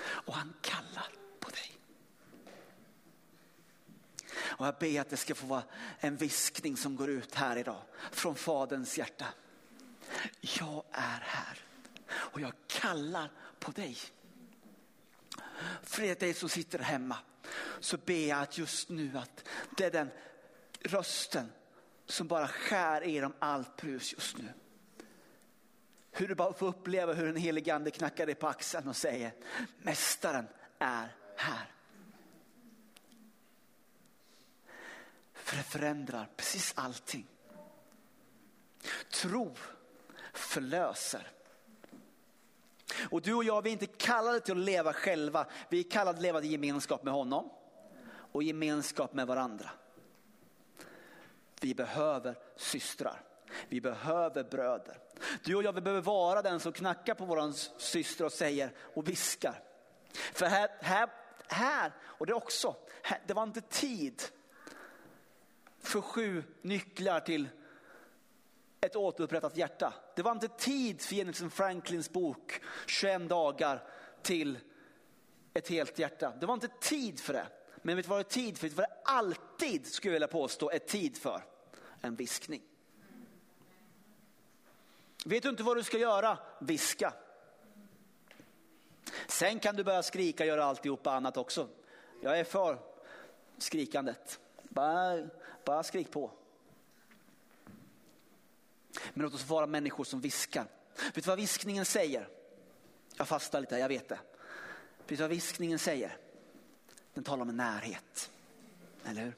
Och 0.00 0.34
han 0.34 0.54
kallar 0.60 1.08
på 1.40 1.50
dig. 1.50 1.78
Och 4.40 4.66
jag 4.66 4.74
ber 4.80 5.00
att 5.00 5.10
det 5.10 5.16
ska 5.16 5.34
få 5.34 5.46
vara 5.46 5.62
en 5.98 6.16
viskning 6.16 6.76
som 6.76 6.96
går 6.96 7.10
ut 7.10 7.34
här 7.34 7.56
idag 7.56 7.82
från 8.10 8.34
Faderns 8.34 8.98
hjärta. 8.98 9.26
Jag 10.40 10.84
är 10.92 11.20
här 11.20 11.58
och 12.10 12.40
jag 12.40 12.52
kallar 12.66 13.30
på 13.58 13.70
dig. 13.70 13.98
För 15.82 16.14
dig 16.14 16.34
som 16.34 16.48
sitter 16.48 16.78
hemma 16.78 17.16
så 17.80 17.96
ber 17.96 18.28
jag 18.28 18.42
att 18.42 18.58
just 18.58 18.88
nu 18.88 19.18
att 19.18 19.44
det 19.76 19.84
är 19.84 19.90
den 19.90 20.10
rösten 20.80 21.52
som 22.06 22.26
bara 22.26 22.48
skär 22.48 23.04
igenom 23.04 23.32
allt 23.38 23.76
brus 23.76 24.12
just 24.12 24.38
nu. 24.38 24.48
Hur 26.10 26.28
du 26.28 26.34
bara 26.34 26.52
får 26.52 26.66
uppleva 26.66 27.12
hur 27.12 27.26
den 27.26 27.36
helige 27.36 27.74
ande 27.74 27.90
knackar 27.90 28.26
dig 28.26 28.34
på 28.34 28.48
axeln 28.48 28.88
och 28.88 28.96
säger 28.96 29.32
Mästaren 29.82 30.46
är 30.78 31.16
här. 31.36 31.72
För 35.34 35.56
det 35.56 35.62
förändrar 35.62 36.28
precis 36.36 36.72
allting. 36.76 37.26
Tro 39.10 39.56
förlöser. 40.32 41.30
Och 43.10 43.22
du 43.22 43.34
och 43.34 43.44
jag, 43.44 43.62
vi 43.62 43.70
är 43.70 43.72
inte 43.72 43.86
kallade 43.86 44.40
till 44.40 44.52
att 44.52 44.64
leva 44.64 44.92
själva. 44.92 45.46
Vi 45.68 45.78
är 45.78 45.90
kallade 45.90 46.16
att 46.16 46.22
leva 46.22 46.42
i 46.42 46.46
gemenskap 46.46 47.02
med 47.02 47.14
honom 47.14 47.50
och 48.32 48.42
gemenskap 48.42 49.12
med 49.12 49.26
varandra. 49.26 49.70
Vi 51.60 51.74
behöver 51.74 52.38
systrar. 52.56 53.20
Vi 53.68 53.80
behöver 53.80 54.44
bröder. 54.44 54.98
Du 55.44 55.54
och 55.54 55.62
jag 55.62 55.72
vi 55.72 55.80
behöver 55.80 56.02
vara 56.02 56.42
den 56.42 56.60
som 56.60 56.72
knackar 56.72 57.14
på 57.14 57.24
våran 57.24 57.54
syster 57.78 58.24
och 58.24 58.32
säger 58.32 58.72
och 58.94 59.08
viskar. 59.08 59.62
För 60.12 60.46
här, 60.46 60.70
här, 60.80 61.08
här 61.48 61.92
och 62.02 62.26
det 62.26 62.34
också, 62.34 62.76
här, 63.02 63.20
det 63.26 63.34
var 63.34 63.42
inte 63.42 63.60
tid 63.60 64.22
för 65.78 66.00
sju 66.00 66.42
nycklar 66.62 67.20
till 67.20 67.48
ett 68.80 68.96
återupprättat 68.96 69.56
hjärta. 69.56 69.94
Det 70.16 70.22
var 70.22 70.32
inte 70.32 70.48
tid 70.48 71.00
för 71.00 71.14
Jensen 71.14 71.50
Franklins 71.50 72.10
bok 72.10 72.60
21 72.86 73.28
dagar 73.28 73.82
till 74.22 74.58
ett 75.54 75.68
helt 75.68 75.98
hjärta. 75.98 76.32
Det 76.40 76.46
var 76.46 76.54
inte 76.54 76.68
tid 76.80 77.20
för 77.20 77.32
det. 77.32 77.46
Men 77.82 77.96
vet 77.96 78.04
du 78.04 78.08
vad 78.08 78.18
det 78.18 78.28
är 78.28 78.30
tid 78.30 78.58
för? 78.58 78.68
Det 78.68 78.76
var 78.76 78.86
det 78.86 78.96
alltid, 79.04 79.86
skulle 79.86 80.10
jag 80.10 80.14
vilja 80.14 80.28
påstå, 80.28 80.70
är 80.70 80.78
tid 80.78 81.16
för? 81.16 81.44
En 82.00 82.16
viskning. 82.16 82.62
Vet 85.24 85.42
du 85.42 85.48
inte 85.48 85.62
vad 85.62 85.76
du 85.76 85.82
ska 85.82 85.98
göra? 85.98 86.38
Viska. 86.60 87.14
Sen 89.28 89.58
kan 89.58 89.76
du 89.76 89.84
börja 89.84 90.02
skrika 90.02 90.44
och 90.44 90.48
göra 90.48 90.64
alltihopa 90.64 91.12
annat 91.12 91.36
också. 91.36 91.68
Jag 92.22 92.38
är 92.38 92.44
för 92.44 92.78
skrikandet. 93.58 94.40
Bara, 94.62 95.28
bara 95.64 95.82
skrik 95.82 96.10
på. 96.10 96.30
Men 99.14 99.22
låt 99.22 99.34
oss 99.34 99.48
vara 99.48 99.66
människor 99.66 100.04
som 100.04 100.20
viskar. 100.20 100.66
Vet 101.04 101.14
du 101.14 101.20
vad 101.20 101.38
viskningen 101.38 101.84
säger? 101.84 102.28
Jag 103.16 103.28
fastar 103.28 103.60
lite, 103.60 103.78
jag 103.78 103.88
vet 103.88 104.08
det. 104.08 104.20
Vet 104.98 105.08
du 105.08 105.16
vad 105.16 105.30
viskningen 105.30 105.78
säger? 105.78 106.16
Den 107.14 107.24
talar 107.24 107.42
om 107.42 107.48
en 107.48 107.56
närhet. 107.56 108.30
Eller 109.04 109.22
hur? 109.22 109.34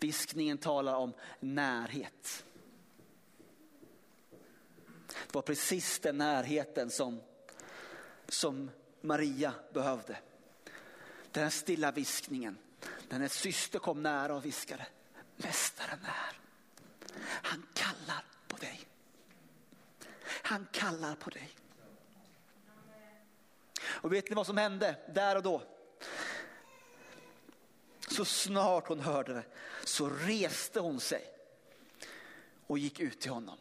Viskningen 0.00 0.58
talar 0.58 0.94
om 0.94 1.12
närhet. 1.40 2.44
Det 5.06 5.34
var 5.34 5.42
precis 5.42 5.98
den 5.98 6.18
närheten 6.18 6.90
som, 6.90 7.20
som 8.28 8.70
Maria 9.00 9.54
behövde. 9.72 10.18
Den 11.30 11.42
här 11.42 11.50
stilla 11.50 11.92
viskningen. 11.92 12.58
När 13.08 13.12
hennes 13.12 13.34
syster 13.34 13.78
kom 13.78 14.02
nära 14.02 14.34
och 14.34 14.44
viskade. 14.44 14.86
Mästaren 15.36 15.98
är. 16.04 16.41
Han 17.26 17.66
kallar 17.74 18.24
på 18.48 18.56
dig. 18.56 18.80
Han 20.24 20.66
kallar 20.72 21.14
på 21.14 21.30
dig. 21.30 21.50
Och 23.84 24.12
vet 24.12 24.28
ni 24.28 24.34
vad 24.34 24.46
som 24.46 24.56
hände 24.56 24.96
där 25.14 25.36
och 25.36 25.42
då? 25.42 25.62
Så 28.08 28.24
snart 28.24 28.88
hon 28.88 29.00
hörde 29.00 29.34
det 29.34 29.44
så 29.84 30.08
reste 30.08 30.80
hon 30.80 31.00
sig 31.00 31.24
och 32.66 32.78
gick 32.78 33.00
ut 33.00 33.20
till 33.20 33.30
honom. 33.30 33.58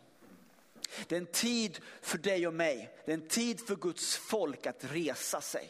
Det 1.08 1.16
är 1.16 1.20
en 1.20 1.26
tid 1.26 1.80
för 2.02 2.18
dig 2.18 2.48
och 2.48 2.54
mig. 2.54 2.98
Det 3.06 3.12
är 3.12 3.16
en 3.16 3.28
tid 3.28 3.68
för 3.68 3.76
Guds 3.76 4.18
folk 4.18 4.66
att 4.66 4.84
resa 4.84 5.42
sig. 5.42 5.70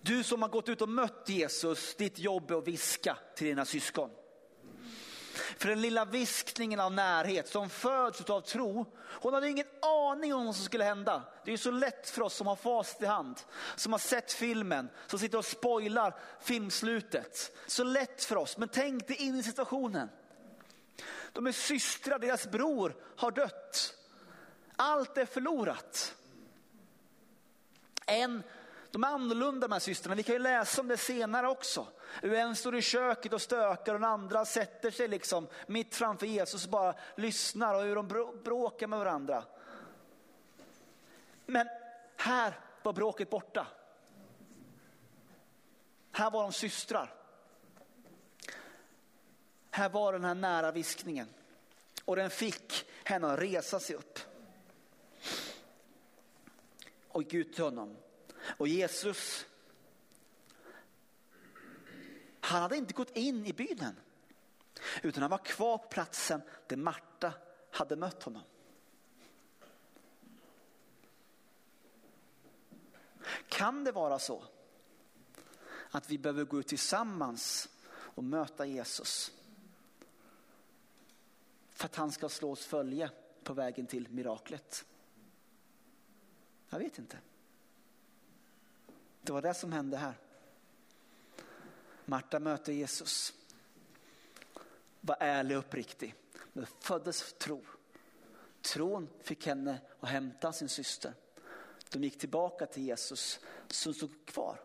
Du 0.00 0.22
som 0.24 0.42
har 0.42 0.48
gått 0.48 0.68
ut 0.68 0.82
och 0.82 0.88
mött 0.88 1.28
Jesus, 1.28 1.94
ditt 1.94 2.18
jobb 2.18 2.50
är 2.50 2.54
att 2.54 2.68
viska 2.68 3.16
till 3.36 3.46
dina 3.46 3.64
syskon. 3.64 4.10
För 5.38 5.68
den 5.68 5.80
lilla 5.80 6.04
viskningen 6.04 6.80
av 6.80 6.92
närhet 6.92 7.48
som 7.48 7.70
föds 7.70 8.20
av 8.20 8.40
tro, 8.40 8.86
hon 9.00 9.34
hade 9.34 9.48
ingen 9.48 9.66
aning 9.82 10.34
om 10.34 10.46
vad 10.46 10.54
som 10.54 10.64
skulle 10.64 10.84
hända. 10.84 11.22
Det 11.44 11.52
är 11.52 11.56
så 11.56 11.70
lätt 11.70 12.10
för 12.10 12.22
oss 12.22 12.34
som 12.34 12.46
har 12.46 12.56
fast 12.56 13.02
i 13.02 13.06
hand, 13.06 13.40
som 13.76 13.92
har 13.92 13.98
sett 13.98 14.32
filmen, 14.32 14.88
som 15.06 15.18
sitter 15.18 15.38
och 15.38 15.44
spoilar 15.44 16.14
filmslutet. 16.40 17.56
Så 17.66 17.84
lätt 17.84 18.24
för 18.24 18.36
oss, 18.36 18.58
men 18.58 18.68
tänk 18.68 19.08
dig 19.08 19.16
in 19.16 19.36
i 19.36 19.42
situationen. 19.42 20.08
De 21.32 21.46
är 21.46 21.52
systrar, 21.52 22.18
deras 22.18 22.46
bror 22.46 22.96
har 23.16 23.30
dött. 23.30 23.94
Allt 24.76 25.18
är 25.18 25.26
förlorat. 25.26 26.14
En, 28.06 28.42
de 28.90 29.04
är 29.04 29.08
annorlunda 29.08 29.68
de 29.68 29.72
här 29.72 29.80
systrarna, 29.80 30.14
vi 30.14 30.22
kan 30.22 30.32
ju 30.32 30.38
läsa 30.38 30.80
om 30.80 30.88
det 30.88 30.96
senare 30.96 31.48
också. 31.48 31.86
En 32.22 32.56
står 32.56 32.76
i 32.76 32.82
köket 32.82 33.32
och 33.32 33.42
stökar 33.42 33.94
och 33.94 34.00
den 34.00 34.10
andra 34.10 34.44
sätter 34.44 34.90
sig 34.90 35.08
liksom 35.08 35.46
mitt 35.66 35.94
framför 35.94 36.26
Jesus 36.26 36.64
och 36.64 36.70
bara 36.70 36.94
lyssnar 37.16 37.74
och 37.74 37.82
hur 37.82 37.94
de 37.94 38.08
bråkar 38.44 38.86
med 38.86 38.98
varandra. 38.98 39.44
Men 41.46 41.68
här 42.16 42.60
var 42.82 42.92
bråket 42.92 43.30
borta. 43.30 43.66
Här 46.12 46.30
var 46.30 46.42
de 46.42 46.52
systrar. 46.52 47.14
Här 49.70 49.88
var 49.88 50.12
den 50.12 50.24
här 50.24 50.34
nära 50.34 50.72
viskningen 50.72 51.28
och 52.04 52.16
den 52.16 52.30
fick 52.30 52.86
henne 53.04 53.32
att 53.32 53.40
resa 53.40 53.80
sig 53.80 53.96
upp. 53.96 54.18
Och 57.08 57.22
gick 57.22 57.34
ut 57.34 57.54
till 57.54 57.64
honom. 57.64 57.96
Och 58.40 58.68
Jesus, 58.68 59.46
han 62.40 62.62
hade 62.62 62.76
inte 62.76 62.94
gått 62.94 63.16
in 63.16 63.46
i 63.46 63.52
byn 63.52 63.96
utan 65.02 65.22
han 65.22 65.30
var 65.30 65.38
kvar 65.38 65.78
på 65.78 65.88
platsen 65.88 66.42
där 66.66 66.76
Marta 66.76 67.32
hade 67.70 67.96
mött 67.96 68.22
honom. 68.22 68.42
Kan 73.48 73.84
det 73.84 73.92
vara 73.92 74.18
så 74.18 74.44
att 75.90 76.10
vi 76.10 76.18
behöver 76.18 76.44
gå 76.44 76.60
ut 76.60 76.68
tillsammans 76.68 77.68
och 77.90 78.24
möta 78.24 78.66
Jesus? 78.66 79.32
för 81.78 81.84
att 81.84 81.96
han 81.96 82.12
ska 82.12 82.28
slå 82.28 82.52
oss 82.52 82.66
följe 82.66 83.10
på 83.42 83.54
vägen 83.54 83.86
till 83.86 84.08
miraklet? 84.10 84.84
Jag 86.68 86.78
vet 86.78 86.98
inte. 86.98 87.18
Det 89.28 89.32
var 89.32 89.42
det 89.42 89.54
som 89.54 89.72
hände 89.72 89.96
här. 89.96 90.14
Marta 92.04 92.40
möter 92.40 92.72
Jesus. 92.72 93.32
Var 95.00 95.16
ärlig 95.20 95.56
och 95.56 95.64
uppriktig. 95.64 96.14
Men 96.52 96.66
föddes 96.80 97.32
tro. 97.32 97.64
Tron 98.62 99.08
fick 99.22 99.46
henne 99.46 99.80
att 100.00 100.08
hämta 100.08 100.52
sin 100.52 100.68
syster. 100.68 101.14
De 101.90 102.04
gick 102.04 102.18
tillbaka 102.18 102.66
till 102.66 102.82
Jesus 102.82 103.40
som 103.66 103.94
stod 103.94 104.26
kvar. 104.26 104.60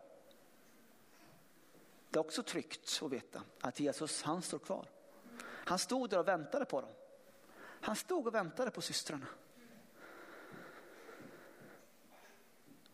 Det 2.10 2.20
är 2.20 2.22
också 2.22 2.44
tryggt 2.44 3.00
att 3.02 3.12
veta 3.12 3.44
att 3.62 3.80
Jesus 3.80 4.22
han 4.22 4.42
står 4.42 4.60
kvar. 4.60 4.90
Han 5.44 5.80
stod 5.80 6.10
där 6.10 6.20
och 6.20 6.28
väntade 6.28 6.66
på 6.66 6.82
dem. 6.82 6.94
Han 7.60 7.96
stod 7.96 8.28
och 8.28 8.36
väntade 8.36 8.72
på 8.72 8.82
systrarna. 8.82 9.28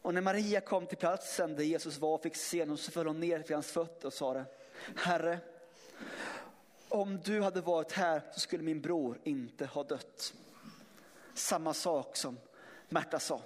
Och 0.01 0.13
när 0.13 0.21
Maria 0.21 0.61
kom 0.61 0.85
till 0.85 0.97
platsen 0.97 1.55
där 1.55 1.63
Jesus 1.63 1.97
var 1.97 2.15
och 2.15 2.21
fick 2.23 2.35
se 2.35 2.59
honom 2.59 2.77
så 2.77 2.91
föll 2.91 3.07
hon 3.07 3.19
ner 3.19 3.39
vid 3.39 3.51
hans 3.51 3.71
fötter 3.71 4.07
och 4.07 4.13
sa 4.13 4.45
Herre, 4.95 5.39
om 6.89 7.19
du 7.23 7.41
hade 7.41 7.61
varit 7.61 7.91
här 7.91 8.21
så 8.33 8.39
skulle 8.39 8.63
min 8.63 8.81
bror 8.81 9.19
inte 9.23 9.65
ha 9.65 9.83
dött. 9.83 10.33
Samma 11.33 11.73
sak 11.73 12.15
som 12.15 12.37
Märta 12.89 13.19
sa. 13.19 13.41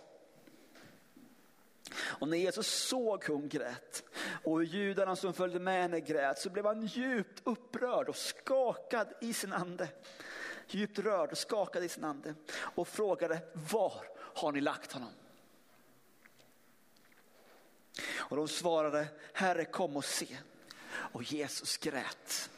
Och 1.96 2.28
när 2.28 2.38
Jesus 2.38 2.68
såg 2.68 3.26
hur 3.26 3.34
hon 3.34 3.50
grät 3.50 4.04
och 4.44 4.60
hur 4.60 4.66
judarna 4.66 5.16
som 5.16 5.34
följde 5.34 5.60
med 5.60 5.82
henne 5.82 6.00
grät 6.00 6.40
så 6.40 6.50
blev 6.50 6.66
han 6.66 6.86
djupt 6.86 7.42
upprörd 7.44 8.10
och 8.10 8.16
skakad 8.16 9.08
i 9.22 9.34
sin 9.34 9.54
ande 9.54 9.88
djupt 10.68 11.00
rörd 11.00 11.32
och 11.32 11.38
skakad 11.38 11.84
i 11.84 11.90
sin 11.90 12.04
ande 12.04 12.36
och 12.56 12.88
frågade 12.88 13.40
var 13.54 13.94
har 14.16 14.52
ni 14.52 14.62
lagt 14.62 14.92
honom? 14.92 15.10
Och 18.34 18.38
de 18.38 18.48
svarade, 18.48 19.08
Herre 19.34 19.66
kom 19.66 19.98
och 19.98 20.06
se. 20.06 20.38
Och 20.90 21.24
Jesus 21.24 21.78
grät. 21.78 22.50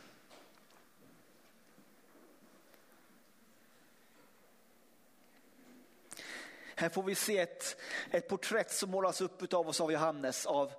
Här 6.76 6.90
får 6.90 7.04
vi 7.04 7.16
se 7.16 7.38
ett, 7.38 7.82
ett 8.12 8.28
porträtt 8.28 8.72
som 8.72 8.90
målas 8.90 9.22
upp 9.22 9.54
av 9.54 9.70
oss 9.70 9.82
av 9.82 9.92
Johannes 9.92 10.46
av, 10.46 10.74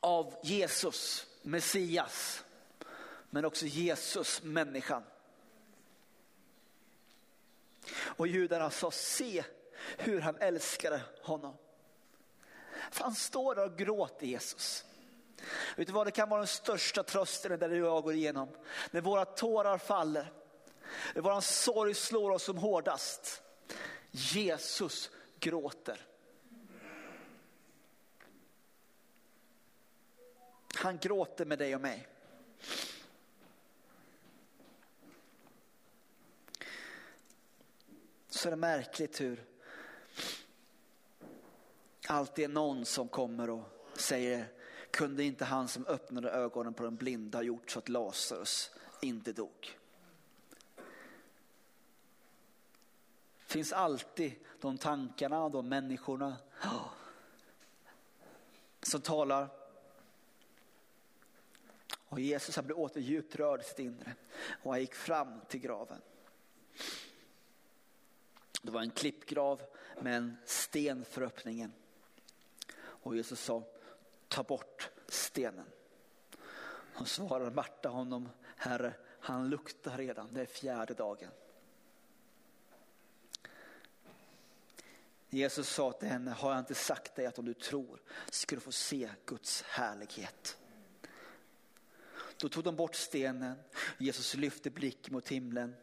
av 0.00 0.34
Jesus, 0.42 1.26
Messias 1.42 2.44
men 3.30 3.44
också 3.44 3.66
Jesus, 3.66 4.42
människan. 4.42 5.02
Och 7.94 8.26
judarna 8.26 8.70
sa, 8.70 8.90
se 8.90 9.44
hur 9.98 10.20
han 10.20 10.36
älskade 10.36 11.00
honom. 11.22 11.56
För 12.90 13.04
han 13.04 13.14
står 13.14 13.54
där 13.54 13.64
och 13.64 13.78
gråter 13.78 14.26
Jesus. 14.26 14.84
Vet 15.76 15.86
du 15.86 15.92
vad, 15.92 16.06
det 16.06 16.10
kan 16.10 16.28
vara 16.28 16.40
den 16.40 16.46
största 16.46 17.02
trösten 17.02 17.58
där 17.58 17.68
du 17.68 17.82
och 17.82 17.96
jag 17.96 18.02
går 18.02 18.14
igenom. 18.14 18.48
När 18.90 19.00
våra 19.00 19.24
tårar 19.24 19.78
faller, 19.78 20.32
när 21.14 21.22
vår 21.22 21.40
sorg 21.40 21.94
slår 21.94 22.30
oss 22.30 22.44
som 22.44 22.58
hårdast. 22.58 23.42
Jesus 24.10 25.10
gråter. 25.40 26.00
Han 30.74 30.98
gråter 30.98 31.44
med 31.44 31.58
dig 31.58 31.74
och 31.74 31.80
mig. 31.80 32.08
så 38.44 38.48
är 38.48 38.50
det 38.50 38.56
märkligt 38.56 39.20
hur 39.20 39.44
alltid 42.06 42.44
är 42.44 42.48
någon 42.48 42.84
som 42.84 43.08
kommer 43.08 43.50
och 43.50 43.64
säger, 43.94 44.46
kunde 44.90 45.24
inte 45.24 45.44
han 45.44 45.68
som 45.68 45.86
öppnade 45.86 46.30
ögonen 46.30 46.74
på 46.74 46.82
den 46.82 46.96
blinda 46.96 47.38
ha 47.38 47.42
gjort 47.42 47.70
så 47.70 47.78
att 47.78 47.88
Lazarus 47.88 48.70
inte 49.00 49.32
dog? 49.32 49.78
Det 53.38 53.52
finns 53.52 53.72
alltid 53.72 54.34
de 54.60 54.78
tankarna 54.78 55.44
och 55.44 55.50
de 55.50 55.68
människorna 55.68 56.36
som 58.82 59.00
talar. 59.00 59.48
Och 61.88 62.20
Jesus 62.20 62.56
han 62.56 62.66
blev 62.66 62.78
åter 62.78 63.00
djupt 63.00 63.36
rörd 63.36 63.60
i 63.60 63.64
sitt 63.64 63.78
inre 63.78 64.14
och 64.62 64.72
han 64.72 64.80
gick 64.80 64.94
fram 64.94 65.40
till 65.48 65.60
graven. 65.60 66.00
Det 68.62 68.70
var 68.70 68.80
en 68.80 68.90
klippgrav 68.90 69.62
med 70.00 70.16
en 70.16 70.36
sten 70.44 71.04
för 71.04 71.22
öppningen. 71.22 71.72
Och 73.04 73.16
Jesus 73.16 73.40
sa, 73.40 73.62
ta 74.28 74.42
bort 74.42 74.90
stenen. 75.08 75.66
Och 76.94 77.08
svarade 77.08 77.50
Marta 77.50 77.88
honom, 77.88 78.28
Herre, 78.56 78.94
han 79.20 79.48
luktar 79.48 79.98
redan, 79.98 80.34
det 80.34 80.40
är 80.40 80.46
fjärde 80.46 80.94
dagen. 80.94 81.30
Jesus 85.30 85.68
sa 85.68 85.92
till 85.92 86.08
henne, 86.08 86.30
har 86.30 86.50
jag 86.50 86.58
inte 86.58 86.74
sagt 86.74 87.14
dig 87.14 87.26
att 87.26 87.38
om 87.38 87.44
du 87.44 87.54
tror 87.54 88.02
ska 88.30 88.56
du 88.56 88.60
få 88.60 88.72
se 88.72 89.10
Guds 89.26 89.62
härlighet. 89.62 90.58
Då 92.36 92.48
tog 92.48 92.64
de 92.64 92.76
bort 92.76 92.94
stenen, 92.94 93.56
Jesus 93.98 94.34
lyfte 94.34 94.70
blicken 94.70 95.14
mot 95.14 95.28
himlen 95.28 95.76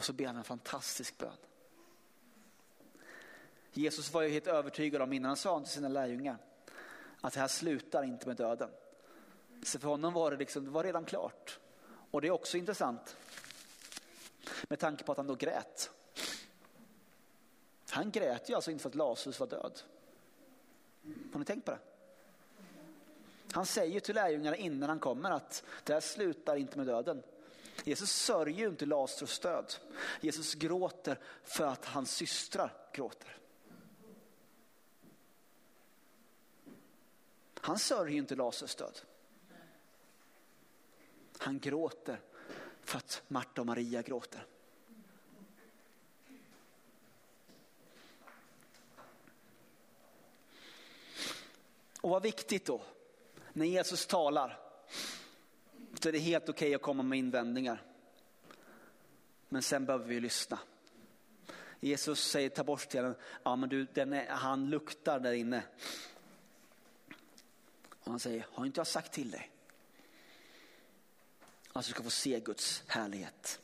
Och 0.00 0.04
så 0.04 0.12
ber 0.12 0.26
han 0.26 0.36
en 0.36 0.44
fantastisk 0.44 1.18
bön. 1.18 1.36
Jesus 3.72 4.12
var 4.12 4.22
ju 4.22 4.28
helt 4.28 4.46
övertygad 4.46 5.02
om 5.02 5.12
innan 5.12 5.28
han 5.28 5.36
sa 5.36 5.60
till 5.60 5.72
sina 5.72 5.88
lärjungar 5.88 6.38
att 7.20 7.32
det 7.32 7.40
här 7.40 7.48
slutar 7.48 8.02
inte 8.02 8.26
med 8.26 8.36
döden. 8.36 8.70
Så 9.62 9.78
för 9.78 9.88
honom 9.88 10.12
var 10.12 10.30
det, 10.30 10.36
liksom, 10.36 10.64
det 10.64 10.70
var 10.70 10.84
redan 10.84 11.04
klart. 11.04 11.58
Och 12.10 12.20
det 12.20 12.26
är 12.26 12.30
också 12.30 12.56
intressant 12.56 13.16
med 14.68 14.78
tanke 14.78 15.04
på 15.04 15.12
att 15.12 15.18
han 15.18 15.26
då 15.26 15.34
grät. 15.34 15.90
Han 17.90 18.10
grät 18.10 18.50
ju 18.50 18.54
alltså 18.54 18.70
inte 18.70 18.82
för 18.82 18.88
att 18.88 18.94
Lazarus 18.94 19.40
var 19.40 19.46
död. 19.46 19.80
Har 21.32 21.38
ni 21.38 21.44
tänkt 21.44 21.64
på 21.64 21.70
det? 21.70 21.78
Han 23.52 23.66
säger 23.66 24.00
till 24.00 24.14
lärjungarna 24.14 24.56
innan 24.56 24.88
han 24.88 24.98
kommer 24.98 25.30
att 25.30 25.64
det 25.84 25.92
här 25.92 26.00
slutar 26.00 26.56
inte 26.56 26.78
med 26.78 26.86
döden. 26.86 27.22
Jesus 27.84 28.10
sörjer 28.10 28.58
ju 28.58 28.68
inte 28.68 28.86
Lazarus 28.86 29.38
död. 29.38 29.74
Jesus 30.20 30.54
gråter 30.54 31.18
för 31.44 31.66
att 31.66 31.84
hans 31.84 32.10
systrar 32.10 32.72
gråter. 32.92 33.36
Han 37.60 37.78
sörjer 37.78 38.16
inte 38.16 38.34
Lasers 38.34 38.74
död. 38.74 39.00
Han 41.38 41.58
gråter 41.58 42.20
för 42.80 42.98
att 42.98 43.22
Marta 43.28 43.60
och 43.60 43.66
Maria 43.66 44.02
gråter. 44.02 44.46
Och 52.00 52.10
vad 52.10 52.22
viktigt 52.22 52.66
då, 52.66 52.82
när 53.52 53.66
Jesus 53.66 54.06
talar 54.06 54.60
så 56.00 56.08
är 56.08 56.12
det 56.12 56.18
helt 56.18 56.48
okej 56.48 56.52
okay 56.68 56.74
att 56.74 56.82
komma 56.82 57.02
med 57.02 57.18
invändningar. 57.18 57.82
Men 59.48 59.62
sen 59.62 59.86
behöver 59.86 60.06
vi 60.06 60.20
lyssna. 60.20 60.58
Jesus 61.80 62.30
säger 62.30 62.48
ta 62.48 62.64
bort 62.64 62.80
stenen, 62.80 63.14
ja 63.42 63.56
men 63.56 63.68
du, 63.68 63.86
den 63.94 64.12
är, 64.12 64.26
han 64.26 64.70
luktar 64.70 65.20
där 65.20 65.32
inne. 65.32 65.62
Och 68.04 68.10
han 68.10 68.20
säger, 68.20 68.46
har 68.52 68.66
inte 68.66 68.80
jag 68.80 68.86
sagt 68.86 69.12
till 69.12 69.30
dig? 69.30 69.50
Att 71.72 71.84
du 71.84 71.90
ska 71.90 72.02
få 72.02 72.10
se 72.10 72.40
Guds 72.40 72.82
härlighet. 72.86 73.60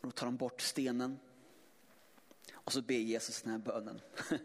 Och 0.00 0.06
då 0.06 0.10
tar 0.10 0.26
de 0.26 0.36
bort 0.36 0.60
stenen. 0.60 1.18
Och 2.52 2.72
så 2.72 2.82
ber 2.82 2.94
Jesus 2.94 3.42
den 3.42 3.52
här 3.52 3.58
bönen. 3.58 4.00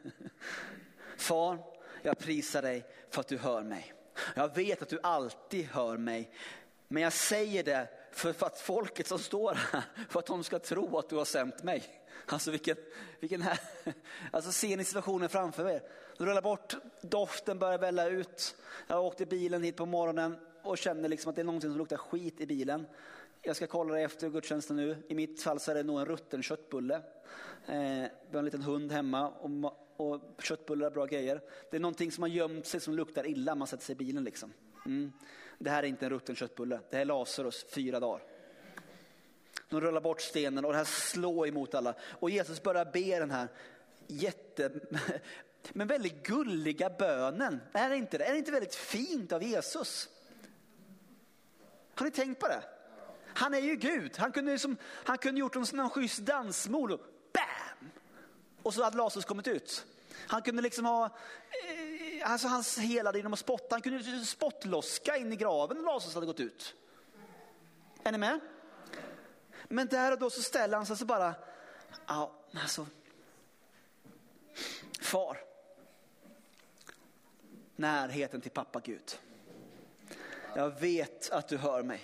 Far, 1.17 1.57
jag 2.01 2.19
prisar 2.19 2.61
dig 2.61 2.85
för 3.09 3.21
att 3.21 3.27
du 3.27 3.37
hör 3.37 3.63
mig. 3.63 3.93
Jag 4.35 4.55
vet 4.55 4.81
att 4.81 4.89
du 4.89 4.99
alltid 5.03 5.65
hör 5.65 5.97
mig. 5.97 6.31
Men 6.87 7.03
jag 7.03 7.13
säger 7.13 7.63
det 7.63 7.89
för, 8.11 8.29
att 8.45 8.59
folket 8.59 9.07
som 9.07 9.19
står 9.19 9.53
här, 9.53 9.83
för 10.09 10.19
att 10.19 10.25
de 10.25 10.43
ska 10.43 10.59
tro 10.59 10.97
att 10.97 11.09
du 11.09 11.15
har 11.15 11.25
sänt 11.25 11.63
mig. 11.63 12.01
Alltså 12.25 12.51
vilken, 12.51 12.77
vilken 13.19 13.41
här, 13.41 13.59
alltså 14.31 14.51
ser 14.51 14.77
ni 14.77 14.83
situationen 14.83 15.29
framför 15.29 15.69
er? 15.69 15.81
Du 16.21 16.27
rullar 16.27 16.41
bort, 16.41 16.75
doften 17.01 17.59
börjar 17.59 17.77
välla 17.77 18.09
ut. 18.09 18.55
Jag 18.87 19.05
åkte 19.05 19.25
bilen 19.25 19.63
hit 19.63 19.75
på 19.75 19.85
morgonen 19.85 20.35
och 20.61 20.77
känner 20.77 21.09
liksom 21.09 21.29
att 21.29 21.35
det 21.35 21.41
är 21.41 21.45
någonting 21.45 21.69
som 21.69 21.77
luktar 21.77 21.97
skit 21.97 22.41
i 22.41 22.45
bilen. 22.45 22.87
Jag 23.41 23.55
ska 23.55 23.67
kolla 23.67 23.93
det 23.93 24.01
efter 24.01 24.29
gudstjänsten 24.29 24.75
nu. 24.75 24.97
I 25.07 25.15
mitt 25.15 25.41
fall 25.41 25.59
så 25.59 25.71
är 25.71 25.75
det 25.75 25.83
nog 25.83 25.99
en 25.99 26.05
rutten 26.05 26.43
köttbulle. 26.43 26.95
Eh, 26.95 27.73
vi 28.29 28.31
har 28.31 28.39
en 28.39 28.45
liten 28.45 28.61
hund 28.61 28.91
hemma 28.91 29.29
och, 29.29 29.49
och 29.97 30.21
köttbullar 30.43 30.87
är 30.87 30.91
bra 30.91 31.05
grejer. 31.05 31.41
Det 31.71 31.77
är 31.77 31.81
någonting 31.81 32.11
som 32.11 32.21
har 32.21 32.29
gömt 32.29 32.65
sig 32.65 32.79
som 32.79 32.93
luktar 32.93 33.27
illa 33.27 33.55
man 33.55 33.67
sätter 33.67 33.83
sig 33.83 33.93
i 33.93 33.97
bilen. 33.97 34.23
Liksom. 34.23 34.53
Mm. 34.85 35.13
Det 35.59 35.69
här 35.69 35.83
är 35.83 35.87
inte 35.87 36.05
en 36.05 36.09
rutten 36.09 36.35
köttbulle. 36.35 36.79
Det 36.89 36.95
här 36.95 37.01
är 37.01 37.05
Lazarus 37.05 37.65
fyra 37.69 37.99
dagar. 37.99 38.23
De 39.69 39.81
rullar 39.81 40.01
bort 40.01 40.21
stenen 40.21 40.65
och 40.65 40.71
det 40.71 40.77
här 40.77 40.85
slår 40.85 41.47
emot 41.47 41.75
alla. 41.75 41.95
Och 42.01 42.29
Jesus 42.29 42.63
börjar 42.63 42.85
be 42.85 43.19
den 43.19 43.31
här 43.31 43.47
jätte, 44.07 44.71
men 45.73 45.87
väldigt 45.87 46.23
gulliga 46.23 46.89
bönen. 46.89 47.61
Är 47.73 47.89
det 47.89 47.95
inte 47.95 48.17
det? 48.17 48.25
Är 48.25 48.31
det 48.31 48.37
inte 48.37 48.51
väldigt 48.51 48.75
fint 48.75 49.31
av 49.31 49.43
Jesus? 49.43 50.09
Har 51.95 52.05
ni 52.05 52.11
tänkt 52.11 52.39
på 52.39 52.47
det? 52.47 52.63
Han 53.33 53.53
är 53.53 53.59
ju 53.59 53.75
Gud. 53.75 54.17
Han 54.17 54.31
kunde, 54.31 54.51
liksom, 54.51 54.77
han 54.83 55.17
kunde 55.17 55.39
gjort 55.39 55.55
en 55.55 55.65
sån 55.65 55.89
schysst 55.89 56.19
dansmol 56.19 56.91
och 56.91 56.99
bam! 57.33 57.91
Och 58.63 58.73
så 58.73 58.83
hade 58.83 58.97
Lazarus 58.97 59.25
kommit 59.25 59.47
ut. 59.47 59.85
Han 60.27 60.41
kunde 60.41 60.61
liksom 60.61 60.85
ha, 60.85 61.05
eh, 61.05 62.31
alltså 62.31 62.47
han 62.47 62.63
helade 62.77 63.19
genom 63.19 63.33
att 63.33 63.39
spotta. 63.39 63.75
Han 63.75 63.81
kunde 63.81 64.25
spottloska 64.25 65.17
in 65.17 65.33
i 65.33 65.35
graven 65.35 65.77
när 65.77 65.83
Lazarus 65.83 66.15
hade 66.15 66.25
gått 66.25 66.39
ut. 66.39 66.75
Är 68.03 68.11
ni 68.11 68.17
med? 68.17 68.39
Men 69.67 69.87
där 69.87 70.11
och 70.11 70.19
då 70.19 70.29
så 70.29 70.41
ställer 70.41 70.77
han 70.77 70.85
sig 70.85 70.97
så 70.97 71.05
bara, 71.05 71.35
ja 72.07 72.31
alltså, 72.53 72.87
far, 75.01 75.37
närheten 77.81 78.41
till 78.41 78.51
pappa 78.51 78.79
Gud. 78.79 79.19
Jag 80.55 80.79
vet 80.79 81.31
att 81.31 81.47
du 81.47 81.57
hör 81.57 81.83
mig. 81.83 82.01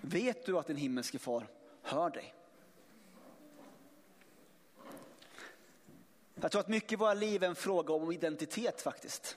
Vet 0.00 0.46
du 0.46 0.58
att 0.58 0.66
din 0.66 0.76
himmelske 0.76 1.18
far 1.18 1.46
hör 1.82 2.10
dig? 2.10 2.34
Jag 6.40 6.50
tror 6.50 6.60
att 6.60 6.68
mycket 6.68 6.92
i 6.92 6.96
våra 6.96 7.14
liv 7.14 7.42
är 7.42 7.48
en 7.48 7.54
fråga 7.54 7.94
om 7.94 8.12
identitet 8.12 8.80
faktiskt. 8.80 9.36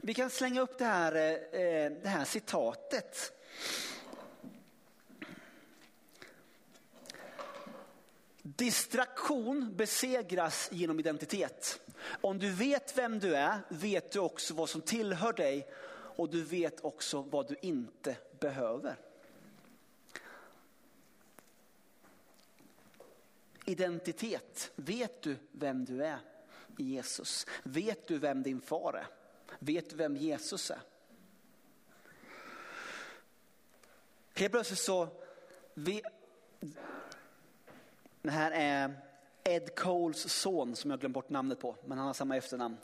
Vi 0.00 0.14
kan 0.14 0.30
slänga 0.30 0.60
upp 0.60 0.78
det 0.78 0.84
här, 0.84 1.14
eh, 1.14 1.60
eh, 1.60 1.92
det 2.02 2.08
här 2.08 2.24
citatet. 2.24 3.32
Distraktion 8.56 9.76
besegras 9.76 10.68
genom 10.72 10.98
identitet. 10.98 11.80
Om 12.20 12.38
du 12.38 12.50
vet 12.50 12.98
vem 12.98 13.18
du 13.18 13.36
är 13.36 13.60
vet 13.68 14.12
du 14.12 14.18
också 14.18 14.54
vad 14.54 14.68
som 14.68 14.80
tillhör 14.80 15.32
dig 15.32 15.68
och 15.90 16.30
du 16.30 16.44
vet 16.44 16.84
också 16.84 17.22
vad 17.22 17.48
du 17.48 17.56
inte 17.62 18.16
behöver. 18.40 18.96
Identitet. 23.64 24.70
Vet 24.74 25.22
du 25.22 25.36
vem 25.52 25.84
du 25.84 26.04
är 26.04 26.18
i 26.78 26.84
Jesus? 26.84 27.46
Vet 27.62 28.06
du 28.06 28.18
vem 28.18 28.42
din 28.42 28.60
far 28.60 28.92
är? 28.92 29.06
Vet 29.58 29.90
du 29.90 29.96
vem 29.96 30.16
Jesus 30.16 30.70
är? 30.70 30.80
Helt 34.34 34.52
plötsligt 34.52 34.78
så, 34.78 35.08
vi, 35.74 36.02
det 38.22 38.30
här 38.30 38.50
är 38.50 38.94
Ed 39.44 39.74
Coles 39.74 40.32
son 40.32 40.76
som 40.76 40.90
jag 40.90 41.00
glömt 41.00 41.14
bort 41.14 41.30
namnet 41.30 41.60
på, 41.60 41.76
men 41.84 41.98
han 41.98 42.06
har 42.06 42.14
samma 42.14 42.36
efternamn. 42.36 42.76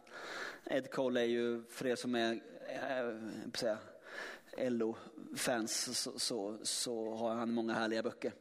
Ed 0.65 0.91
Cole 0.91 1.21
är 1.21 1.25
ju, 1.25 1.63
för 1.71 1.87
er 1.87 1.97
som 1.97 2.15
är 2.15 2.41
eh, 2.69 3.77
äh, 4.57 4.71
LO-fans, 4.71 5.99
så, 5.99 6.19
så, 6.19 6.59
så, 6.63 7.15
har 7.15 7.35
han 7.35 7.53
många 7.53 7.73
härliga 7.73 8.03
böcker. 8.03 8.33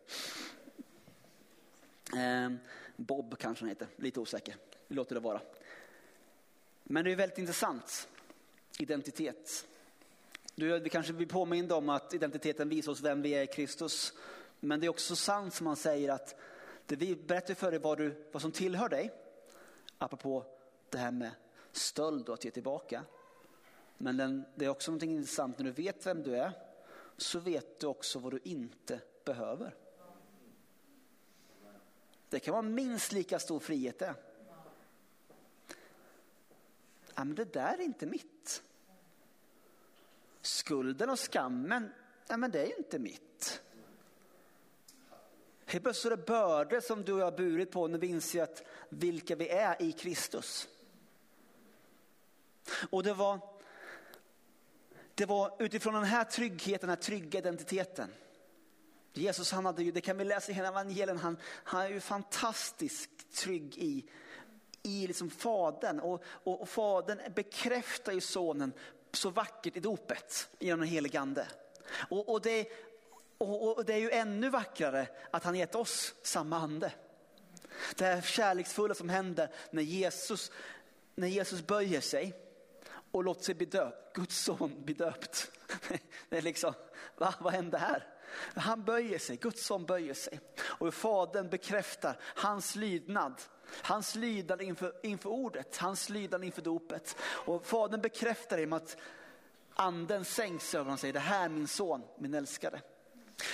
Eh, 2.16 2.52
Bob 2.96 3.38
kanske 3.38 3.64
han 3.64 3.70
heter, 3.70 3.88
lite 3.96 4.20
osäker. 4.20 4.56
Vi 4.88 4.96
låter 4.96 5.16
det 5.16 5.22
vara. 5.22 5.42
Men 6.84 7.06
det 7.06 7.12
är 7.12 7.16
väldigt 7.16 7.38
intressant, 7.38 8.08
identitet. 8.80 9.66
Du, 10.56 10.80
vi 10.80 10.90
kanske 10.90 11.14
blir 11.14 11.28
påminda 11.28 11.76
om 11.76 11.90
att 11.90 12.14
identiteten 12.14 12.70
visar 12.70 12.92
oss 12.92 13.02
vem 13.02 13.22
vi 13.22 13.30
är 13.30 13.42
i 13.42 13.48
Kristus. 13.48 14.14
Men 14.60 14.80
det 14.80 14.86
är 14.86 14.90
också 14.90 15.16
sant 15.16 15.54
som 15.54 15.66
man 15.66 15.76
säger 15.76 16.10
att 16.10 16.36
det 16.86 16.96
vi 16.96 17.16
berättar 17.16 17.54
för 17.54 17.72
dig 17.72 17.80
vad, 17.80 17.98
du, 17.98 18.28
vad 18.32 18.42
som 18.42 18.52
tillhör 18.52 18.90
dig, 18.90 19.14
apropå 19.98 20.46
det 20.90 20.98
här 20.98 21.12
med 21.12 21.32
stöld 21.72 22.30
och 22.30 22.34
att 22.34 22.46
ge 22.46 22.52
tillbaka. 22.52 23.04
Men 23.98 24.18
den, 24.18 24.46
det 24.56 24.66
är 24.66 24.70
också 24.70 24.92
något 24.92 25.04
intressant, 25.04 25.58
när 25.58 25.66
du 25.66 25.72
vet 25.72 26.06
vem 26.06 26.24
du 26.24 26.36
är 26.36 26.52
så 27.18 27.40
vet 27.40 27.80
du 27.80 27.88
också 27.88 28.20
vad 28.20 28.34
du 28.34 28.40
inte 28.44 29.02
behöver. 29.26 29.76
Det 32.30 32.40
kan 32.40 32.52
vara 32.52 32.62
minst 32.62 33.12
lika 33.12 33.40
stor 33.40 33.60
frihet 33.60 34.00
det. 34.00 34.16
Ja, 37.16 37.24
men 37.24 37.36
det 37.36 37.54
där 37.54 37.74
är 37.74 37.82
inte 37.82 38.06
mitt. 38.06 38.64
Skulden 40.42 41.10
och 41.10 41.20
skammen, 41.20 41.92
ja, 42.28 42.38
men 42.38 42.52
det 42.52 42.62
är 42.62 42.66
ju 42.66 42.76
inte 42.76 43.00
mitt. 43.00 43.62
Helt 45.74 45.84
plötsligt 45.84 46.14
är 46.14 46.18
det 46.18 46.26
bördor 46.26 46.80
som 46.80 47.04
du 47.04 47.14
och 47.14 47.20
jag 47.20 47.26
har 47.26 47.38
burit 47.38 47.72
på 47.72 47.88
när 47.88 48.00
vi 48.00 48.08
inser 48.08 48.44
att 48.44 48.64
vilka 48.90 49.36
vi 49.36 49.50
är 49.50 49.82
i 49.82 49.92
Kristus. 49.92 50.68
Och 52.90 53.04
det 53.04 53.14
var, 53.14 53.40
det 55.16 55.26
var 55.26 55.56
utifrån 55.60 55.94
den 55.94 56.04
här 56.04 56.24
tryggheten, 56.24 56.80
den 56.80 56.98
här 56.98 57.04
trygga 57.04 57.40
identiteten. 57.40 58.10
Jesus 59.14 59.52
han 59.52 59.66
hade 59.66 59.84
ju, 59.84 59.92
det 59.92 60.02
kan 60.02 60.18
vi 60.18 60.24
läsa 60.24 60.52
i 60.52 60.56
hela 60.56 60.68
evangelien, 60.68 61.18
han, 61.18 61.38
han 61.44 61.82
är 61.82 61.90
ju 61.90 62.00
fantastiskt 62.00 63.34
trygg 63.34 63.78
i, 63.78 64.06
i 64.84 65.08
liksom 65.08 65.30
fadern. 65.30 66.00
Och, 66.00 66.24
och, 66.26 66.62
och 66.62 66.70
fadern 66.70 67.34
bekräftar 67.36 68.12
ju 68.12 68.22
sonen 68.22 68.74
så 69.12 69.30
vackert 69.30 69.78
i 69.78 69.80
dopet 69.80 70.50
genom 70.60 70.80
den 70.80 70.90
helige 70.90 71.20
ande. 71.20 71.48
Och, 72.10 72.30
och, 72.30 72.42
det, 72.42 72.68
och, 73.44 73.78
och 73.78 73.86
det 73.86 73.94
är 73.94 73.98
ju 73.98 74.12
ännu 74.12 74.50
vackrare 74.50 75.08
att 75.32 75.44
han 75.44 75.56
gett 75.56 75.76
oss 75.76 76.14
samma 76.24 76.58
ande. 76.58 76.92
Det 77.96 78.06
här 78.06 78.22
kärleksfulla 78.22 78.94
som 78.94 79.10
händer 79.10 79.50
när 79.72 79.82
Jesus, 79.82 80.52
när 81.16 81.28
Jesus 81.28 81.68
böjer 81.68 82.02
sig 82.02 82.34
och 83.12 83.24
låter 83.24 83.44
sig 83.44 83.56
bli 83.56 83.66
döpt. 83.66 84.16
Guds 84.16 84.44
son 84.44 84.84
blir 84.86 84.96
döpt. 84.96 85.52
Det 86.30 86.38
är 86.38 86.42
liksom, 86.42 86.74
va, 87.18 87.34
vad 87.40 87.54
hände 87.54 87.78
här? 87.78 88.08
Han 88.56 88.84
böjer 88.84 89.20
sig, 89.20 89.38
Guds 89.38 89.66
son 89.66 89.86
böjer 89.86 90.14
sig. 90.14 90.40
Och 90.62 90.94
Fadern 90.94 91.50
bekräftar 91.50 92.20
hans 92.22 92.76
lydnad. 92.76 93.42
Hans 93.82 94.16
lydnad 94.16 94.62
inför, 94.62 94.94
inför 95.04 95.30
ordet, 95.30 95.78
hans 95.78 96.10
lydnad 96.10 96.44
inför 96.44 96.62
dopet. 96.62 97.16
Och 97.22 97.66
Fadern 97.66 98.02
bekräftar 98.02 98.58
det 98.58 98.68
med 98.68 98.78
att 98.78 98.98
anden 99.74 100.26
sänks 100.26 100.76
över 100.76 100.84
honom 100.84 100.94
och 100.94 101.00
säger, 101.00 101.14
det 101.14 101.20
här 101.20 101.46
är 101.46 101.50
min 101.50 101.68
son, 101.68 102.02
min 102.18 102.34
älskade. 102.34 102.82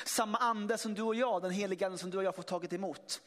Samma 0.05 0.37
ande 0.37 0.77
som 0.77 0.93
du 0.93 1.01
och 1.01 1.15
jag, 1.15 1.41
den 1.41 1.51
heliga 1.51 1.85
ande 1.85 1.97
som 1.97 2.09
du 2.09 2.17
och 2.17 2.23
jag 2.23 2.35
får 2.35 2.43
tagit 2.43 2.73
emot. 2.73 3.21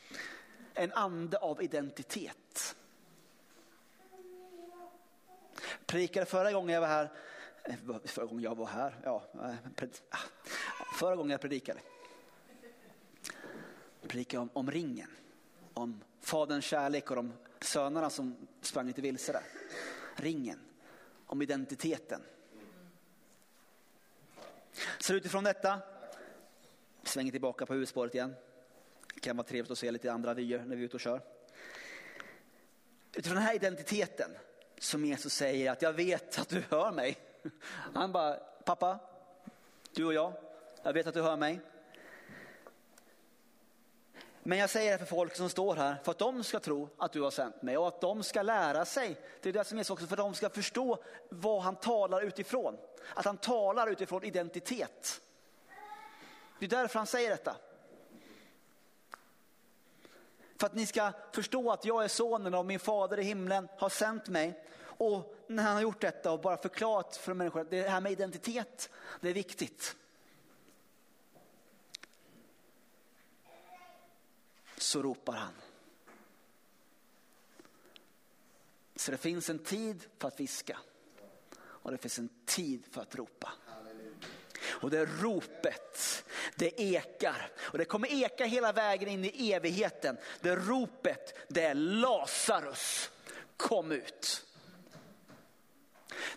En 0.75 0.93
ande 0.93 1.39
av 1.39 1.63
identitet. 1.63 2.77
Predikade 5.87 6.27
förra 6.27 6.53
gången 6.53 6.75
jag 6.75 6.81
var 6.81 6.89
här, 6.89 7.11
eh, 7.65 7.75
förra 8.05 8.25
gången 8.25 8.43
jag 8.43 8.55
var 8.55 8.67
här, 8.67 8.97
ja, 9.05 9.23
eh, 9.35 9.89
ah, 10.11 10.19
förra 10.99 11.17
gången 11.17 11.31
jag 11.31 11.41
predikade. 11.41 11.81
Predikade 14.09 14.41
om, 14.41 14.51
om 14.53 14.71
ringen, 14.71 15.11
om 15.75 16.05
faderns 16.21 16.65
kärlek 16.65 17.11
och 17.11 17.17
de 17.17 17.33
sönerna 17.61 18.11
som 18.11 18.37
sprang 18.61 18.87
lite 18.87 19.01
vilse 19.01 19.33
där. 19.33 19.43
Ringen, 20.17 20.61
om 21.27 21.43
identiteten. 21.43 22.23
Så 24.99 25.15
utifrån 25.15 25.45
detta, 25.45 25.81
svänger 27.05 27.33
tillbaka 27.33 27.67
på 27.67 27.73
huvudspåret 27.73 28.15
igen. 28.15 28.35
Det 29.15 29.21
kan 29.21 29.37
vara 29.37 29.47
trevligt 29.47 29.71
att 29.71 29.79
se 29.79 29.91
lite 29.91 30.13
andra 30.13 30.35
vyer 30.35 30.59
när 30.59 30.77
vi 30.77 30.83
är 30.83 30.87
ute 30.87 30.97
och 30.97 31.01
kör. 31.01 31.21
Utifrån 33.15 33.35
den 33.37 33.45
här 33.45 33.55
identiteten 33.55 34.31
som 34.79 35.05
Jesus 35.05 35.35
säger 35.35 35.73
att 35.73 35.83
jag 35.83 35.93
vet 35.93 36.39
att 36.39 36.49
du 36.49 36.63
hör 36.71 36.93
mig. 36.93 37.19
Han 37.95 38.13
bara, 38.13 38.35
pappa, 38.65 38.99
du 39.93 40.05
och 40.05 40.15
jag, 40.15 40.33
jag 40.83 40.93
vet 40.93 41.07
att 41.07 41.15
du 41.15 41.23
hör 41.23 41.37
mig. 41.37 41.61
Men 44.43 44.59
jag 44.59 44.71
säger 44.71 44.93
det 44.93 44.99
för 44.99 45.07
folk 45.07 45.37
som 45.37 45.49
står 45.49 45.77
här 45.77 45.97
för 46.05 46.11
att 46.11 46.19
de 46.19 46.45
ska 46.45 46.61
tro 46.61 46.89
att 46.99 47.13
du 47.13 47.21
har 47.21 47.31
sänt 47.31 47.63
mig 47.63 47.79
och 47.79 47.89
att 47.89 48.01
de 48.01 48.23
ska 48.23 48.43
lära 48.43 48.85
sig. 48.85 49.17
Det 49.43 49.49
är 49.49 49.53
det 49.53 49.65
som 49.65 49.79
är 49.79 49.93
också 49.93 50.07
för 50.07 50.17
att 50.17 50.19
de 50.19 50.35
ska 50.35 50.51
förstå 50.51 51.03
vad 51.29 51.63
han 51.63 51.77
talar 51.77 52.23
utifrån. 52.23 52.77
Att 53.15 53.25
han 53.25 53.37
talar 53.37 53.87
utifrån 53.87 54.25
identitet. 54.25 55.21
Det 56.63 56.67
är 56.67 56.81
därför 56.81 56.99
han 56.99 57.07
säger 57.07 57.31
detta. 57.31 57.57
För 60.57 60.67
att 60.67 60.75
ni 60.75 60.87
ska 60.87 61.13
förstå 61.33 61.71
att 61.71 61.85
jag 61.85 62.05
är 62.05 62.09
sonen 62.09 62.55
och 62.55 62.67
min 62.67 62.81
fader 62.81 63.19
i 63.19 63.23
himlen 63.23 63.69
har 63.79 63.89
sänt 63.89 64.29
mig. 64.29 64.65
Och 64.81 65.37
när 65.47 65.63
han 65.63 65.75
har 65.75 65.83
gjort 65.83 66.01
detta 66.01 66.33
och 66.33 66.41
bara 66.41 66.57
förklarat 66.57 67.17
för 67.17 67.35
människor 67.35 67.61
att 67.61 67.71
det 67.71 67.89
här 67.89 68.01
med 68.01 68.13
identitet, 68.13 68.91
det 69.21 69.29
är 69.29 69.35
viktigt. 69.35 69.97
Så 74.77 75.03
ropar 75.03 75.33
han. 75.33 75.55
Så 78.97 79.11
det 79.11 79.19
finns 79.19 79.51
en 79.51 79.59
tid 79.59 80.05
för 80.19 80.29
att 80.29 80.41
viska 80.41 80.79
och 81.59 81.91
det 81.91 81.99
finns 81.99 82.19
en 82.19 82.29
tid 82.45 82.87
för 82.91 83.01
att 83.01 83.15
ropa. 83.15 83.53
Och 84.73 84.91
det 84.91 85.05
ropet, 85.05 86.25
det 86.55 86.81
ekar. 86.81 87.51
Och 87.59 87.79
det 87.79 87.85
kommer 87.85 88.23
eka 88.23 88.45
hela 88.45 88.73
vägen 88.73 89.09
in 89.09 89.25
i 89.25 89.53
evigheten. 89.53 90.17
Det 90.41 90.57
ropet, 90.57 91.39
det 91.49 91.63
är 91.63 91.75
Lazarus, 91.75 93.11
kom 93.57 93.93
ut. 93.93 94.47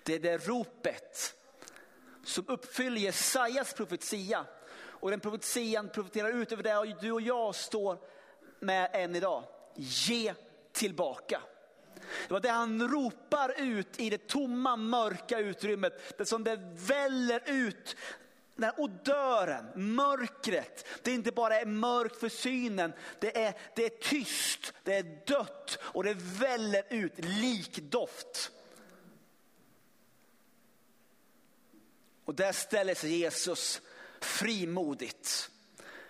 Det 0.04 0.16
är 0.16 0.20
det 0.20 0.48
ropet 0.48 1.36
som 2.24 2.46
uppfyller 2.48 3.02
Jesajas 3.02 3.74
profetia. 3.74 4.46
Och 4.78 5.12
den 5.12 5.20
profetian 5.20 5.90
profeterar 5.90 6.30
ut 6.30 6.52
över 6.52 6.64
det 6.64 6.96
du 7.02 7.12
och 7.12 7.22
jag 7.22 7.56
står 7.56 7.98
med 8.60 8.90
än 8.94 9.16
idag. 9.16 9.44
Ge 9.76 10.34
tillbaka. 10.72 11.42
Det 12.28 12.34
var 12.34 12.40
det 12.40 12.50
han 12.50 12.88
ropar 12.88 13.62
ut 13.62 14.00
i 14.00 14.10
det 14.10 14.28
tomma 14.28 14.76
mörka 14.76 15.40
utrymmet. 15.40 16.18
Det 16.18 16.26
som 16.26 16.44
det 16.44 16.60
väller 16.74 17.42
ut 17.46 17.96
den 18.56 18.64
här 18.64 18.80
odören, 18.80 19.96
mörkret, 19.96 20.86
det 21.04 21.12
är 21.12 21.16
inte 21.16 21.32
bara 21.32 21.60
är 21.60 21.66
mörkt 21.66 22.20
för 22.20 22.30
synen, 22.30 22.94
det 23.20 23.44
är, 23.44 23.54
det 23.76 23.86
är 23.86 23.90
tyst, 24.10 24.74
det 24.84 24.96
är 24.96 25.26
dött 25.28 25.78
och 25.82 26.04
det 26.04 26.14
väller 26.18 26.84
ut 26.90 27.14
likdoft. 27.18 28.52
Och 32.26 32.36
där 32.36 32.52
ställer 32.52 32.96
sig 32.96 33.18
Jesus 33.18 33.82
frimodigt. 34.22 35.50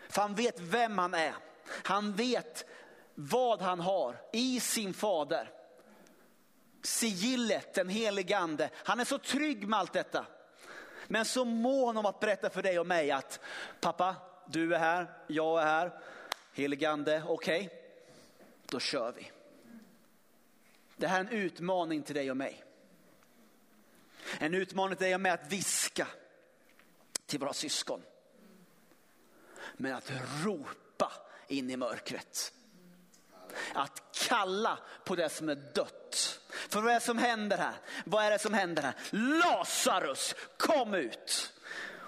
För 0.09 0.21
han 0.21 0.35
vet 0.35 0.59
vem 0.59 0.97
han 0.97 1.13
är. 1.13 1.35
Han 1.67 2.13
vet 2.13 2.65
vad 3.15 3.61
han 3.61 3.79
har 3.79 4.21
i 4.33 4.59
sin 4.59 4.93
fader. 4.93 5.51
Sigillet, 6.81 7.73
den 7.73 7.89
helige 7.89 8.37
ande. 8.37 8.69
Han 8.73 8.99
är 8.99 9.05
så 9.05 9.17
trygg 9.17 9.67
med 9.67 9.79
allt 9.79 9.93
detta. 9.93 10.25
Men 11.07 11.25
så 11.25 11.45
mån 11.45 11.97
om 11.97 12.05
att 12.05 12.19
berätta 12.19 12.49
för 12.49 12.63
dig 12.63 12.79
och 12.79 12.87
mig 12.87 13.11
att 13.11 13.39
pappa, 13.81 14.15
du 14.47 14.75
är 14.75 14.79
här, 14.79 15.07
jag 15.27 15.61
är 15.61 15.65
här, 15.65 15.99
heligande, 16.53 17.23
okej, 17.27 17.65
okay, 17.65 17.77
då 18.65 18.79
kör 18.79 19.11
vi. 19.11 19.31
Det 20.97 21.07
här 21.07 21.19
är 21.19 21.23
en 21.23 21.29
utmaning 21.29 22.03
till 22.03 22.15
dig 22.15 22.31
och 22.31 22.37
mig. 22.37 22.63
En 24.39 24.53
utmaning 24.53 24.97
till 24.97 25.05
dig 25.05 25.15
och 25.15 25.21
mig 25.21 25.31
att 25.31 25.51
viska 25.51 26.07
till 27.25 27.39
våra 27.39 27.53
syskon. 27.53 28.01
Men 29.77 29.93
att 29.93 30.11
ropa 30.43 31.11
in 31.47 31.69
i 31.69 31.77
mörkret. 31.77 32.53
Att 33.73 34.03
kalla 34.27 34.79
på 35.05 35.15
det 35.15 35.29
som 35.29 35.49
är 35.49 35.55
dött. 35.55 36.41
För 36.69 36.81
vad 36.81 36.91
är 36.91 36.95
det 36.95 37.05
som 37.05 37.17
händer 37.17 37.57
här? 37.57 37.73
Vad 38.05 38.25
är 38.25 38.31
det 38.31 38.39
som 38.39 38.53
händer 38.53 38.83
här? 38.83 38.93
Lazarus, 39.11 40.35
kom 40.57 40.93
ut! 40.93 41.53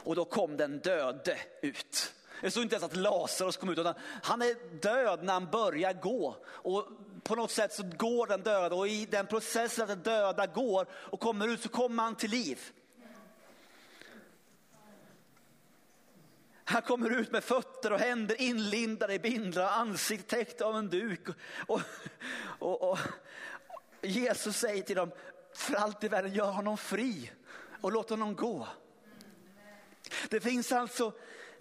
Och 0.08 0.16
då 0.16 0.26
kom 0.26 0.58
den 0.58 0.80
döde 0.80 1.38
ut. 1.62 2.14
Det 2.41 2.52
står 2.52 2.64
inte 2.64 2.76
ens 2.76 2.84
att 2.84 2.95
Lazarus 2.95 3.58
kom 3.58 3.70
ut, 3.70 3.78
utan 3.78 3.93
han 4.24 4.41
är 4.41 4.80
död 4.82 5.24
när 5.24 5.34
han 5.34 5.50
börjar 5.52 5.93
gå. 5.93 6.36
Och 6.48 6.88
på 7.24 7.36
något 7.36 7.52
sätt 7.52 7.74
så 7.74 7.84
går 7.98 8.28
den 8.28 8.41
döda 8.41 8.76
och 8.76 8.88
i 8.88 9.06
den 9.06 9.28
processen 9.28 9.84
att 9.84 9.89
den 9.89 10.04
döda 10.04 10.48
går 10.48 10.88
och 10.91 11.20
kommer 11.20 11.48
ut 11.48 11.62
så 11.62 11.70
kommer 11.70 12.04
han 12.04 12.16
till 12.16 12.32
liv. 12.32 12.60
Han 16.70 16.82
kommer 16.82 17.10
ut 17.10 17.32
med 17.32 17.43
fötter 17.43 17.93
och 17.93 18.00
händer 18.00 18.41
inlindade 18.41 19.14
i 19.14 19.20
bindlar, 19.20 19.68
ansiktet 19.68 20.28
täckt 20.28 20.62
av 20.62 20.78
en 20.78 20.89
duk. 20.89 21.28
Och, 21.68 21.82
och, 22.60 22.82
och, 22.82 23.00
Jesus 24.02 24.58
säger 24.58 24.84
till 24.84 24.95
dem, 24.95 25.12
för 25.56 25.76
allt 25.76 26.04
i 26.04 26.08
världen, 26.08 26.34
gör 26.34 26.52
honom 26.52 26.78
fri 26.78 27.32
och 27.82 27.91
låt 27.91 28.10
honom 28.10 28.36
gå. 28.36 28.68
Det 30.30 30.39
finns 30.39 30.72
alltså, 30.72 31.14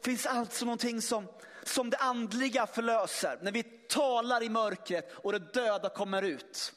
finns 0.04 0.26
alltså 0.26 0.64
någonting 0.64 1.02
som, 1.02 1.26
som 1.62 1.90
det 1.90 1.96
andliga 1.96 2.66
förlöser. 2.66 3.38
När 3.42 3.52
vi 3.52 3.62
talar 3.62 4.42
i 4.42 4.48
mörkret 4.48 5.12
och 5.12 5.32
det 5.32 5.38
döda 5.38 5.88
kommer 5.88 6.22
ut. 6.22 6.72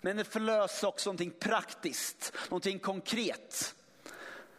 Men 0.00 0.16
det 0.16 0.24
förlöser 0.24 0.88
också 0.88 1.08
någonting 1.08 1.30
praktiskt, 1.30 2.32
någonting 2.48 2.78
konkret. 2.78 3.74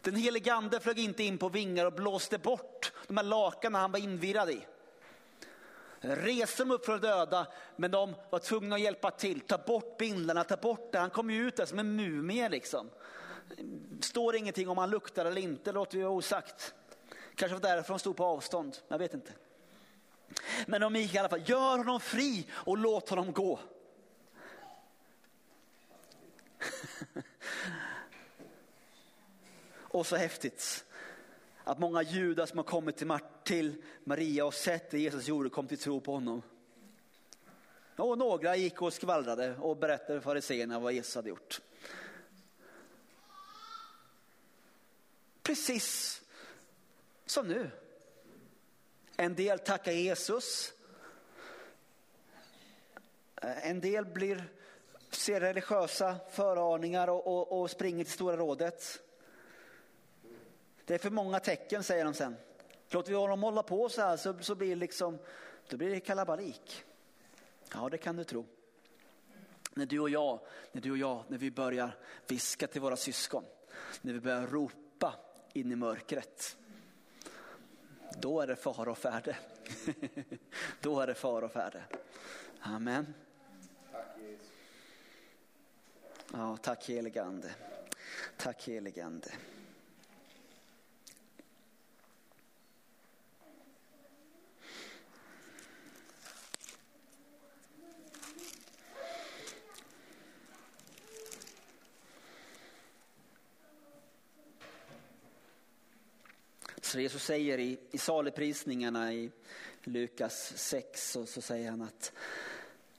Den 0.01 0.15
helige 0.15 0.53
ande 0.53 0.79
flög 0.79 0.99
inte 0.99 1.23
in 1.23 1.37
på 1.37 1.49
vingar 1.49 1.85
och 1.85 1.93
blåste 1.93 2.37
bort 2.37 2.91
de 3.07 3.17
här 3.17 3.23
lakanen 3.23 3.81
han 3.81 3.91
var 3.91 3.99
invirad 3.99 4.49
i. 4.49 4.65
Reste 5.99 6.63
dem 6.63 6.71
upp 6.71 6.85
från 6.85 7.01
de 7.01 7.07
döda, 7.07 7.47
men 7.75 7.91
de 7.91 8.15
var 8.29 8.39
tvungna 8.39 8.75
att 8.75 8.81
hjälpa 8.81 9.11
till. 9.11 9.39
Ta 9.39 9.57
bort 9.57 9.97
bindlarna, 9.97 10.43
ta 10.43 10.57
bort 10.57 10.91
det. 10.91 10.99
Han 10.99 11.09
kom 11.09 11.29
ju 11.29 11.47
ut 11.47 11.55
där 11.55 11.65
som 11.65 11.79
en 11.79 11.95
mumie 11.95 12.49
liksom. 12.49 12.89
Står 14.01 14.35
ingenting 14.35 14.69
om 14.69 14.77
han 14.77 14.89
luktar 14.89 15.25
eller 15.25 15.41
inte, 15.41 15.71
låter 15.71 15.97
vi 15.97 16.03
osagt. 16.03 16.73
Kanske 17.35 17.55
var 17.55 17.61
därför 17.61 17.89
de 17.89 17.99
stod 17.99 18.17
på 18.17 18.25
avstånd, 18.25 18.77
jag 18.87 18.97
vet 18.97 19.13
inte. 19.13 19.31
Men 20.67 20.81
de 20.81 20.95
gick 20.95 21.15
i 21.15 21.17
alla 21.17 21.29
fall, 21.29 21.49
gör 21.49 21.77
honom 21.77 21.99
fri 21.99 22.47
och 22.51 22.77
låt 22.77 23.09
honom 23.09 23.33
gå. 23.33 23.59
och 29.81 30.07
så 30.07 30.15
häftigt 30.15 30.85
att 31.67 31.79
många 31.79 32.01
judar 32.01 32.45
som 32.45 32.57
har 32.57 32.63
kommit 32.63 33.03
till, 33.43 33.83
Maria 34.03 34.45
och 34.45 34.53
sett 34.53 34.91
det 34.91 34.99
Jesus 34.99 35.27
gjorde 35.27 35.49
kom 35.49 35.67
till 35.67 35.77
tro 35.77 36.01
på 36.01 36.13
honom. 36.13 36.41
Och 37.95 38.17
några 38.17 38.55
gick 38.55 38.81
och 38.81 38.93
skvallrade 38.93 39.55
och 39.55 39.77
berättade 39.77 40.21
för 40.21 40.29
fariséerna 40.29 40.79
vad 40.79 40.93
Jesus 40.93 41.15
hade 41.15 41.29
gjort. 41.29 41.61
Precis 45.43 46.21
Som 47.25 47.47
nu. 47.47 47.69
En 49.17 49.35
del 49.35 49.59
tackar 49.59 49.91
Jesus. 49.91 50.73
En 53.41 53.81
del 53.81 54.05
blir, 54.05 54.43
ser 55.09 55.39
religiösa 55.39 56.15
föraningar 56.31 57.07
och, 57.07 57.27
och, 57.27 57.61
och 57.61 57.71
springer 57.71 58.03
till 58.03 58.13
Stora 58.13 58.37
rådet. 58.37 59.01
Det 60.87 60.93
är 60.93 60.97
för 60.97 61.09
många 61.09 61.39
tecken 61.39 61.83
säger 61.83 62.05
de 62.05 62.13
sen. 62.13 62.35
Låter 62.89 63.09
vi 63.09 63.17
honom 63.17 63.43
hålla 63.43 63.63
på 63.63 63.89
så 63.89 64.01
här 64.01 64.17
så, 64.17 64.35
så 64.39 64.55
blir 64.55 64.69
det 64.69 64.75
liksom, 64.75 65.19
då 65.69 65.77
blir 65.77 65.89
det 65.89 65.99
kalabalik. 65.99 66.83
Ja, 67.73 67.89
det 67.89 67.97
kan 67.97 68.15
du 68.15 68.23
tro. 68.23 68.45
När 69.73 69.85
du 69.85 69.99
och 69.99 70.09
jag, 70.09 70.39
när 70.71 70.81
du 70.81 70.91
och 70.91 70.97
jag, 70.97 71.23
när 71.27 71.37
vi 71.37 71.51
börjar 71.51 71.91
viska 72.27 72.67
till 72.67 72.81
våra 72.81 72.95
syskon, 72.95 73.43
när 74.01 74.13
vi 74.13 74.19
börjar 74.19 74.47
ropa 74.47 75.13
in 75.53 75.71
i 75.71 75.75
mörkret, 75.75 76.57
då 78.17 78.41
är 78.41 78.47
det 78.47 78.55
fara 78.55 78.91
och 78.91 78.97
färde. 78.97 79.37
då 80.81 80.99
är 80.99 81.07
det 81.07 81.15
fara 81.15 81.45
och 81.45 81.51
färde. 81.51 81.83
Amen. 82.59 83.13
Ja, 86.33 86.57
tack 86.57 86.89
heligande. 86.89 87.49
Tack 88.37 88.67
Ande. 88.67 89.31
Så 106.97 107.01
Jesus 107.01 107.23
säger 107.23 107.57
i, 107.57 107.79
i 107.91 107.97
saligprisningarna 107.97 109.13
i 109.13 109.31
Lukas 109.83 110.53
6 110.55 111.11
så, 111.11 111.25
så 111.25 111.41
säger 111.41 111.69
han 111.69 111.81
att 111.81 112.11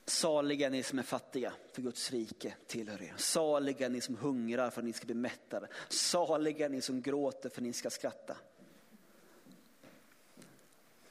Saliga 0.05 0.69
ni 0.69 0.83
som 0.83 0.99
är 0.99 1.03
fattiga, 1.03 1.53
för 1.73 1.83
Guds 1.83 2.11
rike 2.11 2.55
tillhör 2.67 3.03
er. 3.03 3.15
Saliga 3.17 3.89
ni 3.89 4.01
som 4.01 4.17
hungrar 4.17 4.71
för 4.71 4.81
att 4.81 4.85
ni 4.85 4.93
ska 4.93 5.07
bli 5.07 5.15
mättade. 5.15 5.69
Saliga 5.89 6.69
ni 6.69 6.81
som 6.81 7.03
gråter 7.03 7.49
för 7.49 7.61
att 7.61 7.63
ni 7.63 7.73
ska 7.73 7.91
skratta. 7.91 8.37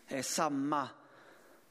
Det 0.07 0.17
är 0.17 0.23
samma, 0.23 0.89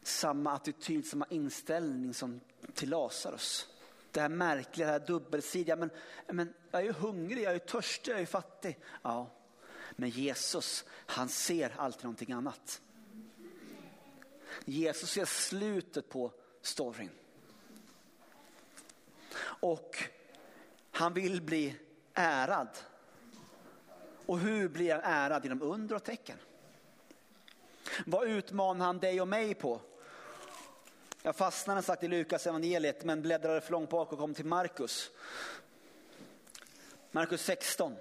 samma 0.03 0.53
attityd, 0.53 1.07
samma 1.07 1.27
inställning 1.31 2.15
som 2.15 2.41
till 2.75 2.91
Lazarus. 2.91 3.69
Det 4.11 4.21
här 4.21 4.29
märkliga, 4.29 4.87
det 4.87 4.93
här 4.93 5.07
dubbelsidiga. 5.07 5.77
Men, 5.77 5.91
men 6.27 6.55
jag 6.71 6.81
är 6.81 6.85
ju 6.85 6.93
hungrig, 6.93 7.45
jag 7.45 7.55
är 7.55 7.59
törstig, 7.59 8.13
jag 8.13 8.21
är 8.21 8.27
fattig. 8.27 8.79
Ja, 9.03 9.31
men 9.97 10.11
Jesus, 10.11 10.85
han 10.91 11.29
ser 11.29 11.75
alltid 11.79 12.05
någonting 12.05 12.33
annat. 12.33 12.81
Jesus 14.65 15.11
ser 15.11 15.25
slutet 15.25 16.09
på 16.09 16.33
storyn. 16.63 17.11
Och 19.43 20.05
han 20.91 21.15
vill 21.15 21.43
bli 21.43 21.77
ärad. 22.15 22.69
Och 24.27 24.39
hur 24.39 24.69
blir 24.69 24.93
han 24.93 25.01
ärad? 25.05 25.45
Genom 25.45 25.63
under 25.63 25.97
och 25.97 26.05
tecken. 26.05 26.39
Vad 28.07 28.29
utmanar 28.29 28.87
han 28.87 28.99
dig 28.99 29.21
och 29.21 29.29
mig 29.29 29.55
på? 29.55 29.81
Jag 31.23 31.37
fastnade 31.37 31.83
sagt 31.83 32.03
i 32.03 32.09
Lukas 32.09 32.47
evangeliet 32.47 33.05
men 33.05 33.23
bläddrade 33.23 33.61
för 33.61 33.73
långt 33.73 33.91
bak 33.91 34.13
och 34.13 34.19
kom 34.19 34.35
till 34.35 34.47
Markus. 34.47 35.11
Markus 37.11 37.43
16. 37.43 37.97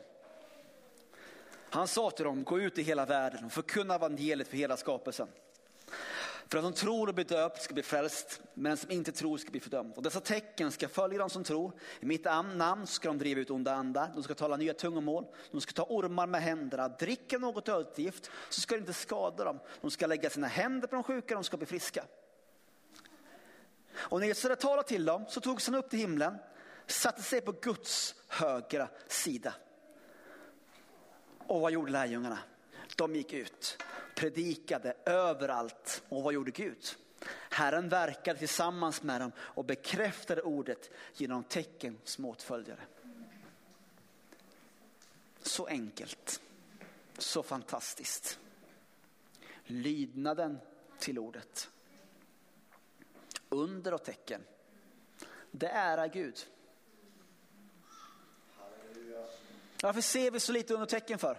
Han 1.69 1.87
sa 1.87 2.11
till 2.11 2.25
dem, 2.25 2.43
gå 2.43 2.59
ut 2.59 2.77
i 2.77 2.81
hela 2.81 3.05
världen 3.05 3.45
och 3.45 3.51
förkunna 3.51 3.95
evangeliet 3.95 4.47
för 4.47 4.57
hela 4.57 4.77
skapelsen. 4.77 5.27
För 6.47 6.57
att 6.57 6.63
som 6.63 6.73
tror 6.73 7.07
och 7.07 7.15
blir 7.15 7.25
döpt 7.25 7.61
ska 7.61 7.73
bli 7.73 7.83
frälst, 7.83 8.41
men 8.53 8.69
den 8.69 8.77
som 8.77 8.91
inte 8.91 9.11
tror 9.11 9.37
ska 9.37 9.51
bli 9.51 9.59
fördömd. 9.59 9.93
Och 9.95 10.03
dessa 10.03 10.19
tecken 10.19 10.71
ska 10.71 10.87
följa 10.87 11.17
de 11.17 11.29
som 11.29 11.43
tror. 11.43 11.71
I 11.99 12.05
mitt 12.05 12.25
namn 12.55 12.87
ska 12.87 13.07
de 13.07 13.17
driva 13.17 13.41
ut 13.41 13.49
onda 13.49 13.73
andar, 13.73 14.11
de 14.13 14.23
ska 14.23 14.33
tala 14.33 14.57
nya 14.57 14.73
tungomål, 14.73 15.25
de 15.51 15.61
ska 15.61 15.71
ta 15.71 15.83
ormar 15.83 16.27
med 16.27 16.41
händerna, 16.41 16.87
dricka 16.87 17.37
något 17.37 17.69
ölgift 17.69 18.31
så 18.49 18.61
ska 18.61 18.75
det 18.75 18.79
inte 18.79 18.93
skada 18.93 19.43
dem. 19.43 19.59
De 19.81 19.91
ska 19.91 20.07
lägga 20.07 20.29
sina 20.29 20.47
händer 20.47 20.87
på 20.87 20.95
de 20.95 21.03
sjuka, 21.03 21.35
de 21.35 21.43
ska 21.43 21.57
bli 21.57 21.65
friska. 21.65 22.03
Och 23.95 24.19
när 24.19 24.27
Jesus 24.27 24.43
hade 24.43 24.55
talat 24.55 24.87
till 24.87 25.05
dem 25.05 25.25
så 25.29 25.41
togs 25.41 25.67
han 25.67 25.75
upp 25.75 25.89
till 25.89 25.99
himlen, 25.99 26.37
satte 26.87 27.21
sig 27.21 27.41
på 27.41 27.51
Guds 27.51 28.15
högra 28.27 28.87
sida. 29.07 29.53
Och 31.47 31.61
vad 31.61 31.71
gjorde 31.71 31.91
lärjungarna? 31.91 32.39
De 32.95 33.15
gick 33.15 33.33
ut, 33.33 33.83
predikade 34.15 34.93
överallt. 35.05 36.03
Och 36.09 36.23
vad 36.23 36.33
gjorde 36.33 36.51
Gud? 36.51 36.95
Herren 37.49 37.89
verkade 37.89 38.39
tillsammans 38.39 39.03
med 39.03 39.21
dem 39.21 39.31
och 39.37 39.65
bekräftade 39.65 40.41
ordet 40.41 40.89
genom 41.13 41.43
tecken 41.43 41.97
som 42.03 42.25
åtföljare. 42.25 42.81
Så 45.41 45.65
enkelt, 45.67 46.41
så 47.17 47.43
fantastiskt. 47.43 48.39
Lydnaden 49.63 50.59
till 50.99 51.19
ordet. 51.19 51.69
Under 53.49 53.93
och 53.93 54.03
tecken. 54.03 54.41
Det 55.51 55.67
ärar 55.67 56.07
Gud. 56.07 56.47
Varför 59.85 60.01
ser 60.01 60.31
vi 60.31 60.39
så 60.39 60.51
lite 60.51 60.73
undertecken 60.73 61.19
för? 61.19 61.37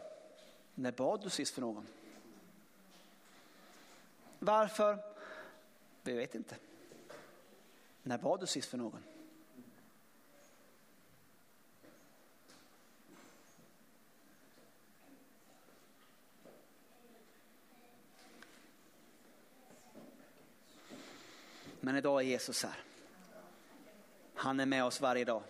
När 0.75 0.93
bad 0.93 1.23
du 1.23 1.31
sist 1.31 1.55
för 1.55 1.61
någon? 1.61 1.87
Varför? 4.39 4.99
Vi 6.03 6.13
vet 6.13 6.35
inte. 6.35 6.57
När 8.03 8.19
bad 8.19 8.41
du 8.41 8.47
sist 8.47 8.69
för 8.69 8.79
någon? 8.79 9.03
Men 21.81 21.97
idag 21.97 22.21
är 22.21 22.27
Jesus 22.27 22.63
här. 22.63 22.77
Han 24.35 24.61
är 24.61 24.67
med 24.67 24.85
oss 24.85 25.01
varje 25.01 25.25
dag. 25.25 25.43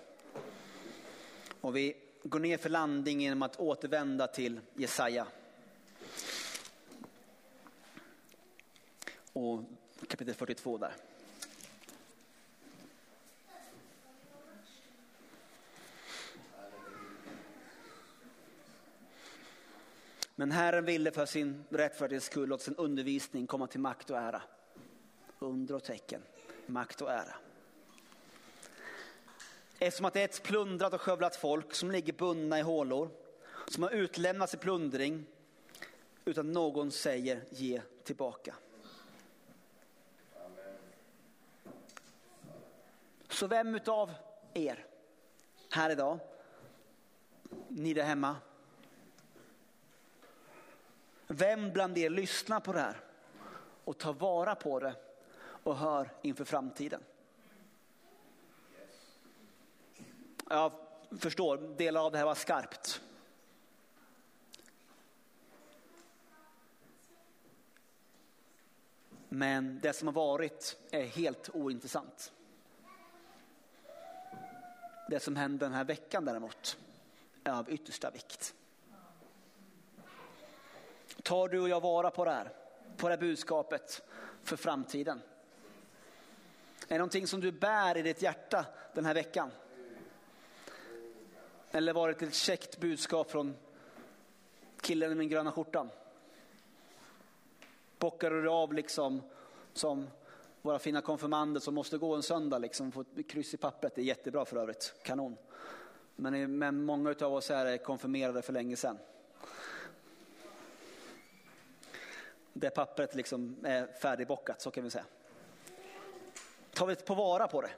Och 1.61 1.77
vi 1.77 2.06
går 2.29 2.41
ner 2.41 2.59
för 2.59 2.69
landning 2.69 3.21
genom 3.21 3.43
att 3.43 3.57
återvända 3.61 4.27
till 4.27 4.61
Jesaja. 4.75 5.27
Och 9.33 9.61
kapitel 10.09 10.35
42 10.35 10.79
där. 10.79 10.93
Men 20.39 20.51
Herren 20.51 20.85
ville 20.85 21.11
för 21.11 21.27
sin 21.27 21.65
rättfärdighets 21.69 22.27
skull 22.27 22.49
låta 22.49 22.65
sin 22.65 22.75
undervisning 22.75 23.47
komma 23.47 23.67
till 23.67 23.81
makt 23.81 24.11
och 24.11 24.19
ära. 24.19 24.43
Under 25.39 25.75
och 25.75 25.85
tecken, 25.85 26.23
makt 26.67 27.01
och 27.01 27.11
ära. 27.11 27.35
Eftersom 29.79 30.07
att 30.07 30.15
det 30.15 30.21
är 30.21 30.25
ett 30.25 30.43
plundrat 30.43 30.95
och 30.95 31.01
skövlat 31.01 31.37
folk 31.37 31.75
som 31.75 31.91
ligger 31.91 32.13
bundna 32.13 32.59
i 32.59 32.63
hålor, 32.63 33.11
som 33.69 33.83
har 33.83 33.91
utlämnats 33.91 34.55
i 34.55 34.57
plundring 34.57 35.27
utan 36.25 36.53
någon 36.53 36.91
säger 36.91 37.45
ge 37.51 37.83
tillbaka. 38.05 38.55
Så 43.29 43.47
vem 43.47 43.75
utav 43.75 44.13
er 44.55 44.87
här 45.71 45.91
idag, 45.91 46.19
ni 47.69 47.95
där 47.95 48.03
hemma, 48.03 48.37
vem 51.27 51.73
bland 51.73 51.99
er 51.99 52.11
lyssnar 52.11 52.61
på 52.61 52.73
det 52.73 52.81
här 52.81 53.01
och 53.85 53.99
tar 53.99 54.13
vara 54.13 54.55
på 54.55 54.81
det 54.81 54.95
och 55.39 55.77
hör 55.77 56.11
inför 56.23 56.45
framtiden? 56.45 57.03
Jag 60.51 60.73
förstår, 61.19 61.75
delar 61.77 62.01
av 62.05 62.13
det 62.13 62.19
här 62.19 62.25
var 62.25 62.35
skarpt. 62.35 63.01
Men 69.29 69.81
det 69.81 69.93
som 69.93 70.09
har 70.09 70.13
varit 70.13 70.79
är 70.91 71.05
helt 71.05 71.51
ointressant. 71.55 72.33
Det 75.09 75.21
som 75.21 75.37
hände 75.37 75.65
den 75.65 75.73
här 75.73 75.85
veckan 75.85 76.25
däremot 76.25 76.79
är 77.45 77.53
av 77.53 77.71
yttersta 77.71 78.11
vikt. 78.11 78.55
Tar 81.23 81.49
du 81.49 81.61
och 81.61 81.69
jag 81.69 81.81
vara 81.81 82.11
på 82.11 82.25
det 82.25 82.31
här, 82.31 82.53
på 82.97 83.09
det 83.09 83.15
här 83.15 83.21
budskapet 83.21 84.03
för 84.43 84.57
framtiden? 84.57 85.23
Är 86.81 86.89
det 86.89 86.99
någonting 86.99 87.27
som 87.27 87.41
du 87.41 87.53
bär 87.53 87.97
i 87.97 88.03
ditt 88.03 88.23
hjärta 88.23 88.67
den 88.95 89.05
här 89.05 89.15
veckan? 89.15 89.51
Eller 91.71 91.93
var 91.93 92.09
det 92.09 92.23
ett 92.23 92.35
käckt 92.35 92.79
budskap 92.79 93.31
från 93.31 93.57
killen 94.81 95.13
i 95.13 95.15
den 95.15 95.29
gröna 95.29 95.53
skjortan? 95.53 95.91
Bockar 97.99 98.31
du 98.31 98.49
av 98.49 98.73
liksom 98.73 99.23
som 99.73 100.07
våra 100.63 100.79
fina 100.79 101.01
konfirmander 101.01 101.61
som 101.61 101.75
måste 101.75 101.99
gå 101.99 102.15
en 102.15 102.23
söndag 102.23 102.59
liksom, 102.59 102.93
få 102.93 103.01
ett 103.01 103.31
kryss 103.31 103.55
i 103.55 103.57
pappret. 103.57 103.95
Det 103.95 104.01
är 104.01 104.05
jättebra 104.05 104.45
för 104.45 104.57
övrigt, 104.57 104.95
kanon. 105.03 105.37
Men, 106.17 106.35
eh, 106.35 106.49
men 106.49 106.85
många 106.85 107.15
av 107.21 107.35
oss 107.35 107.49
här 107.49 107.67
är 107.67 107.77
konfirmerade 107.77 108.43
för 108.43 108.53
länge 108.53 108.77
sedan. 108.77 108.99
Det 112.53 112.71
pappret 112.71 113.15
liksom 113.15 113.57
är 113.65 113.87
färdigbockat, 113.87 114.61
så 114.61 114.71
kan 114.71 114.85
vi 114.85 114.91
säga. 114.91 115.05
Tar 116.73 116.87
vi 116.87 116.95
på 116.97 117.15
vara 117.15 117.49
på 117.49 117.61
det 117.61 117.71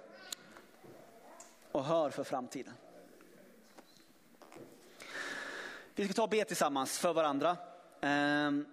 och 1.72 1.84
hör 1.84 2.10
för 2.10 2.24
framtiden. 2.24 2.74
Vi 5.98 6.04
ska 6.04 6.12
ta 6.12 6.22
och 6.22 6.28
be 6.28 6.44
tillsammans 6.44 6.98
för 6.98 7.12
varandra. 7.12 7.56
Ehm, 8.00 8.66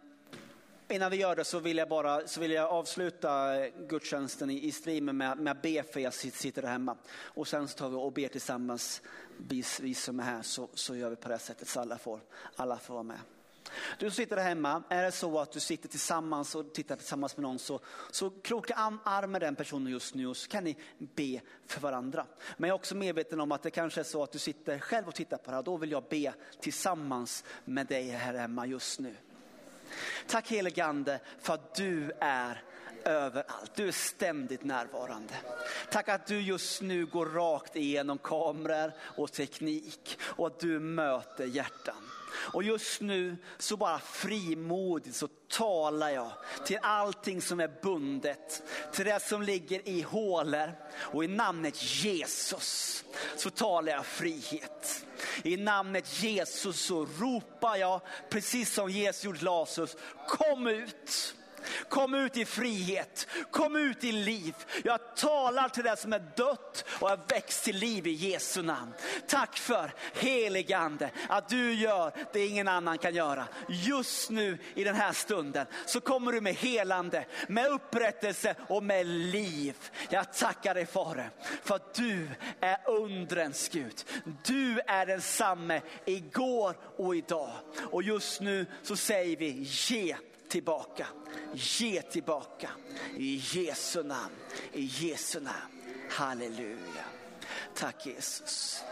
innan 0.89 1.11
vi 1.11 1.18
gör 1.18 1.35
det 1.35 1.43
så 1.43 1.60
vill 1.60 1.77
jag 1.77 1.89
bara 1.89 2.27
så 2.27 2.39
vill 2.39 2.52
jag 2.52 2.69
avsluta 2.69 3.53
gudstjänsten 3.69 4.49
i, 4.49 4.72
streamen 4.72 5.18
med, 5.18 5.38
med 5.38 5.52
att 5.52 5.61
be 5.61 5.84
för 5.84 5.99
er 5.99 6.10
som 6.10 6.31
sitter 6.31 6.61
där 6.61 6.69
hemma. 6.69 6.97
Och 7.18 7.47
sen 7.47 7.68
så 7.68 7.77
tar 7.77 7.89
vi 7.89 7.95
och 7.95 8.11
ber 8.11 8.27
tillsammans, 8.27 9.02
vi, 9.38 9.64
vi 9.81 9.93
som 9.93 10.19
är 10.19 10.23
här, 10.23 10.41
så, 10.41 10.69
så 10.73 10.95
gör 10.95 11.10
vi 11.10 11.15
på 11.15 11.30
det 11.30 11.39
sättet 11.39 11.68
så 11.68 11.80
alla 11.80 11.97
får, 11.97 12.19
alla 12.56 12.77
får 12.77 12.93
vara 12.93 13.03
med. 13.03 13.19
Du 14.00 14.10
som 14.10 14.16
sitter 14.16 14.36
där 14.36 14.44
hemma, 14.44 14.84
är 14.90 15.04
det 15.04 15.12
så 15.12 15.40
att 15.40 15.52
du 15.52 15.60
sitter 15.60 15.90
tillsammans 15.90 16.56
och 16.56 16.74
tittar 16.74 16.96
tillsammans 16.96 17.38
med 17.38 17.44
någon 17.44 17.60
så, 17.60 17.80
så 18.12 18.30
kroka 18.30 18.74
arm 19.04 19.32
med 19.32 19.42
den 19.42 19.56
personen 19.56 19.92
just 19.92 20.16
nu 20.16 20.28
och 20.28 20.38
så 20.38 20.50
kan 20.50 20.64
ni 20.64 20.78
be 20.98 21.42
för 21.66 21.82
varandra. 21.82 22.26
Men 22.58 22.68
jag 22.68 22.76
är 22.76 22.80
också 22.80 22.96
medveten 22.96 23.40
om 23.40 23.52
att 23.52 23.64
det 23.64 23.72
kanske 23.72 24.00
är 24.00 24.04
så 24.04 24.24
att 24.24 24.32
du 24.32 24.40
sitter 24.40 24.80
själv 24.80 25.08
och 25.08 25.16
tittar 25.16 25.38
på 25.38 25.52
det 25.52 25.56
här. 25.56 25.64
Då 25.64 25.78
vill 25.78 25.92
jag 25.92 26.04
be 26.04 26.34
tillsammans 26.60 27.44
med 27.66 27.88
dig 27.88 28.10
här 28.10 28.34
hemma 28.34 28.66
just 28.66 29.00
nu. 29.00 29.16
Tack 30.28 30.52
heligande 30.52 31.20
för 31.42 31.54
att 31.54 31.76
du 31.76 32.12
är 32.20 32.64
överallt. 33.06 33.72
Du 33.76 33.88
är 33.88 33.92
ständigt 33.92 34.64
närvarande. 34.64 35.34
Tack 35.92 36.10
att 36.10 36.28
du 36.28 36.42
just 36.42 36.82
nu 36.82 37.06
går 37.06 37.26
rakt 37.26 37.76
igenom 37.76 38.18
kameror 38.18 38.92
och 39.00 39.32
teknik 39.32 40.20
och 40.22 40.48
att 40.48 40.60
du 40.60 40.80
möter 40.80 41.46
hjärtan. 41.46 41.96
Och 42.36 42.64
just 42.64 43.02
nu 43.02 43.38
så 43.57 43.78
bara 43.78 43.99
frimodigt 43.99 45.16
så 45.16 45.28
talar 45.49 46.10
jag 46.10 46.32
till 46.66 46.80
allting 46.82 47.41
som 47.41 47.60
är 47.60 47.72
bundet, 47.82 48.64
till 48.94 49.06
det 49.06 49.20
som 49.20 49.41
ligger 49.41 49.90
i 49.90 50.02
hålor 50.02 50.72
och 50.95 51.24
i 51.24 51.28
namnet 51.28 51.84
Jesus 52.03 53.03
så 53.38 53.49
talar 53.49 53.91
jag 53.91 54.06
frihet. 54.06 55.06
I 55.44 55.57
namnet 55.57 56.24
Jesus 56.24 56.82
så 56.82 57.06
ropar 57.20 57.76
jag, 57.76 58.02
precis 58.30 58.74
som 58.74 58.90
Jesus 58.90 59.24
gjorde 59.24 59.45
Lazarus, 59.45 59.95
kom 60.28 60.68
ut. 60.68 61.36
Kom 61.90 62.14
ut 62.14 62.38
i 62.38 62.46
frihet, 62.46 63.28
kom 63.52 63.76
ut 63.76 64.04
i 64.04 64.12
liv. 64.12 64.56
Jag 64.84 65.16
talar 65.16 65.70
till 65.70 65.84
det 65.84 65.98
som 65.98 66.14
är 66.14 66.32
dött 66.36 66.86
och 67.00 67.10
har 67.10 67.20
växt 67.28 67.64
till 67.64 67.76
liv 67.76 68.08
i 68.08 68.12
Jesu 68.12 68.62
namn. 68.62 68.94
Tack 69.28 69.58
för 69.58 69.94
heligande 70.14 71.10
att 71.30 71.50
du 71.50 71.74
gör 71.74 72.12
det 72.34 72.48
ingen 72.48 72.68
annan 72.68 72.98
kan 72.98 73.16
göra. 73.16 73.48
Just 73.68 74.30
nu 74.30 74.58
i 74.76 74.84
den 74.84 74.96
här 74.96 75.14
stunden 75.14 75.66
så 75.86 76.02
kommer 76.02 76.32
du 76.32 76.42
med 76.42 76.56
helande, 76.56 77.26
med 77.48 77.72
upprättelse 77.72 78.56
och 78.68 78.84
med 78.84 79.06
liv. 79.06 79.76
Jag 80.10 80.34
tackar 80.34 80.74
dig 80.74 80.86
Fader 80.86 81.30
för 81.64 81.76
att 81.76 81.94
du 81.94 82.30
är 82.60 82.78
undrens 82.90 83.70
Gud. 83.70 84.04
Du 84.46 84.80
är 84.88 85.06
densamme 85.06 85.82
igår 86.06 86.78
och 86.98 87.16
idag. 87.16 87.52
Och 87.92 88.04
just 88.04 88.42
nu 88.42 88.66
så 88.84 88.96
säger 88.96 89.38
vi 89.38 89.52
ge 89.62 90.16
tillbaka. 90.56 91.07
Ge 91.53 92.02
tillbaka. 92.02 92.69
I 93.18 93.41
Jesu 93.52 94.03
namn. 94.03 94.36
I 94.73 94.82
Jesu 94.82 95.40
namn. 95.40 95.99
Halleluja. 96.10 97.06
Tack 97.73 98.06
Jesus. 98.06 98.84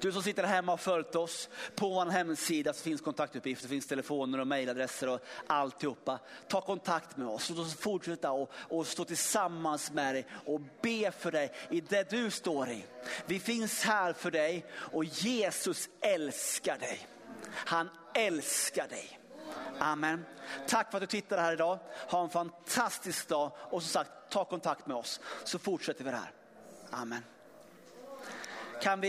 Du 0.00 0.12
som 0.12 0.22
sitter 0.22 0.42
hemma 0.42 0.72
och 0.72 0.80
följt 0.80 1.14
oss, 1.14 1.48
på 1.74 1.88
vår 1.88 2.06
hemsida 2.06 2.72
så 2.72 2.82
finns 2.82 3.00
kontaktuppgifter, 3.00 3.68
finns 3.68 3.86
telefoner 3.86 4.40
och 4.40 4.46
mejladresser 4.46 5.08
och 5.08 5.20
alltihopa. 5.46 6.18
Ta 6.48 6.60
kontakt 6.60 7.16
med 7.16 7.28
oss 7.28 7.50
och 7.50 7.70
fortsätta 7.70 8.32
och, 8.32 8.50
och 8.54 8.86
stå 8.86 9.04
tillsammans 9.04 9.92
med 9.92 10.14
dig 10.14 10.26
och 10.46 10.60
be 10.82 11.12
för 11.12 11.32
dig 11.32 11.52
i 11.70 11.80
det 11.80 12.10
du 12.10 12.30
står 12.30 12.68
i. 12.68 12.84
Vi 13.26 13.40
finns 13.40 13.84
här 13.84 14.12
för 14.12 14.30
dig 14.30 14.64
och 14.72 15.04
Jesus 15.04 15.88
älskar 16.00 16.78
dig. 16.78 17.08
Han 17.52 17.88
älskar 18.14 18.88
dig. 18.88 19.19
Amen. 19.78 20.24
Tack 20.66 20.90
för 20.90 20.98
att 20.98 21.02
du 21.02 21.06
tittade 21.06 21.42
här 21.42 21.52
idag. 21.52 21.78
Ha 22.08 22.22
en 22.22 22.30
fantastisk 22.30 23.28
dag 23.28 23.52
och 23.58 23.82
som 23.82 23.88
sagt 23.90 24.10
ta 24.28 24.44
kontakt 24.44 24.86
med 24.86 24.96
oss 24.96 25.20
så 25.44 25.58
fortsätter 25.58 26.04
vi 26.04 26.10
det 26.10 26.16
här. 26.16 26.32
Amen. 26.90 27.22
Kan 28.82 28.92
vi 28.92 28.98